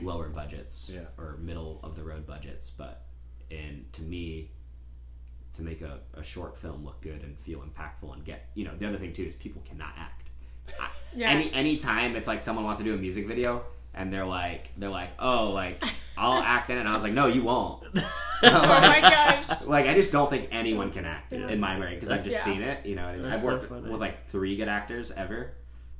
lower 0.00 0.28
budgets 0.28 0.90
Yeah. 0.92 1.00
or 1.18 1.36
middle 1.40 1.80
of 1.82 1.96
the 1.96 2.02
road 2.02 2.26
budgets. 2.26 2.70
But 2.70 3.02
and 3.50 3.90
to 3.94 4.02
me, 4.02 4.50
to 5.54 5.62
make 5.62 5.80
a, 5.82 6.00
a 6.14 6.22
short 6.24 6.58
film 6.58 6.84
look 6.84 7.00
good 7.02 7.22
and 7.22 7.36
feel 7.40 7.60
impactful 7.60 8.12
and 8.12 8.24
get 8.24 8.46
you 8.54 8.64
know 8.64 8.72
the 8.78 8.86
other 8.88 8.98
thing 8.98 9.12
too 9.12 9.24
is 9.24 9.34
people 9.34 9.62
cannot 9.68 9.92
act. 9.98 10.28
I, 10.80 10.88
Yeah. 11.14 11.30
Any 11.30 11.52
any 11.52 11.76
time 11.78 12.16
it's 12.16 12.26
like 12.26 12.42
someone 12.42 12.64
wants 12.64 12.78
to 12.78 12.84
do 12.84 12.94
a 12.94 12.96
music 12.98 13.26
video 13.26 13.62
and 13.94 14.12
they're 14.12 14.24
like 14.26 14.68
they're 14.78 14.88
like 14.90 15.10
oh 15.18 15.50
like 15.50 15.82
I'll 16.16 16.42
act 16.56 16.70
in 16.70 16.76
it 16.76 16.80
and 16.80 16.88
I 16.88 16.94
was 16.94 17.02
like 17.02 17.12
no 17.12 17.26
you 17.26 17.42
won't. 17.44 17.84
oh 18.54 18.66
my 18.66 19.00
gosh. 19.48 19.62
Like 19.62 19.86
I 19.86 19.94
just 19.94 20.10
don't 20.12 20.30
think 20.30 20.48
anyone 20.50 20.90
can 20.92 21.04
act 21.04 21.32
Yeah. 21.32 21.48
in 21.48 21.60
my 21.60 21.78
brain 21.78 21.94
because 21.94 22.10
I've 22.10 22.24
just 22.24 22.36
Yeah. 22.36 22.44
seen 22.44 22.62
it. 22.62 22.84
You 22.86 22.96
know, 22.96 23.20
That's 23.22 23.36
I've 23.38 23.42
worked 23.44 23.68
funny. 23.68 23.90
with 23.90 24.00
like 24.00 24.28
three 24.30 24.56
good 24.56 24.68
actors 24.68 25.12
ever. 25.16 25.52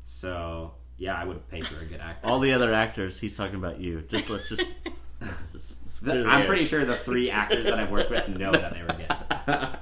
So 0.07 0.73
yeah, 0.99 1.15
I 1.15 1.25
would 1.25 1.49
pay 1.49 1.63
for 1.63 1.81
a 1.81 1.85
good 1.85 2.01
actor. 2.01 2.27
All 2.27 2.39
the 2.41 2.53
other 2.53 2.73
actors, 2.73 3.19
he's 3.19 3.37
talking 3.37 3.57
about 3.57 3.81
you. 3.81 4.03
Just 4.03 4.29
let's 4.31 4.49
just. 4.49 4.63
let's 5.21 5.33
just- 5.53 5.67
let's 5.85 6.01
the 6.01 6.25
I'm 6.29 6.43
air. 6.43 6.47
pretty 6.49 6.65
sure 6.67 6.85
the 6.85 6.97
three 6.99 7.31
actors 7.31 7.65
that 7.65 7.79
I've 7.79 7.91
worked 7.91 8.11
with 8.11 8.29
know 8.29 8.51
that 8.51 8.75
they 8.75 8.83
were 8.83 8.89
good. 8.89 9.79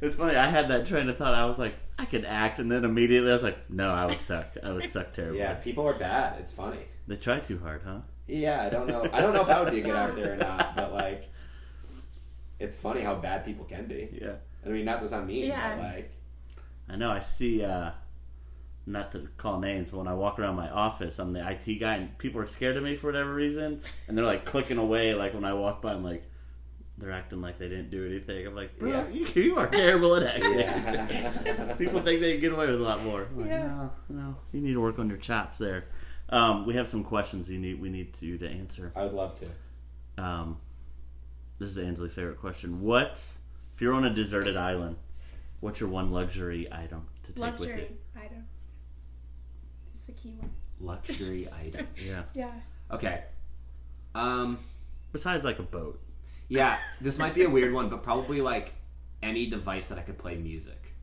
it's 0.00 0.16
funny. 0.16 0.34
I 0.36 0.48
had 0.48 0.68
that 0.70 0.86
train 0.86 1.08
of 1.10 1.18
thought. 1.18 1.34
I 1.34 1.44
was 1.44 1.58
like, 1.58 1.74
I 1.98 2.06
could 2.06 2.24
act, 2.24 2.58
and 2.58 2.70
then 2.72 2.84
immediately 2.86 3.30
I 3.30 3.34
was 3.34 3.42
like, 3.42 3.68
No, 3.70 3.90
I 3.90 4.06
would 4.06 4.22
suck. 4.22 4.46
I 4.62 4.72
would 4.72 4.90
suck 4.92 5.12
terribly. 5.12 5.40
Yeah, 5.40 5.54
people 5.54 5.86
are 5.86 5.98
bad. 5.98 6.38
It's 6.40 6.52
funny. 6.52 6.80
They 7.06 7.16
try 7.16 7.40
too 7.40 7.58
hard, 7.58 7.82
huh? 7.84 7.98
Yeah, 8.26 8.62
I 8.62 8.70
don't 8.70 8.86
know. 8.86 9.08
I 9.12 9.20
don't 9.20 9.32
know 9.34 9.42
if 9.42 9.48
I 9.48 9.60
would 9.62 9.72
be 9.72 9.80
a 9.80 9.84
good 9.84 9.94
actor 9.94 10.32
or 10.32 10.36
not, 10.36 10.74
but 10.76 10.92
like, 10.92 11.24
it's 12.60 12.76
funny 12.76 13.00
how 13.02 13.14
bad 13.14 13.44
people 13.44 13.64
can 13.64 13.86
be. 13.86 14.08
Yeah. 14.20 14.34
I 14.64 14.68
mean, 14.70 14.84
not 14.84 15.00
to 15.02 15.08
sound 15.08 15.26
mean, 15.28 15.46
Yeah. 15.46 15.76
but 15.76 15.84
like, 15.84 16.10
I 16.88 16.96
know. 16.96 17.10
I 17.10 17.20
see. 17.20 17.62
uh 17.64 17.90
Not 18.86 19.12
to 19.12 19.28
call 19.36 19.60
names, 19.60 19.90
but 19.90 19.98
when 19.98 20.08
I 20.08 20.14
walk 20.14 20.38
around 20.38 20.56
my 20.56 20.70
office, 20.70 21.18
I'm 21.18 21.32
the 21.32 21.46
IT 21.48 21.78
guy, 21.78 21.96
and 21.96 22.16
people 22.18 22.40
are 22.40 22.46
scared 22.46 22.76
of 22.76 22.82
me 22.82 22.96
for 22.96 23.06
whatever 23.08 23.34
reason, 23.34 23.80
and 24.08 24.16
they're 24.16 24.24
like 24.24 24.44
clicking 24.46 24.78
away. 24.78 25.14
Like 25.14 25.34
when 25.34 25.44
I 25.44 25.52
walk 25.52 25.82
by, 25.82 25.92
I'm 25.92 26.02
like, 26.02 26.24
they're 26.96 27.12
acting 27.12 27.40
like 27.40 27.58
they 27.58 27.68
didn't 27.68 27.90
do 27.90 28.04
anything. 28.06 28.46
I'm 28.46 28.56
like, 28.56 28.76
bro, 28.78 28.88
Yeah. 28.90 29.08
you, 29.08 29.26
you 29.42 29.56
are 29.56 29.68
terrible 29.68 30.16
at 30.16 30.22
acting. 30.24 30.58
Yeah. 30.58 31.74
people 31.78 32.02
think 32.02 32.20
they 32.22 32.32
can 32.32 32.40
get 32.40 32.52
away 32.52 32.66
with 32.66 32.80
a 32.80 32.84
lot 32.84 33.04
more. 33.04 33.22
I'm 33.30 33.40
like, 33.42 33.50
Yeah. 33.50 33.66
no, 33.66 33.90
no, 34.08 34.36
you 34.52 34.60
need 34.62 34.72
to 34.72 34.80
work 34.80 34.98
on 34.98 35.08
your 35.08 35.18
chops 35.18 35.58
there. 35.58 35.84
Um, 36.30 36.66
we 36.66 36.74
have 36.74 36.88
some 36.88 37.04
questions 37.04 37.48
you 37.48 37.58
need 37.58 37.80
we 37.80 37.88
need 37.90 38.16
you 38.20 38.36
to 38.38 38.48
answer. 38.48 38.90
I 38.96 39.04
would 39.04 39.12
love 39.14 39.38
to. 39.40 40.22
Um, 40.24 40.56
this 41.58 41.70
is 41.70 41.78
Ansley's 41.78 42.12
favorite 42.12 42.40
question. 42.40 42.80
What 42.82 43.22
if 43.74 43.80
you're 43.80 43.94
on 43.94 44.04
a 44.04 44.14
deserted 44.14 44.56
island? 44.56 44.96
What's 45.60 45.80
your 45.80 45.88
one 45.88 46.10
luxury 46.12 46.68
item 46.72 47.06
to 47.24 47.32
take 47.32 47.58
with 47.58 47.68
you? 47.68 47.74
Luxury 47.74 47.96
item. 48.16 48.44
It's 49.96 50.06
the 50.06 50.12
key 50.12 50.36
one. 50.38 50.50
Luxury 50.80 51.48
item. 51.66 51.86
Yeah. 51.96 52.22
Yeah. 52.34 52.52
Okay. 52.92 53.24
Um. 54.14 54.58
Besides 55.12 55.44
like 55.44 55.58
a 55.58 55.62
boat. 55.64 56.00
Yeah, 56.48 56.78
this 57.00 57.18
might 57.18 57.34
be 57.34 57.42
a 57.44 57.50
weird 57.50 57.72
one, 57.74 57.88
but 57.90 58.02
probably 58.02 58.40
like 58.40 58.72
any 59.22 59.46
device 59.50 59.88
that 59.88 59.98
I 59.98 60.02
could 60.02 60.18
play 60.18 60.36
music. 60.36 60.94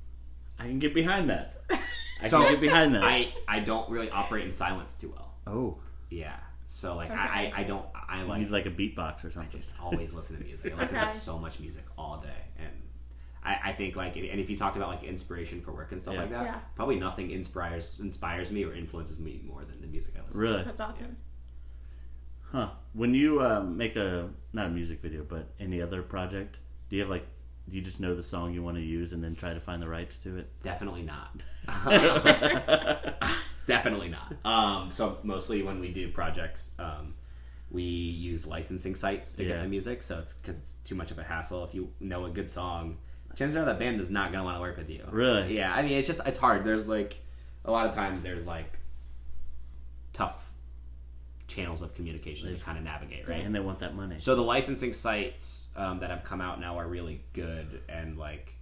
I 0.58 0.64
can 0.64 0.80
get 0.80 0.94
behind 0.96 1.30
that. 1.30 1.62
I 2.22 2.30
So, 2.30 2.42
can 2.42 2.54
get 2.54 2.62
behind 2.62 2.96
that. 2.96 3.04
I 3.04 3.34
I 3.48 3.60
don't 3.60 3.90
really 3.90 4.10
operate 4.10 4.46
in 4.46 4.54
silence 4.54 4.96
too 4.96 5.12
well. 5.16 5.34
oh, 5.48 5.78
Yeah. 6.10 6.38
So 6.76 6.94
like 6.98 7.10
Okay. 7.10 7.18
I, 7.18 7.54
I 7.56 7.62
I 7.62 7.64
don't 7.64 7.86
I 7.96 8.22
you 8.22 8.28
like 8.28 8.40
need 8.42 8.50
like 8.50 8.66
a 8.66 8.70
beatbox 8.70 9.24
or 9.24 9.32
something. 9.32 9.50
I 9.54 9.58
just 9.58 9.72
always 9.82 10.12
listen 10.12 10.38
to 10.38 10.44
music. 10.44 10.74
I 10.76 10.82
listen 10.82 10.98
Okay. 10.98 11.14
to 11.14 11.20
so 11.22 11.40
much 11.40 11.62
music 11.62 11.86
all 11.98 12.20
day, 12.20 12.42
and 12.60 12.70
I, 13.46 13.70
I 13.70 13.74
think 13.74 13.96
like 13.96 14.18
and 14.18 14.42
if 14.42 14.50
you 14.50 14.58
talked 14.58 14.76
about 14.76 14.90
like 14.90 15.04
inspiration 15.04 15.62
for 15.62 15.72
work 15.72 15.94
and 15.94 16.02
stuff 16.02 16.16
Yeah. 16.16 16.20
like 16.22 16.32
that, 16.32 16.44
Yeah. 16.44 16.60
probably 16.76 16.98
nothing 17.00 17.32
inspires 17.32 17.98
inspires 18.02 18.52
me 18.52 18.66
or 18.66 18.74
influences 18.74 19.20
me 19.20 19.42
more 19.48 19.64
than 19.64 19.80
the 19.80 19.88
music 19.88 20.16
I 20.18 20.20
listen. 20.20 20.34
To. 20.34 20.38
Really? 20.40 20.64
That's 20.66 20.82
awesome. 20.82 21.16
Huh. 22.52 22.70
When 22.92 23.14
you 23.14 23.40
uh, 23.42 23.62
make 23.62 23.96
a 23.96 24.30
not 24.52 24.68
a 24.68 24.70
music 24.70 25.02
video, 25.02 25.24
but 25.24 25.48
any 25.62 25.82
other 25.82 26.02
project, 26.02 26.58
do 26.90 26.98
you 26.98 27.04
have 27.04 27.10
like 27.10 27.26
do 27.70 27.78
you 27.78 27.82
just 27.82 28.02
know 28.02 28.16
the 28.16 28.22
song 28.24 28.54
you 28.54 28.62
want 28.62 28.76
to 28.76 28.84
use 28.84 29.14
and 29.14 29.24
then 29.24 29.34
try 29.34 29.54
to 29.54 29.62
find 29.62 29.82
the 29.82 29.88
rights 29.88 30.18
to 30.20 30.38
it? 30.40 30.50
Definitely 30.62 31.04
not. 31.04 31.42
Definitely 33.68 34.10
not. 34.10 34.34
Um, 34.46 34.92
so 34.92 35.18
mostly 35.24 35.64
when 35.64 35.80
we 35.80 35.92
do 35.92 36.12
projects, 36.12 36.70
um, 36.80 37.14
we 37.72 37.84
use 37.84 38.46
licensing 38.46 38.96
sites 38.96 39.34
to 39.34 39.46
get 39.46 39.62
the 39.62 39.68
music. 39.68 40.04
So 40.04 40.20
it's 40.20 40.34
because 40.34 40.56
it's 40.62 40.74
too 40.84 40.96
much 40.96 41.12
of 41.12 41.18
a 41.18 41.24
hassle. 41.24 41.64
If 41.64 41.74
you 41.74 41.90
know 42.00 42.26
a 42.26 42.30
good 42.30 42.50
song, 42.50 42.98
chances 43.36 43.58
are 43.58 43.66
that 43.66 43.80
band 43.80 44.00
is 44.00 44.10
not 44.10 44.32
gonna 44.32 44.44
want 44.44 44.58
to 44.58 44.62
work 44.62 44.78
with 44.78 44.90
you. 44.90 45.04
Really? 45.12 45.58
Yeah. 45.58 45.74
I 45.74 45.82
mean, 45.82 45.94
it's 45.94 46.08
just 46.08 46.22
it's 46.26 46.40
hard. 46.40 46.64
There's 46.64 46.88
like 46.88 47.18
a 47.66 47.72
lot 47.72 47.88
of 47.88 47.96
times 47.96 48.22
there's 48.22 48.46
like 48.46 48.78
tough 50.14 50.46
channels 51.48 51.82
of 51.82 51.94
communication 51.96 52.56
to 52.56 52.64
kind 52.64 52.78
of 52.78 52.84
navigate, 52.84 53.28
right? 53.28 53.44
And 53.44 53.54
they 53.54 53.60
want 53.60 53.80
that 53.80 53.96
money. 53.96 54.16
So 54.20 54.36
the 54.36 54.42
licensing 54.42 54.94
sites 54.94 55.66
um, 55.76 56.00
that 56.00 56.10
have 56.10 56.24
come 56.24 56.42
out 56.42 56.60
now 56.60 56.78
are 56.78 56.88
really 56.88 57.22
good 57.34 57.82
and 57.90 58.18
like 58.18 58.54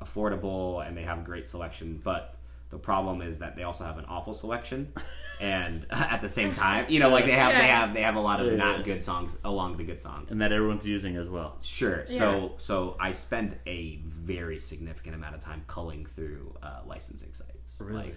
affordable, 0.00 0.86
and 0.86 0.96
they 0.96 1.02
have 1.02 1.24
great 1.24 1.48
selection. 1.48 2.00
But 2.02 2.36
the 2.72 2.78
problem 2.78 3.22
is 3.22 3.38
that 3.38 3.54
they 3.54 3.62
also 3.62 3.84
have 3.84 3.98
an 3.98 4.06
awful 4.06 4.34
selection, 4.34 4.92
and 5.40 5.86
at 5.90 6.20
the 6.20 6.28
same 6.28 6.52
time, 6.54 6.86
you 6.88 6.98
know, 6.98 7.10
like 7.10 7.26
they 7.26 7.32
have 7.32 7.52
they 7.52 7.68
have 7.68 7.94
they 7.94 8.02
have 8.02 8.16
a 8.16 8.20
lot 8.20 8.40
of 8.40 8.46
Yeah, 8.46 8.56
not 8.56 8.78
yeah. 8.78 8.84
good 8.84 9.02
songs 9.02 9.36
along 9.44 9.76
the 9.76 9.84
good 9.84 10.00
songs. 10.00 10.30
and 10.30 10.40
that 10.40 10.50
everyone's 10.52 10.84
using 10.86 11.16
as 11.16 11.28
well. 11.28 11.58
Sure. 11.62 12.04
Yeah. 12.08 12.18
So 12.18 12.54
so 12.58 12.96
I 12.98 13.12
spend 13.12 13.56
a 13.66 14.00
very 14.06 14.58
significant 14.58 15.14
amount 15.14 15.34
of 15.36 15.40
time 15.40 15.62
culling 15.68 16.06
through 16.16 16.56
uh, 16.62 16.80
licensing 16.86 17.32
sites. 17.34 17.80
Really? 17.80 18.04
Like, 18.04 18.16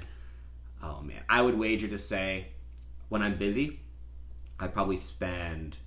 oh 0.82 1.02
man, 1.02 1.22
I 1.30 1.42
would 1.42 1.58
wager 1.60 1.88
to 1.90 1.98
say, 1.98 2.48
when 3.10 3.22
I'm 3.22 3.38
busy, 3.38 3.80
I 4.60 4.68
probably 4.68 4.98
spend 4.98 5.78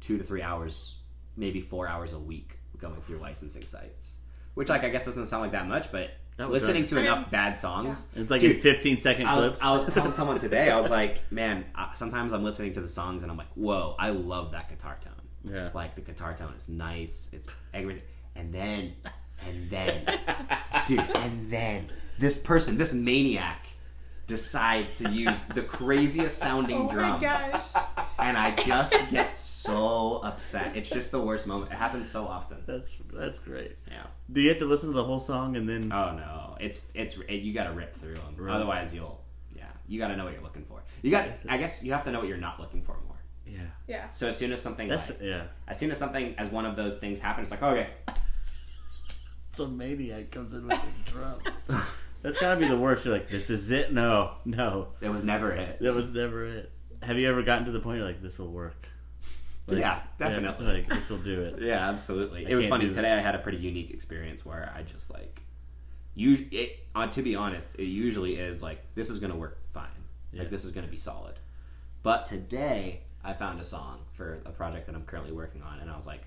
two 0.00 0.18
to 0.18 0.24
three 0.24 0.42
hours, 0.42 0.94
maybe 1.36 1.60
four 1.60 1.88
hours 1.88 2.12
a 2.12 2.18
week 2.18 2.58
going 2.80 3.00
through 3.02 3.18
licensing 3.18 3.66
sites. 3.66 4.06
Which, 4.54 4.68
like, 4.68 4.82
I 4.84 4.88
guess 4.88 5.04
doesn't 5.04 5.26
sound 5.26 5.42
like 5.42 5.52
that 5.52 5.68
much, 5.68 5.92
but 5.92 6.00
That 6.00 6.10
was 6.10 6.19
listening 6.48 6.82
right. 6.82 6.88
to 6.88 6.98
enough 6.98 7.30
bad 7.30 7.56
songs. 7.56 7.98
It's 8.14 8.30
like 8.30 8.40
Dude, 8.40 8.56
in 8.56 8.62
15 8.62 8.96
second 8.98 9.26
I 9.26 9.36
was, 9.38 9.48
clips. 9.50 9.62
I 9.62 9.72
was 9.76 9.86
telling 9.94 10.12
someone 10.12 10.38
today, 10.40 10.70
I 10.70 10.80
was 10.80 10.90
like, 10.90 11.20
man, 11.30 11.64
uh, 11.74 11.92
sometimes 11.94 12.32
I'm 12.32 12.44
listening 12.44 12.72
to 12.74 12.80
the 12.80 12.88
songs 12.88 13.22
and 13.22 13.30
I'm 13.30 13.36
like, 13.38 13.52
whoa, 13.54 13.96
I 13.98 14.10
love 14.10 14.52
that 14.52 14.68
guitar 14.68 14.98
tone. 15.04 15.12
yeah. 15.52 15.70
Like 15.74 15.94
the 15.94 16.00
guitar 16.02 16.34
tone 16.36 16.52
is 16.56 16.68
nice. 16.68 17.28
It's 17.32 17.48
everything. 17.74 18.02
And 18.36 18.52
then, 18.54 18.94
and 19.46 19.70
then, 19.70 20.04
dude, 20.86 21.00
and 21.00 21.50
then 21.50 21.90
this 22.18 22.38
person, 22.38 22.78
this 22.78 22.92
maniac, 22.92 23.66
decides 24.26 24.94
to 24.96 25.10
use 25.10 25.42
the 25.54 25.62
craziest 25.62 26.38
sounding 26.38 26.76
Oh 26.76 26.84
my 26.84 26.92
drums, 26.92 27.22
gosh. 27.22 27.84
and 28.20 28.38
I 28.38 28.54
just 28.54 28.94
get 29.10 29.36
so 29.62 30.16
upset. 30.24 30.76
It's 30.76 30.88
just 30.88 31.10
the 31.10 31.20
worst 31.20 31.46
moment. 31.46 31.72
It 31.72 31.76
happens 31.76 32.10
so 32.10 32.24
often. 32.26 32.58
That's 32.66 32.92
that's 33.12 33.38
great. 33.40 33.76
Yeah. 33.88 34.04
Do 34.32 34.40
you 34.40 34.48
have 34.50 34.58
to 34.58 34.64
listen 34.64 34.88
to 34.88 34.94
the 34.94 35.04
whole 35.04 35.20
song 35.20 35.56
and 35.56 35.68
then? 35.68 35.92
Oh 35.92 36.12
no, 36.16 36.56
it's 36.60 36.80
it's 36.94 37.16
it, 37.28 37.42
you 37.42 37.52
got 37.52 37.64
to 37.64 37.72
rip 37.72 37.98
through 38.00 38.14
them. 38.14 38.34
Really? 38.36 38.52
Otherwise, 38.52 38.92
you'll 38.94 39.20
yeah, 39.56 39.64
you 39.88 39.98
got 39.98 40.08
to 40.08 40.16
know 40.16 40.24
what 40.24 40.32
you're 40.32 40.42
looking 40.42 40.64
for. 40.68 40.82
You 41.02 41.10
got, 41.10 41.28
I 41.48 41.56
guess, 41.58 41.82
you 41.82 41.92
have 41.92 42.04
to 42.04 42.12
know 42.12 42.18
what 42.20 42.28
you're 42.28 42.36
not 42.36 42.60
looking 42.60 42.82
for 42.82 42.96
more. 43.06 43.16
yeah. 43.46 43.60
Yeah. 43.88 44.10
So 44.10 44.28
as 44.28 44.36
soon 44.36 44.52
as 44.52 44.60
something, 44.60 44.88
That's 44.88 45.08
like, 45.10 45.18
yeah. 45.22 45.44
as 45.68 45.78
soon 45.78 45.90
as 45.90 45.98
something 45.98 46.34
as 46.38 46.50
one 46.50 46.66
of 46.66 46.76
those 46.76 46.98
things 46.98 47.20
happens, 47.20 47.44
it's 47.44 47.50
like 47.50 47.62
okay, 47.62 47.88
Some 49.52 49.76
maniac 49.76 50.30
comes 50.30 50.52
in 50.52 50.66
with 50.68 50.78
the 50.80 51.10
drums. 51.10 51.42
That's 52.22 52.38
gotta 52.38 52.60
be 52.60 52.68
the 52.68 52.76
worst. 52.76 53.04
You're 53.04 53.14
like, 53.14 53.28
this 53.30 53.50
is 53.50 53.70
it. 53.70 53.92
No, 53.92 54.32
no, 54.44 54.88
it 55.00 55.08
was 55.08 55.24
never 55.24 55.50
it. 55.52 55.80
that 55.80 55.92
was 55.94 56.06
never 56.06 56.44
it. 56.46 56.70
Have 57.02 57.18
you 57.18 57.28
ever 57.28 57.42
gotten 57.42 57.64
to 57.64 57.72
the 57.72 57.80
point 57.80 57.98
you're 57.98 58.06
like, 58.06 58.22
this 58.22 58.38
will 58.38 58.52
work? 58.52 58.86
Like, 59.70 59.80
Yeah, 59.80 60.00
definitely. 60.18 60.66
like 60.66 60.88
this 60.88 61.08
will 61.08 61.18
do 61.18 61.42
it. 61.42 61.56
Yeah, 61.60 61.88
absolutely. 61.88 62.46
I 62.46 62.50
it 62.50 62.54
was 62.54 62.66
funny 62.66 62.88
today. 62.88 63.12
I 63.12 63.20
had 63.20 63.34
a 63.34 63.38
pretty 63.38 63.58
unique 63.58 63.90
experience 63.90 64.44
where 64.44 64.72
I 64.74 64.82
just 64.82 65.10
like, 65.10 65.40
you. 66.14 66.46
It, 66.50 66.80
uh, 66.94 67.06
to 67.08 67.22
be 67.22 67.34
honest, 67.34 67.66
it 67.78 67.84
usually 67.84 68.36
is 68.36 68.62
like 68.62 68.82
this 68.94 69.10
is 69.10 69.18
gonna 69.18 69.36
work 69.36 69.58
fine. 69.72 69.88
Yeah. 70.32 70.42
Like 70.42 70.50
this 70.50 70.64
is 70.64 70.72
gonna 70.72 70.86
be 70.86 70.96
solid. 70.96 71.34
But 72.02 72.26
today 72.26 73.00
I 73.24 73.32
found 73.34 73.60
a 73.60 73.64
song 73.64 74.00
for 74.14 74.40
a 74.46 74.50
project 74.50 74.86
that 74.86 74.94
I'm 74.94 75.04
currently 75.04 75.32
working 75.32 75.62
on, 75.62 75.80
and 75.80 75.90
I 75.90 75.96
was 75.96 76.06
like, 76.06 76.22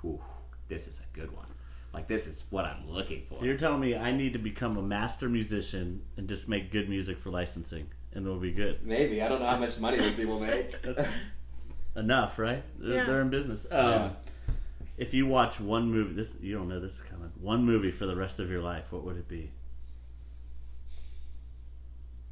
Whew, 0.00 0.20
this 0.68 0.88
is 0.88 1.00
a 1.00 1.18
good 1.18 1.34
one. 1.34 1.46
Like 1.94 2.08
this 2.08 2.26
is 2.26 2.44
what 2.50 2.64
I'm 2.64 2.88
looking 2.88 3.22
for. 3.28 3.36
So 3.36 3.44
you're 3.44 3.58
telling 3.58 3.80
me 3.80 3.94
I 3.94 4.12
need 4.12 4.32
to 4.32 4.38
become 4.38 4.78
a 4.78 4.82
master 4.82 5.28
musician 5.28 6.02
and 6.16 6.28
just 6.28 6.48
make 6.48 6.72
good 6.72 6.88
music 6.88 7.18
for 7.18 7.30
licensing, 7.30 7.86
and 8.14 8.26
it'll 8.26 8.38
be 8.40 8.52
good. 8.52 8.84
Maybe 8.84 9.22
I 9.22 9.28
don't 9.28 9.40
know 9.40 9.46
how 9.46 9.58
much 9.58 9.78
money 9.78 9.98
these 10.00 10.14
people 10.14 10.40
make. 10.40 10.74
That's 11.94 12.04
enough, 12.04 12.38
right? 12.38 12.62
They're, 12.78 12.94
Yeah. 12.94 13.04
they're 13.04 13.20
in 13.20 13.30
business. 13.30 13.66
Um, 13.70 14.16
If 14.98 15.14
you 15.14 15.26
watch 15.26 15.58
one 15.58 15.90
movie, 15.90 16.12
this 16.14 16.28
you 16.40 16.54
don't 16.54 16.68
know 16.68 16.78
this 16.78 16.92
is 16.92 17.00
coming. 17.10 17.32
One 17.40 17.64
movie 17.64 17.90
for 17.90 18.06
the 18.06 18.14
rest 18.14 18.38
of 18.38 18.50
your 18.50 18.60
life, 18.60 18.92
what 18.92 19.04
would 19.04 19.16
it 19.16 19.26
be? 19.26 19.50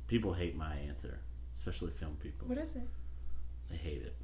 People 0.09 0.35
hate 0.35 0.57
my 0.57 0.75
answer, 0.89 1.19
especially 1.59 1.91
film 1.93 2.17
people. 2.23 2.49
What 2.49 2.59
is 2.59 2.75
it? 2.77 2.89
They 3.71 3.77
hate 3.77 4.03
it. 4.03 4.17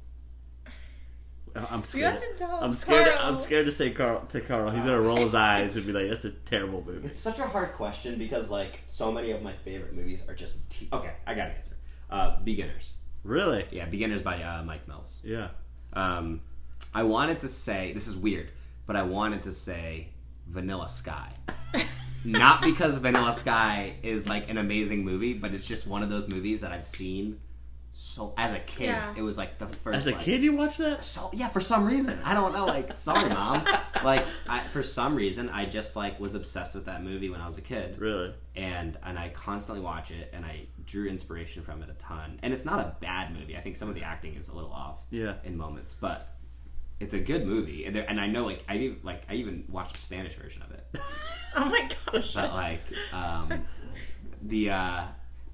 I'm 1.55 1.79
You 1.79 1.85
scared. 1.87 2.11
have 2.13 2.21
to 2.21 2.33
tell 2.37 2.59
I'm 2.63 2.73
scared. 2.73 3.15
Carl. 3.15 3.33
I'm 3.35 3.39
scared 3.39 3.65
to 3.65 3.71
say 3.71 3.89
Carl 3.91 4.25
to 4.31 4.41
Carl. 4.41 4.69
He's 4.69 4.83
gonna 4.85 5.01
roll 5.01 5.17
his 5.25 5.33
eyes 5.49 5.75
and 5.75 5.85
be 5.85 5.91
like, 5.93 6.09
"That's 6.09 6.25
a 6.25 6.31
terrible 6.31 6.83
movie." 6.85 7.07
It's 7.07 7.19
such 7.19 7.39
a 7.39 7.47
hard 7.47 7.73
question 7.73 8.17
because 8.19 8.49
like 8.49 8.81
so 8.87 9.11
many 9.11 9.31
of 9.31 9.41
my 9.41 9.53
favorite 9.65 9.93
movies 9.95 10.23
are 10.27 10.35
just 10.35 10.69
t- 10.69 10.89
okay. 10.93 11.13
I 11.25 11.33
got 11.33 11.47
an 11.47 11.55
answer. 11.55 11.75
Uh, 12.09 12.39
Beginners. 12.43 12.93
Really? 13.27 13.65
Yeah, 13.71 13.85
Beginners 13.85 14.21
by 14.21 14.41
uh, 14.41 14.63
Mike 14.63 14.87
Mills. 14.87 15.19
Yeah. 15.23 15.49
Um, 15.93 16.41
I 16.93 17.03
wanted 17.03 17.41
to 17.41 17.49
say 17.49 17.91
this 17.93 18.07
is 18.07 18.15
weird, 18.15 18.51
but 18.85 18.95
I 18.95 19.03
wanted 19.03 19.43
to 19.43 19.51
say 19.51 20.07
Vanilla 20.47 20.89
Sky. 20.89 21.33
Not 22.23 22.61
because 22.61 22.97
Vanilla 22.97 23.35
Sky 23.35 23.95
is 24.01 24.25
like 24.25 24.49
an 24.49 24.57
amazing 24.57 25.03
movie, 25.03 25.33
but 25.33 25.53
it's 25.53 25.65
just 25.65 25.87
one 25.87 26.03
of 26.03 26.09
those 26.09 26.27
movies 26.27 26.61
that 26.61 26.71
I've 26.71 26.85
seen 26.85 27.39
so 27.93 28.33
as 28.37 28.53
a 28.53 28.59
kid. 28.59 28.85
Yeah. 28.85 29.13
It 29.17 29.21
was 29.21 29.37
like 29.37 29.59
the 29.59 29.67
first. 29.67 29.97
As 29.97 30.07
a 30.07 30.11
like- 30.11 30.21
kid, 30.21 30.41
you 30.41 30.55
watched 30.55 30.77
that? 30.77 31.03
So 31.03 31.29
yeah, 31.33 31.49
for 31.49 31.61
some 31.61 31.83
reason 31.85 32.19
I 32.23 32.33
don't 32.33 32.53
know. 32.53 32.65
Like, 32.65 32.95
sorry, 32.97 33.29
mom. 33.29 33.67
Like, 34.03 34.25
I, 34.47 34.61
for 34.67 34.83
some 34.83 35.15
reason 35.15 35.49
I 35.49 35.65
just 35.65 35.95
like 35.95 36.19
was 36.19 36.35
obsessed 36.35 36.75
with 36.75 36.85
that 36.85 37.03
movie 37.03 37.29
when 37.31 37.41
I 37.41 37.47
was 37.47 37.57
a 37.57 37.61
kid 37.61 37.97
Really? 37.99 38.33
and 38.55 38.95
and 39.03 39.17
I 39.17 39.29
constantly 39.29 39.83
watch 39.83 40.11
it, 40.11 40.29
and 40.33 40.45
I 40.45 40.67
drew 40.87 41.07
inspiration 41.07 41.61
from 41.61 41.83
it 41.83 41.89
a 41.89 41.93
ton. 41.93 42.39
And 42.41 42.53
it's 42.53 42.65
not 42.65 42.79
a 42.79 42.95
bad 42.99 43.33
movie. 43.37 43.55
I 43.55 43.61
think 43.61 43.75
some 43.77 43.89
of 43.89 43.95
the 43.95 44.03
acting 44.03 44.35
is 44.35 44.47
a 44.47 44.55
little 44.55 44.71
off 44.71 44.95
Yeah. 45.11 45.35
in 45.43 45.55
moments, 45.55 45.93
but 45.99 46.29
it's 46.99 47.13
a 47.13 47.19
good 47.19 47.45
movie. 47.45 47.85
And, 47.85 47.95
there, 47.95 48.09
and 48.09 48.19
I 48.19 48.25
know, 48.27 48.45
like, 48.45 48.63
I 48.67 48.77
even 48.77 48.97
like 49.03 49.21
I 49.29 49.35
even 49.35 49.63
watched 49.69 49.93
the 49.95 50.01
Spanish 50.01 50.35
version 50.35 50.63
of 50.63 50.71
it. 50.71 50.85
Oh 51.55 51.65
my 51.65 51.89
gosh. 52.11 52.33
But 52.35 52.53
like, 52.53 52.81
um, 53.13 53.65
the 54.43 54.69
uh, 54.69 55.05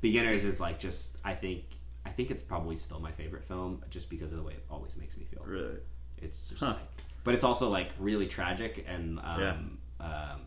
Beginners 0.02 0.44
is 0.44 0.60
like 0.60 0.78
just 0.80 1.16
I 1.24 1.34
think 1.34 1.64
I 2.06 2.10
think 2.10 2.30
it's 2.30 2.42
probably 2.44 2.76
still 2.78 3.00
my 3.00 3.12
favorite 3.12 3.46
film 3.46 3.82
just 3.90 4.10
because 4.10 4.32
of 4.32 4.38
the 4.38 4.44
way 4.44 4.54
it 4.54 4.66
always 4.70 4.98
makes 4.98 5.16
me 5.16 5.24
feel. 5.32 5.44
Really? 5.46 5.78
It's 6.22 6.50
just 6.50 6.60
Huh. 6.60 6.74
like, 6.74 7.04
but 7.24 7.36
it's 7.36 7.44
also 7.46 7.70
like 7.70 7.90
really 8.00 8.28
tragic 8.28 8.84
and 8.88 9.20
um, 9.20 9.78
um, 10.02 10.42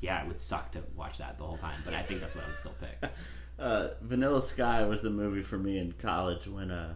yeah, 0.00 0.20
it 0.22 0.28
would 0.28 0.40
suck 0.40 0.70
to 0.72 0.82
watch 0.94 1.16
that 1.18 1.38
the 1.38 1.44
whole 1.44 1.56
time. 1.58 1.80
But 1.84 1.94
I 1.94 2.02
think 2.02 2.20
that's 2.20 2.34
what 2.34 2.44
I 2.44 2.48
would 2.48 2.58
still 2.58 2.74
pick. 2.80 3.10
Uh, 3.58 3.88
Vanilla 4.02 4.42
Sky 4.42 4.84
was 4.84 5.00
the 5.02 5.10
movie 5.10 5.42
for 5.42 5.56
me 5.58 5.78
in 5.78 5.92
college 6.00 6.46
when 6.46 6.70
uh, 6.70 6.94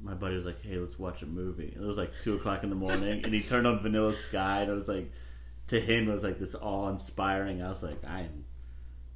my 0.00 0.14
buddy 0.14 0.34
was 0.34 0.44
like, 0.44 0.60
"Hey, 0.62 0.76
let's 0.76 0.98
watch 0.98 1.22
a 1.22 1.26
movie." 1.26 1.72
And 1.74 1.84
it 1.84 1.86
was 1.86 1.96
like 1.96 2.10
two 2.24 2.34
o'clock 2.34 2.64
in 2.64 2.70
the 2.70 2.76
morning, 2.76 3.24
and 3.24 3.32
he 3.32 3.40
turned 3.48 3.66
on 3.66 3.80
Vanilla 3.80 4.14
Sky, 4.14 4.62
and 4.62 4.70
it 4.70 4.74
was 4.74 4.88
like, 4.88 5.10
to 5.68 5.80
him, 5.80 6.08
it 6.08 6.12
was 6.12 6.24
like 6.24 6.38
this 6.40 6.54
awe-inspiring. 6.60 7.62
I 7.62 7.68
was 7.68 7.82
like, 7.82 8.04
I 8.04 8.20
am, 8.22 8.44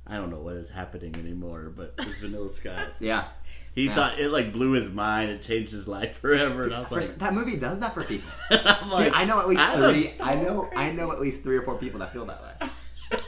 I 0.06 0.16
don't 0.16 0.30
know 0.30 0.38
what 0.38 0.54
is 0.54 0.70
happening 0.70 1.16
anymore, 1.16 1.72
but 1.76 1.94
it's 1.98 2.20
Vanilla 2.20 2.52
Sky. 2.54 2.86
Yeah, 3.00 3.28
He 3.74 3.86
Yeah. 3.86 3.94
thought 3.96 4.20
it 4.20 4.30
like 4.30 4.52
blew 4.52 4.70
his 4.72 4.88
mind. 4.88 5.30
It 5.30 5.42
changed 5.42 5.72
his 5.72 5.88
life 5.88 6.18
forever, 6.18 6.64
and 6.64 6.72
I 6.74 6.80
was 6.82 6.88
For- 6.88 7.00
like, 7.00 7.18
that 7.18 7.34
movie 7.34 7.56
does 7.56 7.80
that 7.80 7.94
for 7.94 8.04
people. 8.04 8.30
I'm 8.50 8.90
like, 8.90 9.06
Dude, 9.06 9.14
I 9.14 9.24
know 9.24 9.40
at 9.40 9.48
least 9.48 9.60
I 9.60 9.92
three. 9.92 10.06
so 10.10 10.22
I 10.24 10.34
know 10.36 10.70
I 10.76 10.92
know 10.92 11.10
at 11.10 11.20
least 11.20 11.42
three 11.42 11.56
or 11.56 11.62
four 11.62 11.76
people 11.78 11.98
that 11.98 12.12
feel 12.12 12.26
that 12.26 12.40
way. 12.44 12.68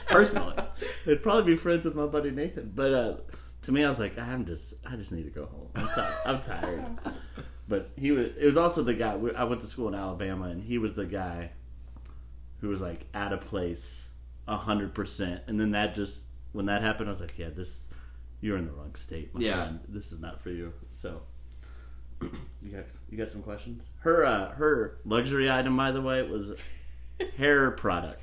Personally. 0.07 0.55
They'd 1.05 1.21
probably 1.21 1.53
be 1.53 1.57
friends 1.57 1.83
with 1.85 1.95
my 1.95 2.05
buddy 2.05 2.31
Nathan, 2.31 2.71
but 2.75 2.93
uh, 2.93 3.13
to 3.63 3.71
me, 3.71 3.83
I 3.83 3.89
was 3.89 3.99
like, 3.99 4.17
I'm 4.17 4.45
just, 4.45 4.73
I 4.85 4.95
just 4.95 5.11
need 5.11 5.23
to 5.23 5.29
go 5.29 5.45
home. 5.45 5.67
I'm 5.75 5.87
tired. 5.89 6.15
I'm 6.25 6.41
tired. 6.43 6.85
But 7.67 7.89
he 7.97 8.11
was. 8.11 8.27
It 8.39 8.45
was 8.45 8.57
also 8.57 8.83
the 8.83 8.93
guy. 8.93 9.13
I 9.35 9.43
went 9.43 9.61
to 9.61 9.67
school 9.67 9.87
in 9.87 9.95
Alabama, 9.95 10.45
and 10.45 10.63
he 10.63 10.77
was 10.77 10.95
the 10.95 11.05
guy 11.05 11.51
who 12.61 12.69
was 12.69 12.81
like 12.81 13.05
at 13.13 13.31
a 13.33 13.37
place 13.37 14.03
a 14.47 14.57
hundred 14.57 14.93
percent. 14.95 15.41
And 15.47 15.59
then 15.59 15.71
that 15.71 15.93
just 15.95 16.19
when 16.53 16.65
that 16.65 16.81
happened, 16.81 17.09
I 17.09 17.11
was 17.11 17.21
like, 17.21 17.33
yeah, 17.37 17.49
this 17.55 17.77
you're 18.41 18.57
in 18.57 18.65
the 18.65 18.71
wrong 18.71 18.95
state, 18.95 19.33
my 19.35 19.41
Yeah. 19.41 19.55
friend. 19.65 19.79
This 19.89 20.11
is 20.11 20.19
not 20.19 20.41
for 20.41 20.49
you. 20.49 20.73
So. 21.01 21.21
You 22.61 22.71
got 22.75 22.83
you 23.09 23.17
got 23.17 23.31
some 23.31 23.41
questions? 23.41 23.85
Her 23.99 24.25
uh, 24.25 24.51
her 24.51 24.97
luxury 25.05 25.49
item, 25.49 25.77
by 25.77 25.91
the 25.91 26.01
way, 26.01 26.21
was 26.23 26.51
hair 27.37 27.71
product. 27.71 28.21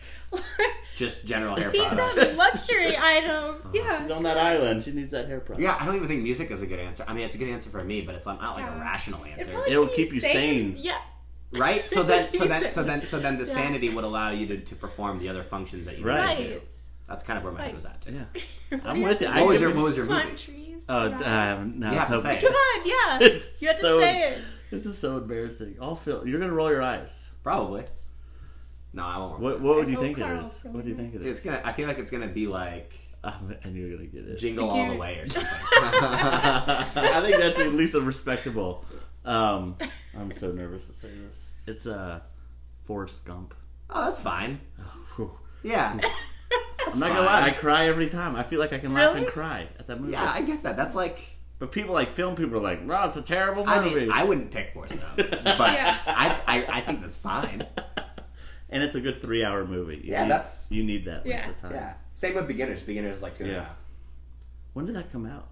Just 0.97 1.24
general 1.26 1.55
hair 1.57 1.70
He 1.70 1.78
products. 1.78 2.14
said 2.14 2.36
luxury 2.36 2.97
item. 3.01 3.57
She's 3.72 3.82
Yeah. 3.82 4.09
on 4.14 4.22
that 4.24 4.38
island. 4.38 4.82
She 4.84 4.92
needs 4.92 5.11
that 5.12 5.28
hair 5.28 5.40
product. 5.40 5.62
Yeah, 5.62 5.76
I 5.78 5.84
don't 5.84 5.94
even 5.97 6.09
think 6.09 6.22
music 6.22 6.51
is 6.51 6.62
a 6.62 6.66
good 6.66 6.80
answer. 6.80 7.05
I 7.07 7.12
mean, 7.12 7.24
it's 7.24 7.34
a 7.34 7.38
good 7.38 7.51
answer 7.51 7.68
for 7.70 7.84
me, 7.84 8.01
but 8.01 8.14
it's 8.14 8.26
not 8.26 8.40
like 8.40 8.64
a 8.64 8.74
Yeah. 8.74 8.80
rational 8.80 9.22
It 9.24 9.30
answer, 9.38 9.53
probably 9.53 9.72
It'll 9.72 9.88
keep 9.88 10.12
you 10.12 10.20
sane. 10.20 10.74
sane. 10.74 10.76
Yeah. 10.78 10.99
right? 11.53 11.88
So 11.90 12.03
then, 12.03 12.32
so 12.32 12.44
then, 12.47 12.70
so 12.72 12.82
then, 12.82 13.07
so 13.07 13.20
then, 13.20 13.38
the 13.38 13.44
Yeah. 13.47 13.55
sanity 13.55 13.88
would 13.90 14.05
allow 14.05 14.30
you 14.30 14.47
to, 14.49 14.59
to 14.59 14.74
perform 14.74 15.18
the 15.20 15.28
other 15.28 15.44
functions 15.44 15.86
that 15.86 15.97
you 15.99 16.05
Right. 16.05 16.38
need 16.38 16.44
to 16.44 16.49
do. 16.51 16.59
Right. 16.59 16.68
That's 17.09 17.22
kind 17.22 17.38
of 17.38 17.44
where 17.44 17.53
my 17.53 17.61
head 17.61 17.66
Right. 17.66 17.74
was 17.76 17.84
at 17.84 18.01
too. 18.03 18.12
Yeah. 18.72 18.78
I'm 18.84 19.01
with 19.03 19.20
have 19.20 19.22
you. 19.22 19.28
I 19.28 19.40
What 19.42 19.49
was 19.51 19.61
your 19.61 19.74
What 19.74 19.84
was 19.84 19.97
your 19.97 20.07
Climb 20.07 20.26
movie? 20.26 20.36
trees. 20.38 20.84
Oh, 20.88 21.05
survive. 21.11 21.59
um, 21.59 21.78
no, 21.78 21.92
You 21.92 21.99
have 21.99 22.09
to 22.09 22.14
it's 22.14 22.22
say 22.24 22.36
it. 22.38 22.40
Come 22.40 22.53
on, 22.53 22.86
yeah. 22.86 23.18
It's 23.28 23.62
You 23.62 23.68
have 23.68 23.76
to 23.76 23.82
so- 23.82 24.01
say 24.01 24.22
it. 24.32 24.38
This 24.72 24.86
is 24.86 24.99
so 24.99 25.18
embarrassing. 25.18 25.76
I'll 25.80 25.94
feel. 25.94 26.26
You're 26.26 26.40
gonna 26.40 26.53
roll 26.53 26.68
your 26.70 26.82
eyes. 26.82 27.11
Probably. 27.44 27.84
No, 28.97 29.05
I 29.05 29.18
won't. 29.18 29.40
What 29.40 29.61
What 29.61 29.76
would 29.76 29.88
you 29.88 29.94
hope 29.94 30.03
think 30.05 30.18
it 30.18 30.22
Carl's 30.22 30.53
is? 30.57 30.64
What 30.64 30.82
do 30.84 30.88
you 30.90 30.97
to. 30.97 31.03
think 31.03 31.14
it 31.14 31.22
It's 31.26 31.40
gonna. 31.40 31.61
I 31.64 31.72
feel 31.74 31.86
like 31.86 31.99
it's 31.99 32.11
gonna 32.11 32.26
be 32.28 32.47
like 32.47 32.92
Um, 33.24 33.55
I 33.64 33.68
knew 33.68 33.84
you 33.86 33.92
were 33.92 33.97
gonna 33.99 34.09
get 34.09 34.24
it. 34.26 34.38
Jingle 34.38 34.70
All 34.70 34.90
the. 34.92 34.99
Way 34.99 35.18
or 35.18 35.28
something. 35.28 35.49
I 35.72 37.20
think 37.24 37.38
that's 37.38 37.59
at 37.59 37.72
least 37.74 37.94
a 37.94 38.01
respectable. 38.01 38.84
Um, 39.24 39.76
I'm 40.16 40.34
so 40.36 40.53
nervous 40.53 40.86
to 40.86 40.92
say 40.94 41.09
this. 41.09 41.36
It's 41.66 41.86
uh, 41.86 42.20
Forrest 42.86 43.24
Gump. 43.24 43.55
oh, 43.90 44.05
that's 44.07 44.20
fine. 44.20 44.61
Oh. 45.18 45.38
Yeah. 45.62 45.99
I'm 46.86 46.99
not 47.01 47.09
gonna 47.09 47.22
lie. 47.22 47.49
I 47.49 47.51
cry 47.51 47.88
every 47.88 48.09
time. 48.09 48.36
I 48.36 48.44
feel 48.44 48.61
like 48.61 48.72
I 48.72 48.78
can 48.78 48.94
laugh 48.94 49.16
and 49.16 49.26
cry 49.26 49.68
at 49.78 49.88
that 49.88 50.01
movie. 50.01 50.12
Yeah, 50.12 50.30
I 50.30 50.42
get 50.42 50.62
that. 50.62 50.76
That's 50.76 50.94
like. 50.94 51.18
But 51.59 51.72
people 51.72 51.94
like 51.94 52.14
film 52.14 52.36
people 52.36 52.57
are 52.59 52.62
like, 52.62 52.86
"Wow, 52.86 53.09
it's 53.09 53.16
a 53.16 53.22
terrible 53.22 53.64
I 53.66 53.82
movie." 53.82 54.01
mean, 54.03 54.12
I 54.12 54.22
wouldn't 54.22 54.51
pick 54.53 54.72
Forrest 54.72 54.94
Gump, 55.01 55.16
but 55.16 55.72
Yeah. 55.72 55.99
I, 56.07 56.40
I, 56.47 56.78
I 56.78 56.80
think 56.82 57.01
that's 57.01 57.16
fine. 57.16 57.66
And 58.68 58.82
it's 58.82 58.94
a 58.96 59.00
good 59.00 59.22
three-hour 59.22 59.64
movie. 59.66 59.96
You 59.96 60.12
Yeah, 60.12 60.22
need, 60.24 60.30
that's- 60.30 60.70
you 60.70 60.82
need 60.84 61.04
that 61.04 61.24
Yeah. 61.24 61.46
length 61.46 61.56
of 61.56 61.70
time. 61.70 61.72
Yeah. 61.72 61.94
Same 62.14 62.34
with 62.34 62.48
Beginners. 62.48 62.82
Beginners 62.82 63.16
is 63.16 63.22
like 63.22 63.36
two 63.36 63.44
and 63.44 63.52
a 63.52 63.56
Yeah. 63.56 63.64
half. 63.64 63.76
When 64.72 64.86
did 64.86 64.96
that 64.96 65.10
come 65.12 65.24
out? 65.26 65.48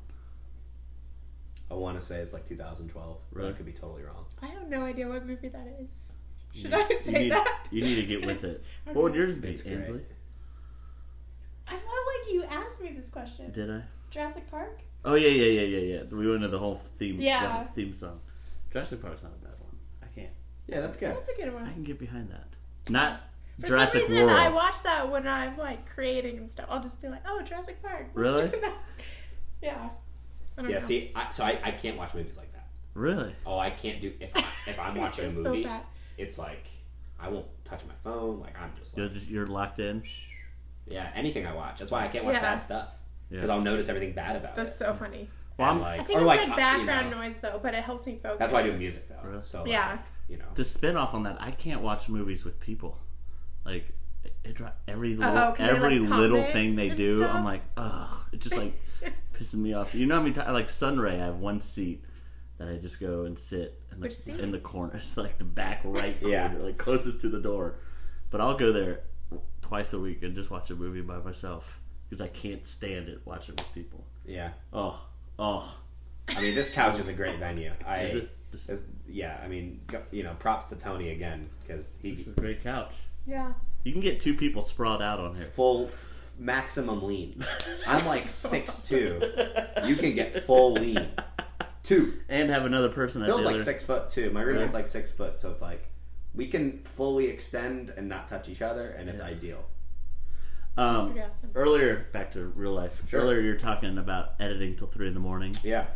I 1.71 1.75
want 1.75 1.99
to 2.01 2.05
say 2.05 2.21
it's 2.21 2.33
like 2.33 2.49
2012. 2.49 3.19
but 3.33 3.39
Really? 3.39 3.51
I 3.51 3.53
could 3.57 3.67
be 3.67 3.73
totally 3.73 4.03
wrong. 4.03 4.27
I 4.43 4.47
have 4.47 4.69
no 4.69 4.83
idea 4.83 5.09
what 5.09 5.27
movie 5.27 5.49
that 5.49 5.67
is. 5.81 6.13
Should 6.53 6.71
You- 6.71 6.77
I 6.77 6.89
you 6.89 7.01
say 7.01 7.13
need, 7.13 7.33
that? 7.33 7.67
You 7.71 7.83
need 7.83 7.95
to 7.97 8.07
get 8.07 8.25
with 8.27 8.45
it. 8.45 8.63
Okay. 8.87 8.95
What 8.95 9.03
would 9.05 9.15
yours 9.15 9.37
be, 9.37 9.51
It's. 9.53 9.63
Ansley? 9.67 10.05
I 11.67 11.71
felt 11.77 11.83
like 11.83 12.33
you 12.33 12.45
asked 12.45 12.81
me 12.81 12.93
this 12.93 13.09
question. 13.09 13.51
Did 13.53 13.71
I? 13.71 13.83
Jurassic 14.11 14.49
Park? 14.51 14.81
Oh 15.05 15.15
yeah, 15.15 15.29
yeah, 15.29 15.61
yeah, 15.63 15.79
yeah, 15.79 15.95
yeah. 15.97 16.03
We 16.05 16.27
went 16.27 16.37
into 16.37 16.49
the 16.49 16.59
whole 16.59 16.81
theme. 16.99 17.21
Yeah. 17.21 17.65
theme 17.75 17.95
song. 17.95 18.21
Jurassic 18.73 19.01
Park's 19.03 19.23
not 19.23 19.33
a 19.33 19.45
bad 19.45 19.59
one. 19.61 19.77
I 20.03 20.07
can't. 20.15 20.33
Yeah, 20.67 20.81
that's 20.81 20.97
good. 20.97 21.11
That's 21.17 21.29
a 21.29 21.35
good 21.43 21.53
one. 21.53 21.65
I 21.65 21.73
can 21.73 21.83
get 21.85 21.99
behind 21.99 22.31
that. 22.31 22.47
Not 22.89 23.21
For 23.61 23.69
Jurassic 23.69 24.03
some 24.03 24.11
reason, 24.13 24.27
World. 24.27 24.39
I 24.39 24.49
watch 24.51 24.83
that 24.83 25.11
when 25.11 25.27
I'm 25.27 25.57
like 25.57 25.89
creating 25.89 26.39
and 26.39 26.49
stuff. 26.49 26.67
I'll 26.69 26.83
just 26.83 27.01
be 27.01 27.09
like, 27.09 27.23
"Oh, 27.27 27.41
Jurassic 27.43 27.81
Park." 27.83 28.09
Really? 28.15 28.51
Yeah. 29.63 29.89
I 30.59 30.63
don't 30.63 30.71
Yeah, 30.71 30.79
know. 30.79 30.85
see, 30.87 31.11
I, 31.15 31.33
so 31.33 31.43
I, 31.43 31.59
I 31.65 31.71
can't 31.73 31.97
watch 31.97 32.15
movies 32.15 32.37
like 32.37 32.53
that. 32.53 32.67
Really? 32.95 33.35
Oh, 33.47 33.59
I 33.59 33.71
can't 33.71 34.01
do 34.01 34.13
if 34.21 34.31
I, 34.37 34.45
if 34.67 34.79
I'm 34.79 34.95
watching 35.01 35.27
a 35.27 35.33
movie, 35.33 35.63
So 35.65 35.69
bad. 35.69 35.83
it's 36.19 36.39
like 36.39 36.65
I 37.19 37.29
won't 37.29 37.47
touch 37.65 37.81
my 37.89 37.95
phone. 38.05 38.41
Like 38.41 38.59
I'm 38.61 38.71
just 38.79 38.97
You're, 38.97 39.07
like 39.07 39.15
just, 39.15 39.27
you're 39.29 39.47
locked 39.47 39.81
in. 39.81 40.03
yeah, 40.87 41.11
anything 41.15 41.47
I 41.47 41.55
watch. 41.55 41.79
That's 41.79 41.91
why 41.91 42.05
I 42.05 42.09
can't 42.09 42.25
watch 42.25 42.35
Yeah. 42.35 42.41
bad 42.55 42.63
stuff 42.63 42.89
Yeah. 43.31 43.37
because 43.37 43.51
I'll 43.51 43.61
notice 43.63 43.89
everything 43.89 44.13
bad 44.13 44.37
about 44.37 44.55
That's 44.57 44.77
it. 44.77 44.79
That's 44.85 44.99
so 44.99 45.05
funny. 45.05 45.29
Well, 45.59 45.69
I'm- 45.69 45.81
like, 45.81 46.01
I 46.01 46.05
think 46.05 46.19
or 46.19 46.23
it's 46.23 46.27
like, 46.27 46.41
like, 46.41 46.49
uh, 46.49 46.51
you 46.51 46.57
background 46.57 47.11
know, 47.11 47.19
noise 47.21 47.37
though, 47.41 47.61
but 47.63 47.75
it 47.75 47.83
helps 47.85 48.07
me 48.07 48.19
focus. 48.23 48.39
That's 48.41 48.53
why 48.53 48.61
I 48.61 48.63
do 48.65 48.73
music 48.75 49.09
though. 49.09 49.29
Really? 49.29 49.43
So 49.45 49.61
like, 49.63 49.71
Yeah. 49.71 49.99
You 50.29 50.39
know. 50.39 50.45
To 50.55 50.65
spin 50.65 50.97
off 50.97 51.15
on 51.15 51.23
that, 51.25 51.37
I 51.41 51.51
can't 51.51 51.83
watch 51.83 52.09
movies 52.09 52.45
with 52.45 52.59
people. 52.61 52.99
Like 53.65 53.93
it, 54.25 54.35
it, 54.45 54.57
every 54.89 55.17
little, 55.17 55.37
Oh, 55.37 55.49
'cause 55.53 55.59
they, 55.59 55.65
every 55.69 55.99
like, 55.99 56.19
little 56.19 56.45
thing 56.53 56.77
they 56.77 56.89
do, 56.91 57.19
stuff? 57.19 57.35
I'm 57.35 57.45
like, 57.45 57.63
ugh. 57.77 58.09
It 58.33 58.41
just 58.41 58.55
like 58.57 58.73
pissing 59.39 59.57
me 59.61 59.75
off. 59.75 59.95
You 59.95 60.07
know 60.07 60.17
how 60.17 60.23
many 60.23 60.35
times, 60.35 60.51
like 60.53 60.71
Sun-Ray, 60.71 61.15
I 61.21 61.27
have 61.27 61.37
one 61.37 61.61
seat 61.61 62.03
that 62.59 62.69
I 62.69 62.77
just 62.77 63.01
go 63.01 63.25
and 63.25 63.39
sit 63.39 63.81
in 63.93 64.01
the, 64.01 64.07
Which 64.09 64.27
in 64.27 64.51
the 64.51 64.59
corner. 64.59 64.95
It's 64.97 65.17
like 65.17 65.39
the 65.39 65.45
back 65.45 65.81
right 65.85 66.19
corner, 66.21 66.33
Yeah. 66.35 66.55
like 66.59 66.79
closest 66.79 67.21
to 67.23 67.29
the 67.29 67.41
door. 67.41 67.75
But 68.31 68.41
I'll 68.41 68.57
go 68.57 68.73
there 68.73 69.01
twice 69.63 69.93
a 69.93 69.99
week 69.99 70.23
and 70.23 70.35
just 70.35 70.51
watch 70.51 70.71
a 70.71 70.75
movie 70.75 71.01
by 71.03 71.19
myself 71.19 71.65
because 72.09 72.21
I 72.23 72.29
can't 72.29 72.67
stand 72.67 73.09
it 73.09 73.21
watching 73.25 73.57
with 73.57 73.67
people. 73.75 74.05
Yeah. 74.27 74.51
Oh, 74.73 75.01
oh. 75.39 75.75
I 76.29 76.41
mean, 76.41 76.55
this 76.55 76.71
couch 76.71 76.99
is 76.99 77.09
a 77.09 77.13
great 77.13 77.39
venue. 77.39 77.73
I 77.87 78.01
Is 78.03 78.15
it- 78.25 78.31
this, 78.55 78.69
is- 78.81 78.85
yeah. 79.09 79.41
I 79.45 79.49
mean, 79.49 79.81
you 80.11 80.23
know, 80.23 80.35
props 80.39 80.67
to 80.71 80.77
Tony 80.77 81.11
again 81.11 81.49
because 81.63 81.87
this 82.03 82.21
is 82.21 82.29
a 82.29 82.41
great 82.41 82.63
couch. 82.63 82.93
Yeah. 83.27 83.53
You 83.85 83.93
can 83.93 84.01
get 84.01 84.21
two 84.21 84.35
people 84.35 84.63
sprawled 84.63 85.03
out 85.03 85.21
on 85.21 85.35
here. 85.37 85.51
full 85.55 85.91
maximum 86.39 87.03
lean. 87.05 87.45
I'm 87.87 88.07
like 88.07 88.27
six 88.29 88.77
two. 88.89 89.21
You 89.85 89.97
can 89.97 90.15
get 90.15 90.47
full 90.47 90.73
lean. 90.73 91.09
Two. 91.83 92.15
and 92.31 92.49
have 92.49 92.65
another 92.65 92.89
person 92.89 93.21
at 93.23 93.27
Bill's 93.27 93.45
like 93.45 93.57
other. 93.57 93.65
six 93.65 93.85
foot 93.85 94.09
two. 94.11 94.31
My 94.31 94.41
roommate's 94.43 94.73
Yeah. 94.73 94.79
like 94.79 94.89
six 94.89 95.11
foot, 95.11 95.39
so 95.39 95.51
it's 95.51 95.61
like 95.61 95.87
we 96.35 96.49
can 96.49 96.83
fully 96.97 97.27
extend 97.27 97.91
and 97.91 98.09
not 98.09 98.27
touch 98.29 98.49
each 98.49 98.63
other, 98.63 98.91
and 98.91 99.09
it's 99.11 99.21
Yeah. 99.21 99.27
ideal. 99.29 99.65
Um, 100.77 101.13
pretty 101.13 101.21
awesome. 101.21 101.51
earlier, 101.55 102.07
back 102.13 102.33
to 102.33 102.47
real 102.57 102.73
life. 102.73 103.01
Sure. 103.09 103.21
Earlier, 103.21 103.41
you're 103.41 103.57
talking 103.59 103.99
about 103.99 104.31
editing 104.41 104.75
till 104.77 104.87
three 104.89 105.07
in 105.09 105.15
the 105.15 105.21
morning. 105.21 105.55
Yeah. 105.63 105.87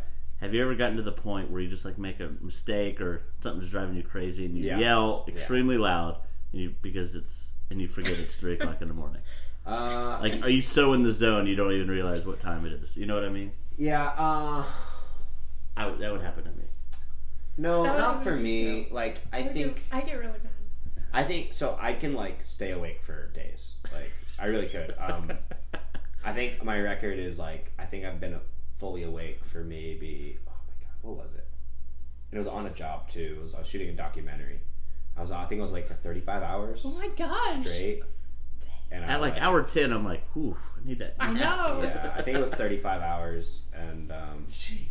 Have 0.41 0.53
you 0.53 0.61
ever 0.61 0.73
gotten 0.75 0.95
to 0.97 1.03
the 1.03 1.11
point 1.11 1.51
where 1.51 1.59
you 1.61 1.69
just 1.69 1.83
like 1.85 1.97
make 1.97 2.19
a 2.19 2.29
mistake 2.41 3.01
or 3.01 3.21
something's 3.41 3.69
driving 3.69 3.95
you 3.95 4.03
crazy 4.03 4.45
and 4.45 4.57
you 4.57 4.65
Yeah. 4.65 4.77
yell 4.79 5.25
Yeah. 5.27 5.33
extremely 5.33 5.77
loud 5.77 6.17
and 6.53 6.61
you 6.61 6.73
because 6.81 7.15
it's 7.15 7.51
and 7.69 7.79
you 7.81 7.87
forget 7.87 8.13
it's 8.13 8.35
three 8.35 8.53
o'clock 8.59 8.81
in 8.81 8.87
the 8.87 8.93
morning? 8.93 9.21
Uh, 9.65 10.17
Like, 10.21 10.41
are 10.41 10.49
you 10.49 10.61
so 10.61 10.93
in 10.93 11.03
the 11.03 11.11
zone 11.11 11.45
you 11.45 11.55
don't 11.55 11.73
even 11.73 11.89
realize 11.89 12.25
what 12.25 12.39
time 12.39 12.65
it 12.65 12.71
is? 12.73 12.95
You 12.97 13.05
know 13.05 13.15
what 13.15 13.25
I 13.25 13.29
mean? 13.29 13.51
yeah. 13.77 14.07
Uh, 14.17 14.65
I 15.77 15.85
would, 15.87 15.99
that 15.99 16.11
would 16.11 16.21
happen 16.21 16.43
to 16.43 16.49
me. 16.49 16.65
no, 17.57 17.83
not 17.83 18.23
for 18.23 18.35
me, 18.35 18.65
me. 18.65 18.87
Like 18.91 19.19
I 19.31 19.41
get- 19.43 19.53
think 19.53 19.81
I 19.91 20.01
get 20.01 20.13
really 20.19 20.31
mad. 20.43 21.03
I 21.13 21.23
think 21.23 21.53
so. 21.53 21.77
I 21.81 21.93
can 21.93 22.13
like 22.13 22.43
stay 22.45 22.71
awake 22.71 23.01
for 23.05 23.27
days. 23.33 23.73
Like 23.91 24.11
I 24.37 24.45
really 24.45 24.67
could. 24.67 24.93
Um, 24.99 25.31
I 26.23 26.33
think 26.33 26.63
my 26.63 26.79
record 26.79 27.17
is 27.19 27.37
like 27.37 27.71
I 27.79 27.85
think 27.85 28.05
I've 28.05 28.19
been 28.19 28.39
fully 28.79 29.03
awake 29.03 29.39
for 29.51 29.63
maybe 29.63 30.37
oh 30.47 30.51
my 30.67 30.73
god 30.85 30.93
what 31.01 31.17
was 31.25 31.33
it? 31.33 31.45
And 32.31 32.37
it 32.37 32.39
was 32.39 32.47
on 32.47 32.65
a 32.67 32.69
job 32.71 33.09
too. 33.09 33.37
It 33.39 33.43
was, 33.43 33.53
I 33.55 33.59
was 33.59 33.67
shooting 33.67 33.89
a 33.89 33.93
documentary. 33.93 34.59
I 35.17 35.21
was 35.21 35.31
I 35.31 35.45
think 35.45 35.59
it 35.59 35.61
was 35.63 35.71
like 35.71 35.87
for 35.87 35.95
35 35.95 36.43
hours 36.43 36.81
Oh 36.85 36.91
my 36.91 37.07
gosh. 37.09 37.59
straight. 37.61 38.03
And 38.91 39.03
I 39.05 39.09
At 39.13 39.21
like 39.21 39.35
hour 39.37 39.61
ten, 39.63 39.91
I'm 39.93 40.03
like, 40.05 40.23
whew, 40.33 40.57
I 40.75 40.87
need 40.87 40.99
that. 40.99 41.15
I 41.19 41.31
know. 41.33 41.81
Yeah, 41.83 42.13
I 42.15 42.21
think 42.23 42.37
it 42.37 42.41
was 42.41 42.49
35 42.51 43.01
hours, 43.03 43.61
and 43.71 44.11
um, 44.11 44.47
Jeez. 44.49 44.87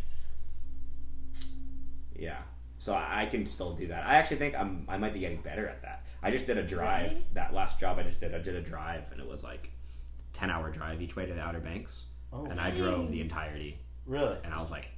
yeah. 2.15 2.37
So 2.79 2.93
I, 2.93 3.23
I 3.23 3.25
can 3.25 3.45
still 3.45 3.75
do 3.75 3.87
that. 3.87 4.05
I 4.05 4.15
actually 4.15 4.37
think 4.37 4.55
I'm 4.55 4.85
I 4.87 4.97
might 4.97 5.13
be 5.13 5.19
getting 5.19 5.41
better 5.41 5.67
at 5.67 5.81
that. 5.81 6.03
I 6.23 6.31
just 6.31 6.47
did 6.47 6.57
a 6.57 6.63
drive. 6.65 7.11
Really? 7.11 7.25
That 7.33 7.53
last 7.53 7.79
job 7.79 7.97
I 7.99 8.03
just 8.03 8.19
did, 8.21 8.33
I 8.33 8.39
did 8.39 8.55
a 8.55 8.61
drive, 8.61 9.03
and 9.11 9.19
it 9.19 9.27
was 9.27 9.43
like 9.43 9.69
10 10.33 10.49
hour 10.49 10.69
drive 10.69 11.01
each 11.01 11.15
way 11.17 11.25
to 11.25 11.33
the 11.33 11.41
Outer 11.41 11.59
Banks, 11.59 12.03
Oh, 12.31 12.45
and 12.45 12.59
I 12.59 12.71
drove 12.71 13.11
the 13.11 13.21
entirety, 13.21 13.77
really? 14.05 14.37
and 14.43 14.53
I 14.53 14.59
was 14.59 14.69
like, 14.71 14.89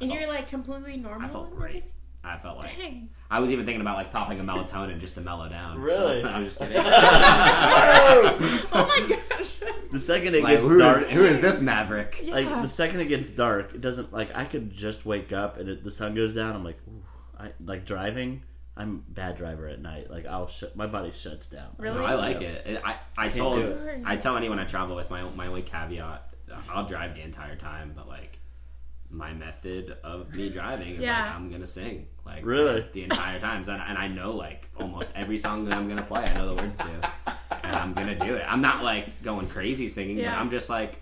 And 0.00 0.12
you're 0.12 0.24
oh. 0.26 0.28
like 0.28 0.48
completely 0.48 0.96
normal. 0.96 1.28
I 1.28 1.32
felt 1.32 1.50
great. 1.56 1.68
everything? 1.76 1.90
I 2.26 2.38
felt 2.38 2.56
like 2.58 2.78
Dang. 2.78 3.10
I 3.30 3.38
was 3.40 3.50
even 3.50 3.66
thinking 3.66 3.82
about 3.82 3.96
like 3.96 4.10
popping 4.10 4.40
a 4.40 4.42
melatonin 4.42 4.98
just 4.98 5.14
to 5.16 5.20
mellow 5.20 5.46
down. 5.48 5.78
Really? 5.78 6.24
I'm 6.24 6.44
just 6.44 6.58
kidding. 6.58 6.76
Oh! 6.86 8.66
oh 8.72 8.86
my 8.86 9.06
gosh. 9.38 9.54
The 9.92 10.00
second 10.00 10.34
it 10.34 10.42
Like, 10.42 10.54
gets 10.54 10.66
who 10.66 10.74
is- 10.76 10.80
dark, 10.82 11.06
who 11.08 11.24
is 11.24 11.40
this 11.40 11.60
maverick? 11.60 12.18
Yeah. 12.22 12.34
like 12.34 12.48
the 12.62 12.68
second 12.68 13.00
it 13.00 13.06
gets 13.06 13.28
dark, 13.28 13.74
it 13.74 13.80
doesn't 13.80 14.12
like 14.12 14.34
I 14.34 14.44
could 14.44 14.72
just 14.72 15.04
wake 15.06 15.32
up 15.32 15.58
and 15.58 15.68
it, 15.68 15.84
the 15.84 15.90
sun 15.90 16.14
goes 16.14 16.34
down. 16.34 16.54
I'm 16.54 16.64
like, 16.64 16.78
Ooh, 16.88 17.02
I 17.38 17.50
like 17.64 17.84
driving. 17.86 18.42
I'm 18.76 19.04
bad 19.10 19.36
driver 19.36 19.68
at 19.68 19.80
night. 19.80 20.10
Like 20.10 20.26
I'll 20.26 20.48
shut 20.48 20.74
my 20.76 20.86
body 20.86 21.12
shuts 21.14 21.46
down. 21.46 21.68
Really? 21.78 21.98
No, 21.98 22.04
I 22.04 22.14
like 22.14 22.40
it. 22.40 22.66
It- 22.66 22.82
I 22.84 22.96
I 23.18 23.24
Can't 23.28 23.36
told. 23.36 23.78
I 24.04 24.16
tell 24.16 24.36
anyone 24.36 24.58
I 24.58 24.64
travel 24.64 24.96
with 24.96 25.10
my 25.10 25.22
my 25.30 25.46
only 25.48 25.62
caveat. 25.62 26.33
I'll 26.72 26.86
drive 26.86 27.14
the 27.14 27.22
entire 27.22 27.56
time, 27.56 27.92
but 27.94 28.08
like 28.08 28.38
my 29.10 29.32
method 29.32 29.96
of 30.02 30.30
me 30.34 30.48
driving 30.58 30.96
is 30.96 31.02
Yeah. 31.02 31.22
like 31.26 31.34
I'm 31.34 31.50
gonna 31.50 31.66
sing 31.66 32.06
like 32.26 32.44
Really? 32.44 32.84
the 32.92 33.04
entire 33.04 33.38
time, 33.38 33.62
and, 33.68 33.82
and 33.82 33.98
I 33.98 34.08
know 34.08 34.32
like 34.32 34.68
almost 34.78 35.10
every 35.14 35.38
song 35.38 35.64
that 35.66 35.74
I'm 35.74 35.88
gonna 35.88 36.02
play. 36.02 36.22
I 36.24 36.34
know 36.34 36.54
the 36.54 36.62
words 36.62 36.76
to, 36.78 37.12
and 37.62 37.76
I'm 37.76 37.92
gonna 37.94 38.18
do 38.18 38.34
it. 38.34 38.44
I'm 38.48 38.60
not 38.62 38.82
like 38.82 39.22
going 39.22 39.48
crazy 39.48 39.88
singing, 39.88 40.18
Yeah. 40.18 40.32
but 40.32 40.38
I'm 40.40 40.50
just 40.50 40.68
like 40.68 41.00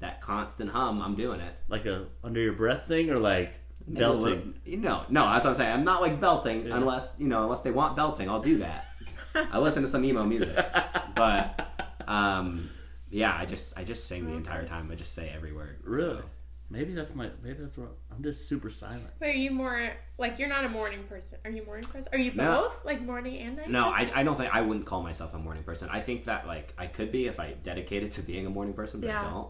that 0.00 0.20
constant 0.20 0.70
hum. 0.70 1.00
I'm 1.00 1.14
doing 1.14 1.40
it. 1.40 1.54
Like 1.68 1.86
a 1.86 2.06
under 2.24 2.40
your 2.40 2.54
breath 2.54 2.86
thing 2.88 3.10
or 3.10 3.18
like 3.18 3.52
Maybe 3.86 4.02
a 4.04 4.10
little- 4.10 4.36
belting. 4.36 4.54
You 4.64 4.76
know, 4.78 5.04
no, 5.08 5.24
that's 5.30 5.44
what 5.44 5.50
I'm 5.52 5.56
saying. 5.56 5.72
I'm 5.72 5.84
not 5.84 6.00
like 6.00 6.20
belting 6.20 6.66
Yeah. 6.66 6.76
unless 6.76 7.12
you 7.18 7.28
know 7.28 7.44
unless 7.44 7.60
they 7.60 7.70
want 7.70 7.94
belting. 7.96 8.28
I'll 8.28 8.42
do 8.42 8.58
that. 8.58 8.86
I 9.34 9.58
listen 9.58 9.82
to 9.82 9.88
some 9.88 10.04
emo 10.04 10.24
music. 10.24 10.54
but 11.14 11.68
um, 12.08 12.68
yeah, 13.12 13.36
I 13.38 13.46
just 13.46 13.72
I 13.76 13.84
just 13.84 14.06
sing 14.08 14.26
the 14.26 14.34
entire 14.34 14.66
time. 14.66 14.90
I 14.90 14.94
just 14.96 15.14
say 15.14 15.30
every 15.34 15.52
word. 15.52 15.76
Really? 15.84 16.16
So, 16.16 16.24
Maybe 16.70 16.94
that's 16.94 17.14
my. 17.14 17.28
Maybe 17.44 17.58
that's 17.60 17.76
what 17.76 17.90
I'm 18.10 18.22
just 18.22 18.48
super 18.48 18.70
silent. 18.70 19.10
Wait, 19.20 19.28
are 19.34 19.38
you 19.38 19.50
more 19.50 19.92
like 20.18 20.38
you're 20.38 20.48
not 20.48 20.64
a 20.64 20.70
morning 20.70 21.04
person? 21.04 21.38
Are 21.44 21.50
you 21.50 21.62
a 21.62 21.66
morning 21.66 21.84
person? 21.84 22.08
Are 22.12 22.18
you 22.18 22.30
both 22.30 22.38
No. 22.38 22.72
like 22.84 23.02
morning 23.02 23.36
and 23.40 23.56
night? 23.58 23.68
No, 23.68 23.92
person? 23.92 24.10
I, 24.14 24.20
I 24.20 24.22
don't 24.22 24.38
think 24.38 24.54
I 24.54 24.62
wouldn't 24.62 24.86
call 24.86 25.02
myself 25.02 25.34
a 25.34 25.38
morning 25.38 25.64
person. 25.64 25.88
I 25.92 26.00
think 26.00 26.24
that 26.24 26.46
like 26.46 26.72
I 26.78 26.86
could 26.86 27.12
be 27.12 27.26
if 27.26 27.38
I 27.38 27.54
dedicated 27.62 28.12
to 28.12 28.22
being 28.22 28.46
a 28.46 28.50
morning 28.50 28.72
person, 28.74 29.00
but 29.00 29.10
I 29.10 29.12
Yeah. 29.12 29.22
don't. 29.22 29.48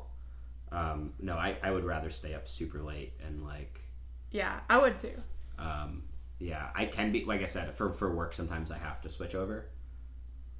Um, 0.72 1.12
no, 1.20 1.34
I, 1.36 1.56
I 1.62 1.70
would 1.70 1.84
rather 1.84 2.10
stay 2.10 2.34
up 2.34 2.48
super 2.48 2.82
late 2.82 3.12
and 3.24 3.44
like 3.44 3.80
Yeah, 4.32 4.60
I 4.68 4.78
would 4.78 4.96
too. 4.96 5.14
um, 5.58 6.02
yeah, 6.40 6.70
I 6.74 6.86
can 6.86 7.12
be 7.12 7.24
like 7.24 7.42
I 7.42 7.46
said 7.46 7.76
for 7.76 7.92
for 7.92 8.14
work. 8.16 8.34
Sometimes 8.34 8.72
I 8.72 8.78
have 8.78 9.00
to 9.02 9.10
switch 9.10 9.34
over, 9.36 9.66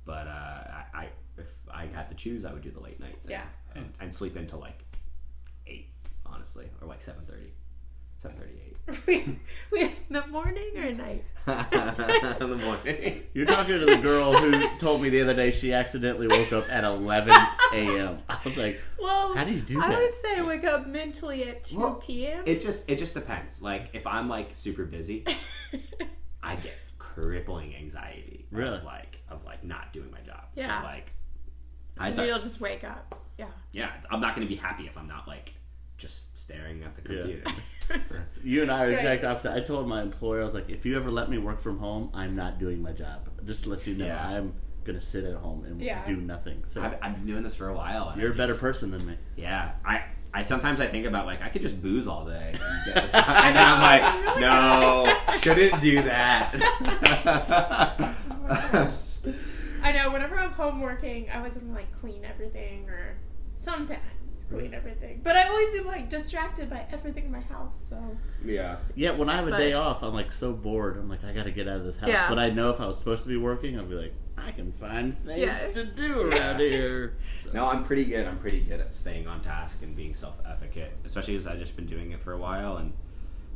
but 0.05 0.29
uh, 0.29 0.31
I, 0.31 0.85
I 0.95 1.09
if 1.39 1.47
I 1.73 1.87
had 1.87 2.09
to 2.11 2.15
choose, 2.15 2.45
I 2.45 2.53
would 2.53 2.63
do 2.63 2.71
the 2.71 2.81
late 2.81 3.01
night 3.01 3.17
thing. 3.23 3.31
Yeah. 3.33 3.45
and, 3.75 3.93
and 4.01 4.15
sleep 4.15 4.37
until 4.37 4.59
like 4.61 4.81
eight, 5.67 5.89
honestly, 6.27 6.67
or 6.81 6.89
like 6.89 7.03
seven 7.03 7.23
thirty, 7.27 7.53
seven 8.23 8.37
thirty 8.37 8.59
Wait, 9.71 9.93
the 10.11 10.27
morning 10.27 10.71
or 10.77 10.93
night? 10.93 11.25
in 11.47 11.47
the 12.51 12.57
morning. 12.61 13.23
You're 13.33 13.47
talking 13.47 13.79
to 13.79 13.87
the 13.87 13.97
girl 13.99 14.33
who 14.33 14.77
told 14.79 15.01
me 15.01 15.09
the 15.09 15.23
other 15.23 15.35
day 15.35 15.51
she 15.53 15.73
accidentally 15.73 16.27
woke 16.27 16.53
up 16.53 16.69
at 16.71 16.83
11 16.85 17.33
a.m. 17.75 18.19
I 18.29 18.39
was 18.45 18.57
like, 18.57 18.81
Well, 19.01 19.35
how 19.35 19.45
do 19.45 19.53
you 19.53 19.61
do 19.61 19.75
that? 19.81 19.85
I 19.85 19.91
that? 19.91 19.99
would 20.01 20.15
say 20.17 20.37
I 20.37 20.43
wake 20.43 20.65
up 20.65 20.87
mentally 20.89 21.45
at 21.49 21.63
2 21.65 21.79
Well, 21.79 21.95
p.m. 21.95 22.43
It 22.45 22.61
just 22.61 22.83
it 22.89 22.99
just 22.99 23.15
depends. 23.15 23.63
Like 23.63 23.91
if 23.93 24.05
I'm 24.07 24.29
like 24.29 24.51
super 24.53 24.85
busy, 24.85 25.25
I 26.43 26.57
get 26.57 26.75
crippling 26.99 27.75
anxiety. 27.77 28.47
Really? 28.51 28.79
Of 28.79 28.85
like 28.85 29.17
of 29.31 29.45
like 29.45 29.63
not 29.65 29.93
doing 29.93 30.11
my 30.11 30.21
job. 30.21 30.43
Yeah. 30.57 30.81
So 30.81 30.87
like 30.87 31.13
I 31.99 32.09
So 32.11 32.15
start, 32.15 32.29
you'll 32.29 32.39
just 32.41 32.61
wake 32.61 32.85
up. 32.85 33.21
Yeah. 33.39 33.47
yeah, 33.73 33.91
I'm 34.11 34.21
not 34.21 34.35
gonna 34.35 34.47
be 34.47 34.57
happy 34.57 34.87
if 34.87 34.97
I'm 34.97 35.09
not 35.09 35.27
like 35.27 35.53
just 35.99 36.21
staring 36.39 36.83
at 36.83 36.95
the 36.97 37.13
Yeah. 37.15 37.23
computer. 37.23 37.45
You 38.45 38.63
and 38.63 38.71
I 38.71 38.85
are 38.85 38.89
Right. 38.89 38.95
exact 38.97 39.25
opposite. 39.25 39.53
I 39.53 39.61
told 39.61 39.87
my 39.89 40.01
employer, 40.03 40.41
I 40.43 40.45
was 40.45 40.55
like, 40.55 40.71
if 40.71 40.87
you 40.87 40.97
ever 40.97 41.11
let 41.11 41.29
me 41.29 41.37
work 41.39 41.61
from 41.63 41.79
home, 41.79 42.11
I'm 42.15 42.35
not 42.35 42.59
doing 42.59 42.81
my 42.81 42.93
job. 42.93 43.29
Just 43.45 43.65
to 43.65 43.71
let 43.71 43.87
you 43.87 43.95
know, 43.95 44.07
Yeah. 44.07 44.27
I'm 44.29 44.55
gonna 44.85 45.01
sit 45.03 45.25
at 45.25 45.37
home 45.37 45.65
and 45.65 45.81
Yeah. 45.81 46.05
do 46.07 46.17
nothing. 46.17 46.63
So 46.69 46.83
I've, 46.83 46.95
I've 47.03 47.15
been 47.17 47.27
doing 47.27 47.43
this 47.43 47.55
for 47.55 47.69
a 47.69 47.75
while. 47.75 48.09
and 48.11 48.21
you're 48.21 48.33
a 48.33 48.35
better 48.37 48.53
just- 48.53 48.61
person 48.63 48.91
than 48.91 49.05
me. 49.07 49.17
Yeah, 49.37 49.73
I. 49.85 50.05
I 50.35 50.43
sometimes 50.45 50.81
I 50.81 50.87
think 50.89 51.05
about 51.05 51.27
like 51.27 51.43
I 51.43 51.51
could 51.51 51.61
just 51.61 51.83
booze 51.83 52.07
all 52.07 52.25
day, 52.25 52.55
and, 52.55 52.89
and 53.15 53.55
then 53.55 53.67
I'm 53.69 53.83
like, 53.83 54.41
no, 54.41 55.39
shouldn't 55.43 55.83
do 55.83 56.03
that. 56.05 56.55
Oh 58.49 59.02
I 59.83 59.93
know. 59.93 60.11
Whenever 60.13 60.39
I'm 60.39 60.53
home 60.53 60.81
working, 60.81 61.29
I 61.31 61.39
always 61.39 61.55
want 61.55 61.69
to 61.69 61.75
like 61.75 62.01
clean 62.01 62.25
everything 62.25 62.89
or 62.89 63.17
sometimes 63.55 64.01
clean 64.51 64.75
everything. 64.75 65.21
But 65.23 65.37
I 65.37 65.49
always 65.49 65.75
am 65.81 65.87
like 65.87 66.09
distracted 66.11 66.69
by 66.69 66.85
everything 66.93 67.25
in 67.27 67.33
my 67.33 67.41
house. 67.41 67.79
So 67.89 67.99
yeah, 68.45 68.77
Yeah, 68.95 69.13
when 69.13 69.29
I 69.29 69.37
have 69.37 69.47
a 69.47 69.51
But- 69.51 69.59
day 69.59 69.73
off, 69.73 70.03
I'm 70.03 70.13
like 70.15 70.33
so 70.33 70.53
bored. 70.53 70.97
I'm 70.99 71.09
like, 71.09 71.25
I 71.25 71.33
gotta 71.33 71.51
get 71.53 71.69
out 71.69 71.77
of 71.77 71.85
this 71.85 71.97
house. 71.97 72.09
Yeah. 72.09 72.29
But 72.29 72.39
I 72.39 72.51
know 72.51 72.71
if 72.71 72.81
I 72.81 72.87
was 72.87 72.99
supposed 72.99 73.23
to 73.23 73.29
be 73.29 73.37
working, 73.37 73.79
I'd 73.79 73.89
be 73.89 73.95
like, 73.95 74.13
I 74.37 74.51
can 74.51 74.73
find 74.73 75.17
things 75.25 75.41
Yeah. 75.41 75.71
to 75.73 75.85
do 75.85 76.23
around 76.23 76.59
here. 76.61 77.15
So- 77.45 77.53
No, 77.53 77.67
I'm 77.69 77.85
pretty 77.85 78.05
good. 78.05 78.27
I'm 78.27 78.39
pretty 78.39 78.61
good 78.61 78.81
at 78.81 78.95
staying 78.95 79.27
on 79.27 79.41
task 79.43 79.79
and 79.83 79.95
being 79.97 80.15
self-efficacious, 80.15 80.93
especially 81.05 81.37
as 81.37 81.47
I've 81.47 81.59
just 81.59 81.77
been 81.77 81.87
doing 81.87 82.11
it 82.13 82.21
for 82.23 82.33
a 82.33 82.39
while. 82.39 82.79
And 82.79 82.93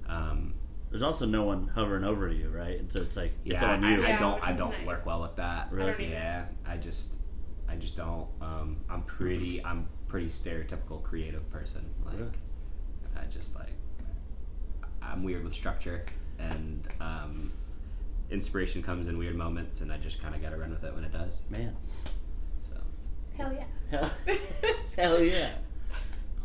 um, 0.08 0.54
There's 0.90 1.02
also 1.02 1.26
no 1.26 1.42
one 1.44 1.68
hovering 1.68 2.04
over 2.04 2.30
you, 2.30 2.48
right? 2.48 2.78
And 2.78 2.90
so 2.90 3.00
it's 3.00 3.16
like 3.16 3.32
yeah, 3.44 3.54
it's 3.54 3.62
on 3.62 3.82
you. 3.82 4.04
I 4.04 4.08
Yeah, 4.08 4.18
don't. 4.18 4.42
I 4.46 4.52
don't 4.52 4.70
nice. 4.70 4.86
work 4.86 5.06
well 5.06 5.22
with 5.22 5.36
that. 5.36 5.68
Really? 5.72 6.06
I. 6.06 6.10
Yeah, 6.10 6.44
I 6.66 6.76
just, 6.76 7.02
I 7.68 7.74
just 7.76 7.96
don't. 7.96 8.28
Um, 8.40 8.76
I'm 8.88 9.02
pretty. 9.02 9.64
I'm 9.64 9.88
pretty 10.08 10.28
stereotypical 10.30 11.02
creative 11.02 11.48
person. 11.50 11.84
Like, 12.04 12.18
Really? 12.18 12.30
I 13.16 13.24
just 13.26 13.54
like, 13.56 13.72
I'm 15.02 15.22
weird 15.24 15.42
with 15.44 15.54
structure, 15.54 16.04
and 16.38 16.86
um, 17.00 17.52
inspiration 18.30 18.82
comes 18.82 19.08
in 19.08 19.18
weird 19.18 19.34
moments, 19.36 19.80
and 19.80 19.92
I 19.92 19.98
just 19.98 20.22
kind 20.22 20.34
of 20.34 20.42
got 20.42 20.50
to 20.50 20.56
run 20.56 20.70
with 20.70 20.84
it 20.84 20.94
when 20.94 21.02
it 21.04 21.12
does. 21.12 21.40
Man, 21.50 21.74
So. 22.68 22.76
hell 23.36 23.52
yeah. 23.52 23.64
hell, 23.90 24.10
hell 24.96 25.22
yeah. 25.22 25.50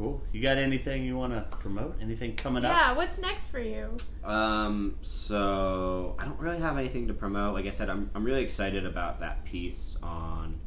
Cool. 0.02 0.22
You 0.32 0.42
got 0.42 0.58
anything 0.58 1.04
you 1.04 1.16
want 1.16 1.34
to 1.34 1.58
promote? 1.58 1.98
Anything 2.02 2.36
coming 2.36 2.66
up? 2.66 2.72
yeah. 2.72 2.94
What's 2.96 3.18
next 3.20 3.48
for 3.48 3.60
you? 3.60 3.98
Um, 4.24 4.96
so 5.02 6.16
I 6.18 6.26
don't 6.26 6.40
really 6.40 6.60
have 6.60 6.78
anything 6.78 7.08
to 7.08 7.14
promote. 7.14 7.54
Like 7.54 7.66
I 7.68 7.72
said, 7.72 7.90
I'm 7.90 8.10
I'm 8.16 8.24
really 8.24 8.42
excited 8.44 8.86
about 8.86 9.20
that 9.20 9.44
piece 9.46 9.96
on 10.02 10.60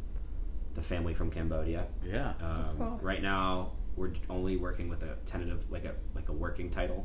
the 0.74 0.82
family 0.82 1.14
from 1.14 1.30
Cambodia. 1.30 1.86
Yeah. 2.04 2.34
That's 2.40 2.68
Um, 2.70 2.76
cool. 2.78 2.98
Right 3.02 3.22
now, 3.22 3.72
we're 3.96 4.12
only 4.30 4.56
working 4.56 4.88
with 4.88 5.02
a 5.02 5.16
tentative, 5.26 5.64
like 5.70 5.84
a 5.84 5.94
like 6.14 6.28
a 6.28 6.32
working 6.32 6.70
title, 6.70 7.04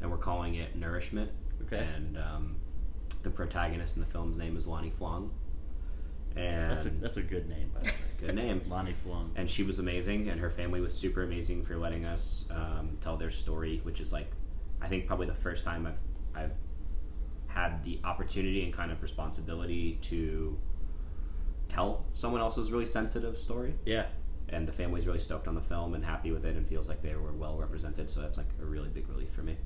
and 0.00 0.10
we're 0.10 0.16
calling 0.16 0.54
it 0.54 0.74
Nourishment. 0.74 1.30
Okay. 1.66 1.86
And 1.96 2.16
um, 2.16 2.56
the 3.22 3.30
protagonist 3.30 3.96
in 3.96 4.00
the 4.00 4.08
film's 4.08 4.38
name 4.38 4.56
is 4.56 4.66
Lonnie 4.66 4.92
Flong. 4.96 5.30
And 6.36 6.70
That's 6.70 6.86
a 6.86 6.90
that's 6.90 7.16
a 7.18 7.22
good 7.22 7.48
name, 7.48 7.70
by 7.74 7.80
the 7.80 7.86
way. 7.88 7.94
Good 8.18 8.34
name. 8.34 8.60
Lonnie 8.68 8.94
Flung. 9.04 9.30
and 9.36 9.48
she 9.48 9.62
was 9.62 9.78
amazing 9.78 10.28
and 10.28 10.40
her 10.40 10.50
family 10.50 10.80
was 10.80 10.92
super 10.92 11.22
amazing 11.22 11.64
for 11.64 11.76
letting 11.76 12.04
us 12.04 12.44
um, 12.50 12.96
tell 13.00 13.16
their 13.16 13.30
story 13.30 13.80
which 13.84 14.00
is 14.00 14.12
like 14.12 14.30
i 14.80 14.88
think 14.88 15.06
probably 15.06 15.26
the 15.26 15.34
first 15.34 15.64
time 15.64 15.86
i've 15.86 16.42
i've 16.42 16.52
had 17.46 17.82
the 17.84 17.98
opportunity 18.04 18.64
and 18.64 18.72
kind 18.74 18.90
of 18.92 19.00
responsibility 19.02 19.98
to 20.02 20.56
tell 21.68 22.04
someone 22.14 22.40
else's 22.40 22.70
really 22.70 22.86
sensitive 22.86 23.38
story 23.38 23.74
Yeah. 23.84 24.06
and 24.48 24.66
the 24.66 24.72
family's 24.72 25.06
really 25.06 25.18
stoked 25.20 25.48
on 25.48 25.54
the 25.54 25.60
film 25.62 25.94
and 25.94 26.04
happy 26.04 26.30
with 26.32 26.44
it 26.44 26.56
and 26.56 26.66
feels 26.68 26.88
like 26.88 27.02
they 27.02 27.14
were 27.14 27.32
well 27.32 27.56
represented 27.56 28.10
so 28.10 28.20
that's 28.20 28.36
like 28.36 28.46
a 28.62 28.64
really 28.64 28.88
big 28.88 29.08
relief 29.08 29.30
for 29.34 29.42
me 29.42 29.56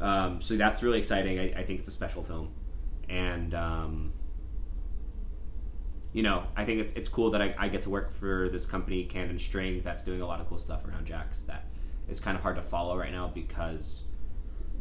um, 0.00 0.40
so 0.40 0.56
that's 0.56 0.82
really 0.82 0.98
exciting 0.98 1.38
I, 1.38 1.60
I 1.60 1.64
think 1.64 1.80
it's 1.80 1.88
a 1.88 1.92
special 1.92 2.22
film 2.24 2.50
and 3.08 3.54
um, 3.54 4.12
you 6.12 6.22
know 6.22 6.44
i 6.56 6.64
think 6.64 6.80
it's, 6.80 6.92
it's 6.96 7.08
cool 7.08 7.30
that 7.30 7.42
I, 7.42 7.54
I 7.58 7.68
get 7.68 7.82
to 7.82 7.90
work 7.90 8.18
for 8.18 8.48
this 8.50 8.64
company 8.66 9.04
Cannon 9.04 9.38
string 9.38 9.82
that's 9.84 10.02
doing 10.02 10.22
a 10.22 10.26
lot 10.26 10.40
of 10.40 10.48
cool 10.48 10.58
stuff 10.58 10.84
around 10.86 11.06
jacks 11.06 11.42
that 11.46 11.64
is 12.08 12.18
kind 12.20 12.36
of 12.36 12.42
hard 12.42 12.56
to 12.56 12.62
follow 12.62 12.96
right 12.96 13.12
now 13.12 13.28
because 13.28 14.02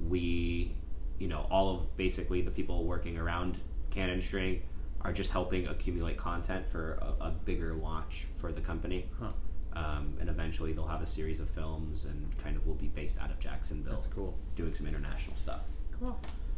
we 0.07 0.73
you 1.19 1.27
know 1.27 1.45
all 1.49 1.75
of 1.75 1.97
basically 1.97 2.41
the 2.41 2.51
people 2.51 2.85
working 2.85 3.17
around 3.17 3.57
Cannon 3.89 4.21
string 4.21 4.61
are 5.01 5.11
just 5.13 5.31
helping 5.31 5.67
accumulate 5.67 6.17
content 6.17 6.65
for 6.71 6.93
a, 7.01 7.25
a 7.25 7.31
bigger 7.45 7.73
launch 7.73 8.25
for 8.39 8.51
the 8.51 8.61
company 8.61 9.09
Huh. 9.19 9.31
um, 9.73 10.15
and 10.19 10.29
eventually 10.29 10.71
they'll 10.73 10.87
have 10.87 11.01
a 11.01 11.07
series 11.07 11.39
of 11.39 11.49
films 11.49 12.05
and 12.05 12.25
kind 12.43 12.55
of 12.55 12.65
will 12.65 12.75
be 12.75 12.87
based 12.87 13.17
out 13.19 13.31
of 13.31 13.39
jacksonville 13.39 13.99
That's 14.01 14.13
cool. 14.13 14.33
doing 14.55 14.73
some 14.75 14.87
international 14.87 15.35
stuff 15.35 15.61
Cool. 15.99 16.17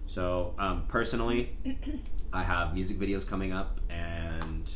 So 0.10 0.54
um, 0.58 0.86
personally, 0.88 1.56
I 2.34 2.44
have 2.44 2.74
music 2.74 3.00
videos 3.00 3.28
coming 3.28 3.54
up, 3.54 3.80
and 3.90 4.70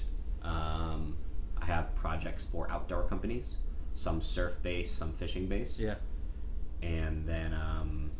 um, 0.43 1.15
I 1.61 1.65
have 1.65 1.93
projects 1.95 2.45
for 2.51 2.69
outdoor 2.69 3.03
companies, 3.03 3.55
some 3.95 4.21
surf 4.21 4.53
based, 4.61 4.97
some 4.97 5.13
fishing 5.13 5.47
based, 5.47 5.79
Yeah. 5.79 5.95
and 6.81 7.27
then 7.27 7.53
um, 7.53 8.11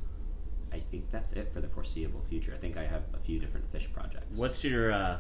I 0.72 0.80
think 0.92 1.06
that's 1.12 1.34
it 1.34 1.52
for 1.54 1.62
the 1.62 1.68
foreseeable 1.70 2.22
future. 2.30 2.54
I 2.56 2.60
think 2.60 2.78
I 2.78 2.86
have 2.86 3.04
a 3.14 3.20
few 3.26 3.40
different 3.40 3.72
fish 3.72 3.88
projects. 3.94 4.36
What's 4.36 4.64
your 4.64 4.92
uh 4.92 5.20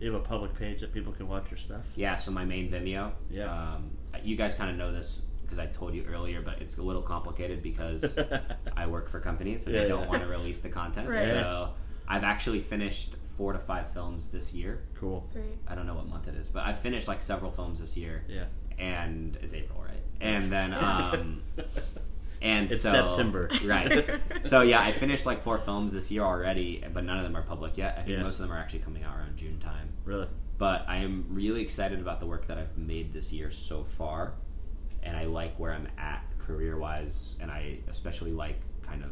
you 0.00 0.10
have 0.12 0.20
a 0.20 0.24
public 0.24 0.58
page 0.58 0.80
that 0.80 0.92
people 0.94 1.12
can 1.12 1.28
watch 1.28 1.44
your 1.50 1.58
stuff? 1.58 1.84
Yeah, 1.94 2.16
so 2.16 2.30
my 2.30 2.44
main 2.44 2.70
Vimeo. 2.70 3.12
Yeah. 3.30 3.52
Um, 3.74 3.90
you 4.24 4.34
guys 4.34 4.54
kind 4.54 4.70
of 4.70 4.76
know 4.76 4.92
this 4.92 5.20
because 5.50 5.58
I 5.58 5.66
told 5.66 5.94
you 5.94 6.04
earlier, 6.04 6.40
but 6.42 6.62
it's 6.62 6.76
a 6.78 6.82
little 6.82 7.02
complicated 7.02 7.62
because 7.62 8.04
I 8.76 8.86
work 8.86 9.10
for 9.10 9.18
companies 9.20 9.66
and 9.66 9.74
Yeah, 9.74 9.82
I 9.82 9.88
don't 9.88 10.02
yeah. 10.04 10.08
want 10.08 10.22
to 10.22 10.28
release 10.28 10.60
the 10.60 10.68
content. 10.68 11.08
Right. 11.08 11.28
So 11.28 11.70
I've 12.06 12.22
actually 12.24 12.60
finished 12.60 13.16
four 13.36 13.52
to 13.52 13.58
five 13.58 13.86
films 13.92 14.28
this 14.28 14.52
year. 14.52 14.80
cool. 14.94 15.26
Sweet. 15.32 15.58
I 15.66 15.74
don't 15.74 15.86
know 15.86 15.94
what 15.94 16.06
month 16.08 16.28
it 16.28 16.34
is, 16.36 16.48
but 16.48 16.64
I've 16.64 16.78
finished 16.80 17.08
like 17.08 17.22
several 17.22 17.50
films 17.50 17.80
this 17.80 17.96
year, 17.96 18.22
Yeah. 18.28 18.44
and 18.78 19.36
it's 19.42 19.54
April, 19.54 19.82
right? 19.82 20.02
And 20.20 20.52
then, 20.52 20.72
um, 20.74 21.42
and 22.42 22.70
It's 22.70 22.82
so 22.82 22.92
September. 22.92 23.50
right? 23.64 24.20
So 24.46 24.60
yeah, 24.62 24.80
I 24.80 24.92
finished 24.92 25.26
like 25.26 25.42
four 25.42 25.58
films 25.58 25.92
this 25.92 26.10
year 26.10 26.22
already, 26.22 26.84
but 26.94 27.04
none 27.04 27.16
of 27.18 27.24
them 27.24 27.36
are 27.36 27.42
public 27.42 27.76
yet. 27.76 27.94
I 27.98 28.02
think 28.02 28.18
Yeah. 28.18 28.22
most 28.22 28.36
of 28.40 28.42
them 28.48 28.52
are 28.52 28.58
actually 28.58 28.80
coming 28.80 29.02
out 29.02 29.16
around 29.16 29.36
June 29.36 29.58
time. 29.58 29.88
really? 30.04 30.28
But 30.58 30.84
I 30.86 30.98
am 30.98 31.24
really 31.30 31.62
excited 31.62 32.00
about 32.00 32.20
the 32.20 32.26
work 32.26 32.46
that 32.48 32.58
I've 32.58 32.76
made 32.76 33.14
this 33.14 33.32
year 33.32 33.50
so 33.50 33.86
far, 33.96 34.34
and 35.02 35.16
I 35.16 35.24
like 35.24 35.58
where 35.58 35.72
I'm 35.72 35.88
at 35.98 36.22
career 36.38 36.78
wise, 36.78 37.34
and 37.40 37.50
I 37.50 37.78
especially 37.88 38.32
like 38.32 38.56
kind 38.82 39.02
of 39.02 39.10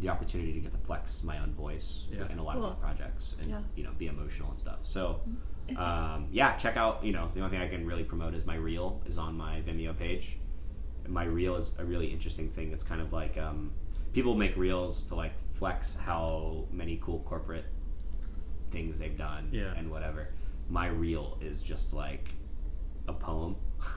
the 0.00 0.08
opportunity 0.10 0.52
to 0.52 0.60
get 0.60 0.72
to 0.72 0.78
flex 0.86 1.22
my 1.22 1.38
own 1.38 1.54
voice 1.54 2.04
Yeah. 2.10 2.30
in 2.30 2.38
a 2.38 2.42
lot 2.42 2.56
of 2.56 2.62
Cool. 2.62 2.70
these 2.72 2.80
projects 2.80 3.34
and 3.40 3.48
Yeah. 3.50 3.60
you 3.76 3.84
know 3.84 3.92
be 3.98 4.08
emotional 4.08 4.50
and 4.50 4.58
stuff. 4.58 4.80
So 4.82 5.20
um, 5.76 6.28
yeah, 6.30 6.56
check 6.58 6.76
out 6.76 7.02
you 7.04 7.12
know 7.12 7.30
the 7.34 7.40
only 7.40 7.50
thing 7.56 7.66
I 7.66 7.68
can 7.68 7.86
really 7.86 8.04
promote 8.04 8.34
is 8.34 8.44
my 8.44 8.56
reel 8.56 9.00
is 9.06 9.16
on 9.18 9.36
my 9.36 9.62
Vimeo 9.62 9.96
page. 9.96 10.36
My 11.08 11.24
reel 11.24 11.56
is 11.56 11.70
a 11.78 11.84
really 11.84 12.08
interesting 12.08 12.50
thing. 12.50 12.72
It's 12.72 12.82
kind 12.84 13.00
of 13.00 13.12
like 13.12 13.38
um, 13.38 13.70
people 14.12 14.34
make 14.34 14.56
reels 14.56 15.04
to 15.04 15.14
like 15.14 15.32
flex 15.58 15.88
how 15.96 16.66
many 16.72 16.98
cool 17.02 17.20
corporate 17.20 17.64
things 18.72 18.98
they've 18.98 19.16
done 19.16 19.48
Yeah. 19.52 19.72
and 19.76 19.90
whatever. 19.90 20.28
My 20.68 20.88
reel 20.88 21.38
is 21.40 21.62
just 21.62 21.94
like 21.94 22.28
a 23.08 23.12
poem 23.12 23.56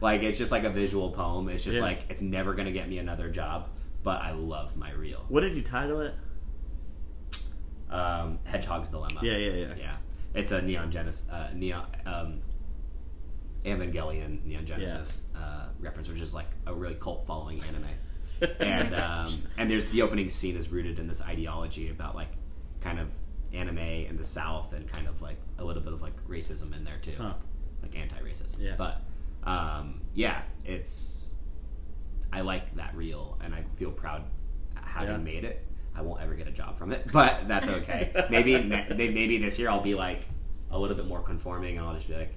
like 0.00 0.22
it's 0.22 0.38
just 0.38 0.50
like 0.50 0.64
a 0.64 0.70
visual 0.70 1.10
poem. 1.12 1.48
It's 1.48 1.62
just 1.62 1.76
Yeah. 1.76 1.82
like 1.82 2.00
it's 2.08 2.20
never 2.22 2.54
gonna 2.54 2.72
get 2.72 2.88
me 2.88 2.98
another 2.98 3.28
job, 3.30 3.68
but 4.02 4.20
I 4.22 4.32
love 4.32 4.76
my 4.76 4.92
reel. 4.92 5.24
What 5.28 5.40
did 5.42 5.54
you 5.54 5.62
title 5.62 6.00
it? 6.00 6.14
Um, 7.90 8.38
Hedgehog's 8.44 8.88
Dilemma. 8.88 9.20
Yeah, 9.22 9.36
yeah, 9.36 9.52
yeah. 9.52 9.74
Yeah, 9.76 9.96
it's 10.34 10.52
a 10.52 10.62
Neon 10.62 10.90
Genesis, 10.90 11.22
uh, 11.30 11.48
Neon 11.54 11.86
um, 12.06 12.40
Evangelion 13.64 14.44
Neon 14.44 14.64
Genesis 14.66 15.12
uh, 15.36 15.66
reference, 15.80 16.08
which 16.08 16.20
is 16.20 16.32
like 16.32 16.46
a 16.66 16.74
really 16.74 16.94
cult 16.94 17.26
following 17.26 17.62
anime. 17.62 17.84
and 18.60 18.94
um, 18.94 19.42
and 19.58 19.70
there's 19.70 19.86
the 19.86 20.02
opening 20.02 20.30
scene 20.30 20.56
is 20.56 20.68
rooted 20.70 20.98
in 20.98 21.06
this 21.06 21.20
ideology 21.20 21.90
about 21.90 22.14
like 22.14 22.30
kind 22.80 22.98
of 22.98 23.08
anime 23.52 23.78
in 23.78 24.16
the 24.16 24.24
South 24.24 24.72
and 24.72 24.88
kind 24.88 25.06
of 25.08 25.20
like 25.20 25.36
a 25.58 25.64
little 25.64 25.82
bit 25.82 25.92
of 25.92 26.00
like 26.00 26.14
racism 26.28 26.74
in 26.74 26.84
there 26.84 26.98
too, 27.02 27.14
Huh. 27.18 27.34
Like 27.82 27.96
anti-racist. 27.96 28.58
Yeah. 28.58 28.74
But 28.76 29.00
um, 29.48 30.00
yeah, 30.14 30.42
it's 30.64 31.26
I 32.32 32.40
like 32.42 32.74
that 32.76 32.94
reel 32.94 33.38
and 33.42 33.54
I 33.54 33.64
feel 33.76 33.90
proud 33.90 34.22
having 34.74 35.10
Yeah. 35.10 35.16
made 35.18 35.44
it. 35.44 35.64
I 35.94 36.02
won't 36.02 36.20
ever 36.22 36.34
get 36.34 36.46
a 36.46 36.52
job 36.52 36.78
from 36.78 36.92
it, 36.92 37.06
but 37.12 37.48
that's 37.48 37.68
okay. 37.68 38.12
maybe 38.30 38.62
maybe 38.62 39.38
this 39.38 39.58
year 39.58 39.68
I'll 39.70 39.82
be 39.82 39.94
like 39.94 40.22
a 40.70 40.78
little 40.78 40.96
bit 40.96 41.06
more 41.06 41.20
conforming 41.22 41.78
and 41.78 41.86
I'll 41.86 41.94
just 41.96 42.06
be 42.08 42.14
like, 42.14 42.32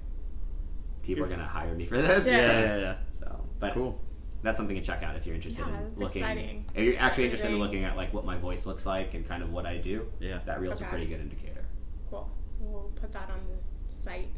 people 1.02 1.24
are 1.24 1.28
gonna 1.28 1.46
hire 1.46 1.74
me 1.74 1.86
for 1.86 1.98
this. 2.00 2.26
yeah, 2.26 2.32
Yeah. 2.32 2.60
yeah, 2.60 2.76
yeah. 2.80 2.94
So, 3.20 3.44
but 3.60 3.74
Cool. 3.74 4.00
that's 4.42 4.56
something 4.56 4.74
to 4.76 4.82
check 4.82 5.02
out 5.04 5.14
if 5.14 5.24
you're 5.24 5.36
interested 5.36 5.60
Yeah, 5.64 5.68
in 5.78 5.84
that's 5.90 5.98
looking. 6.00 6.22
exciting. 6.22 6.64
If 6.74 6.84
you're 6.84 6.98
actually 6.98 7.24
interested 7.26 7.50
in 7.52 7.58
looking 7.58 7.84
at 7.84 7.96
like 7.96 8.12
what 8.12 8.24
my 8.24 8.36
voice 8.36 8.66
looks 8.66 8.86
like 8.86 9.14
and 9.14 9.26
kind 9.28 9.42
of 9.42 9.52
what 9.52 9.66
I 9.66 9.76
do, 9.76 10.06
Yeah. 10.18 10.40
that 10.46 10.60
reel's 10.60 10.78
Okay. 10.78 10.86
a 10.86 10.88
pretty 10.88 11.06
good 11.06 11.20
indicator. 11.20 11.64
Cool. 12.10 12.28
We'll 12.58 12.90
put 13.00 13.12
that 13.12 13.30
on 13.30 13.38
the 13.48 13.94
site 13.94 14.28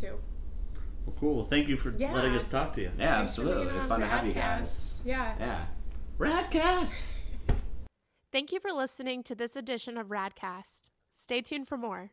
too. 0.00 0.16
Well, 1.06 1.16
cool. 1.20 1.44
Thank 1.46 1.68
you 1.68 1.76
for 1.76 1.90
Yeah. 1.96 2.12
letting 2.12 2.34
us 2.34 2.46
talk 2.48 2.72
to 2.74 2.80
you. 2.80 2.90
Yeah, 2.98 3.18
Thanks 3.18 3.36
for 3.36 3.42
absolutely. 3.42 3.64
being 3.66 3.76
It's 3.76 3.82
on 3.84 3.88
fun 3.88 4.00
to 4.00 4.06
have 4.06 4.26
you 4.26 4.32
Radcast. 4.32 4.34
guys. 4.34 5.00
Yeah. 5.04 5.34
Yeah. 5.38 5.66
Radcast. 6.18 6.90
Thank 8.32 8.52
you 8.52 8.60
for 8.60 8.72
listening 8.72 9.22
to 9.24 9.34
this 9.34 9.54
edition 9.56 9.96
of 9.96 10.08
Radcast. 10.08 10.90
Stay 11.10 11.40
tuned 11.40 11.68
for 11.68 11.76
more. 11.76 12.10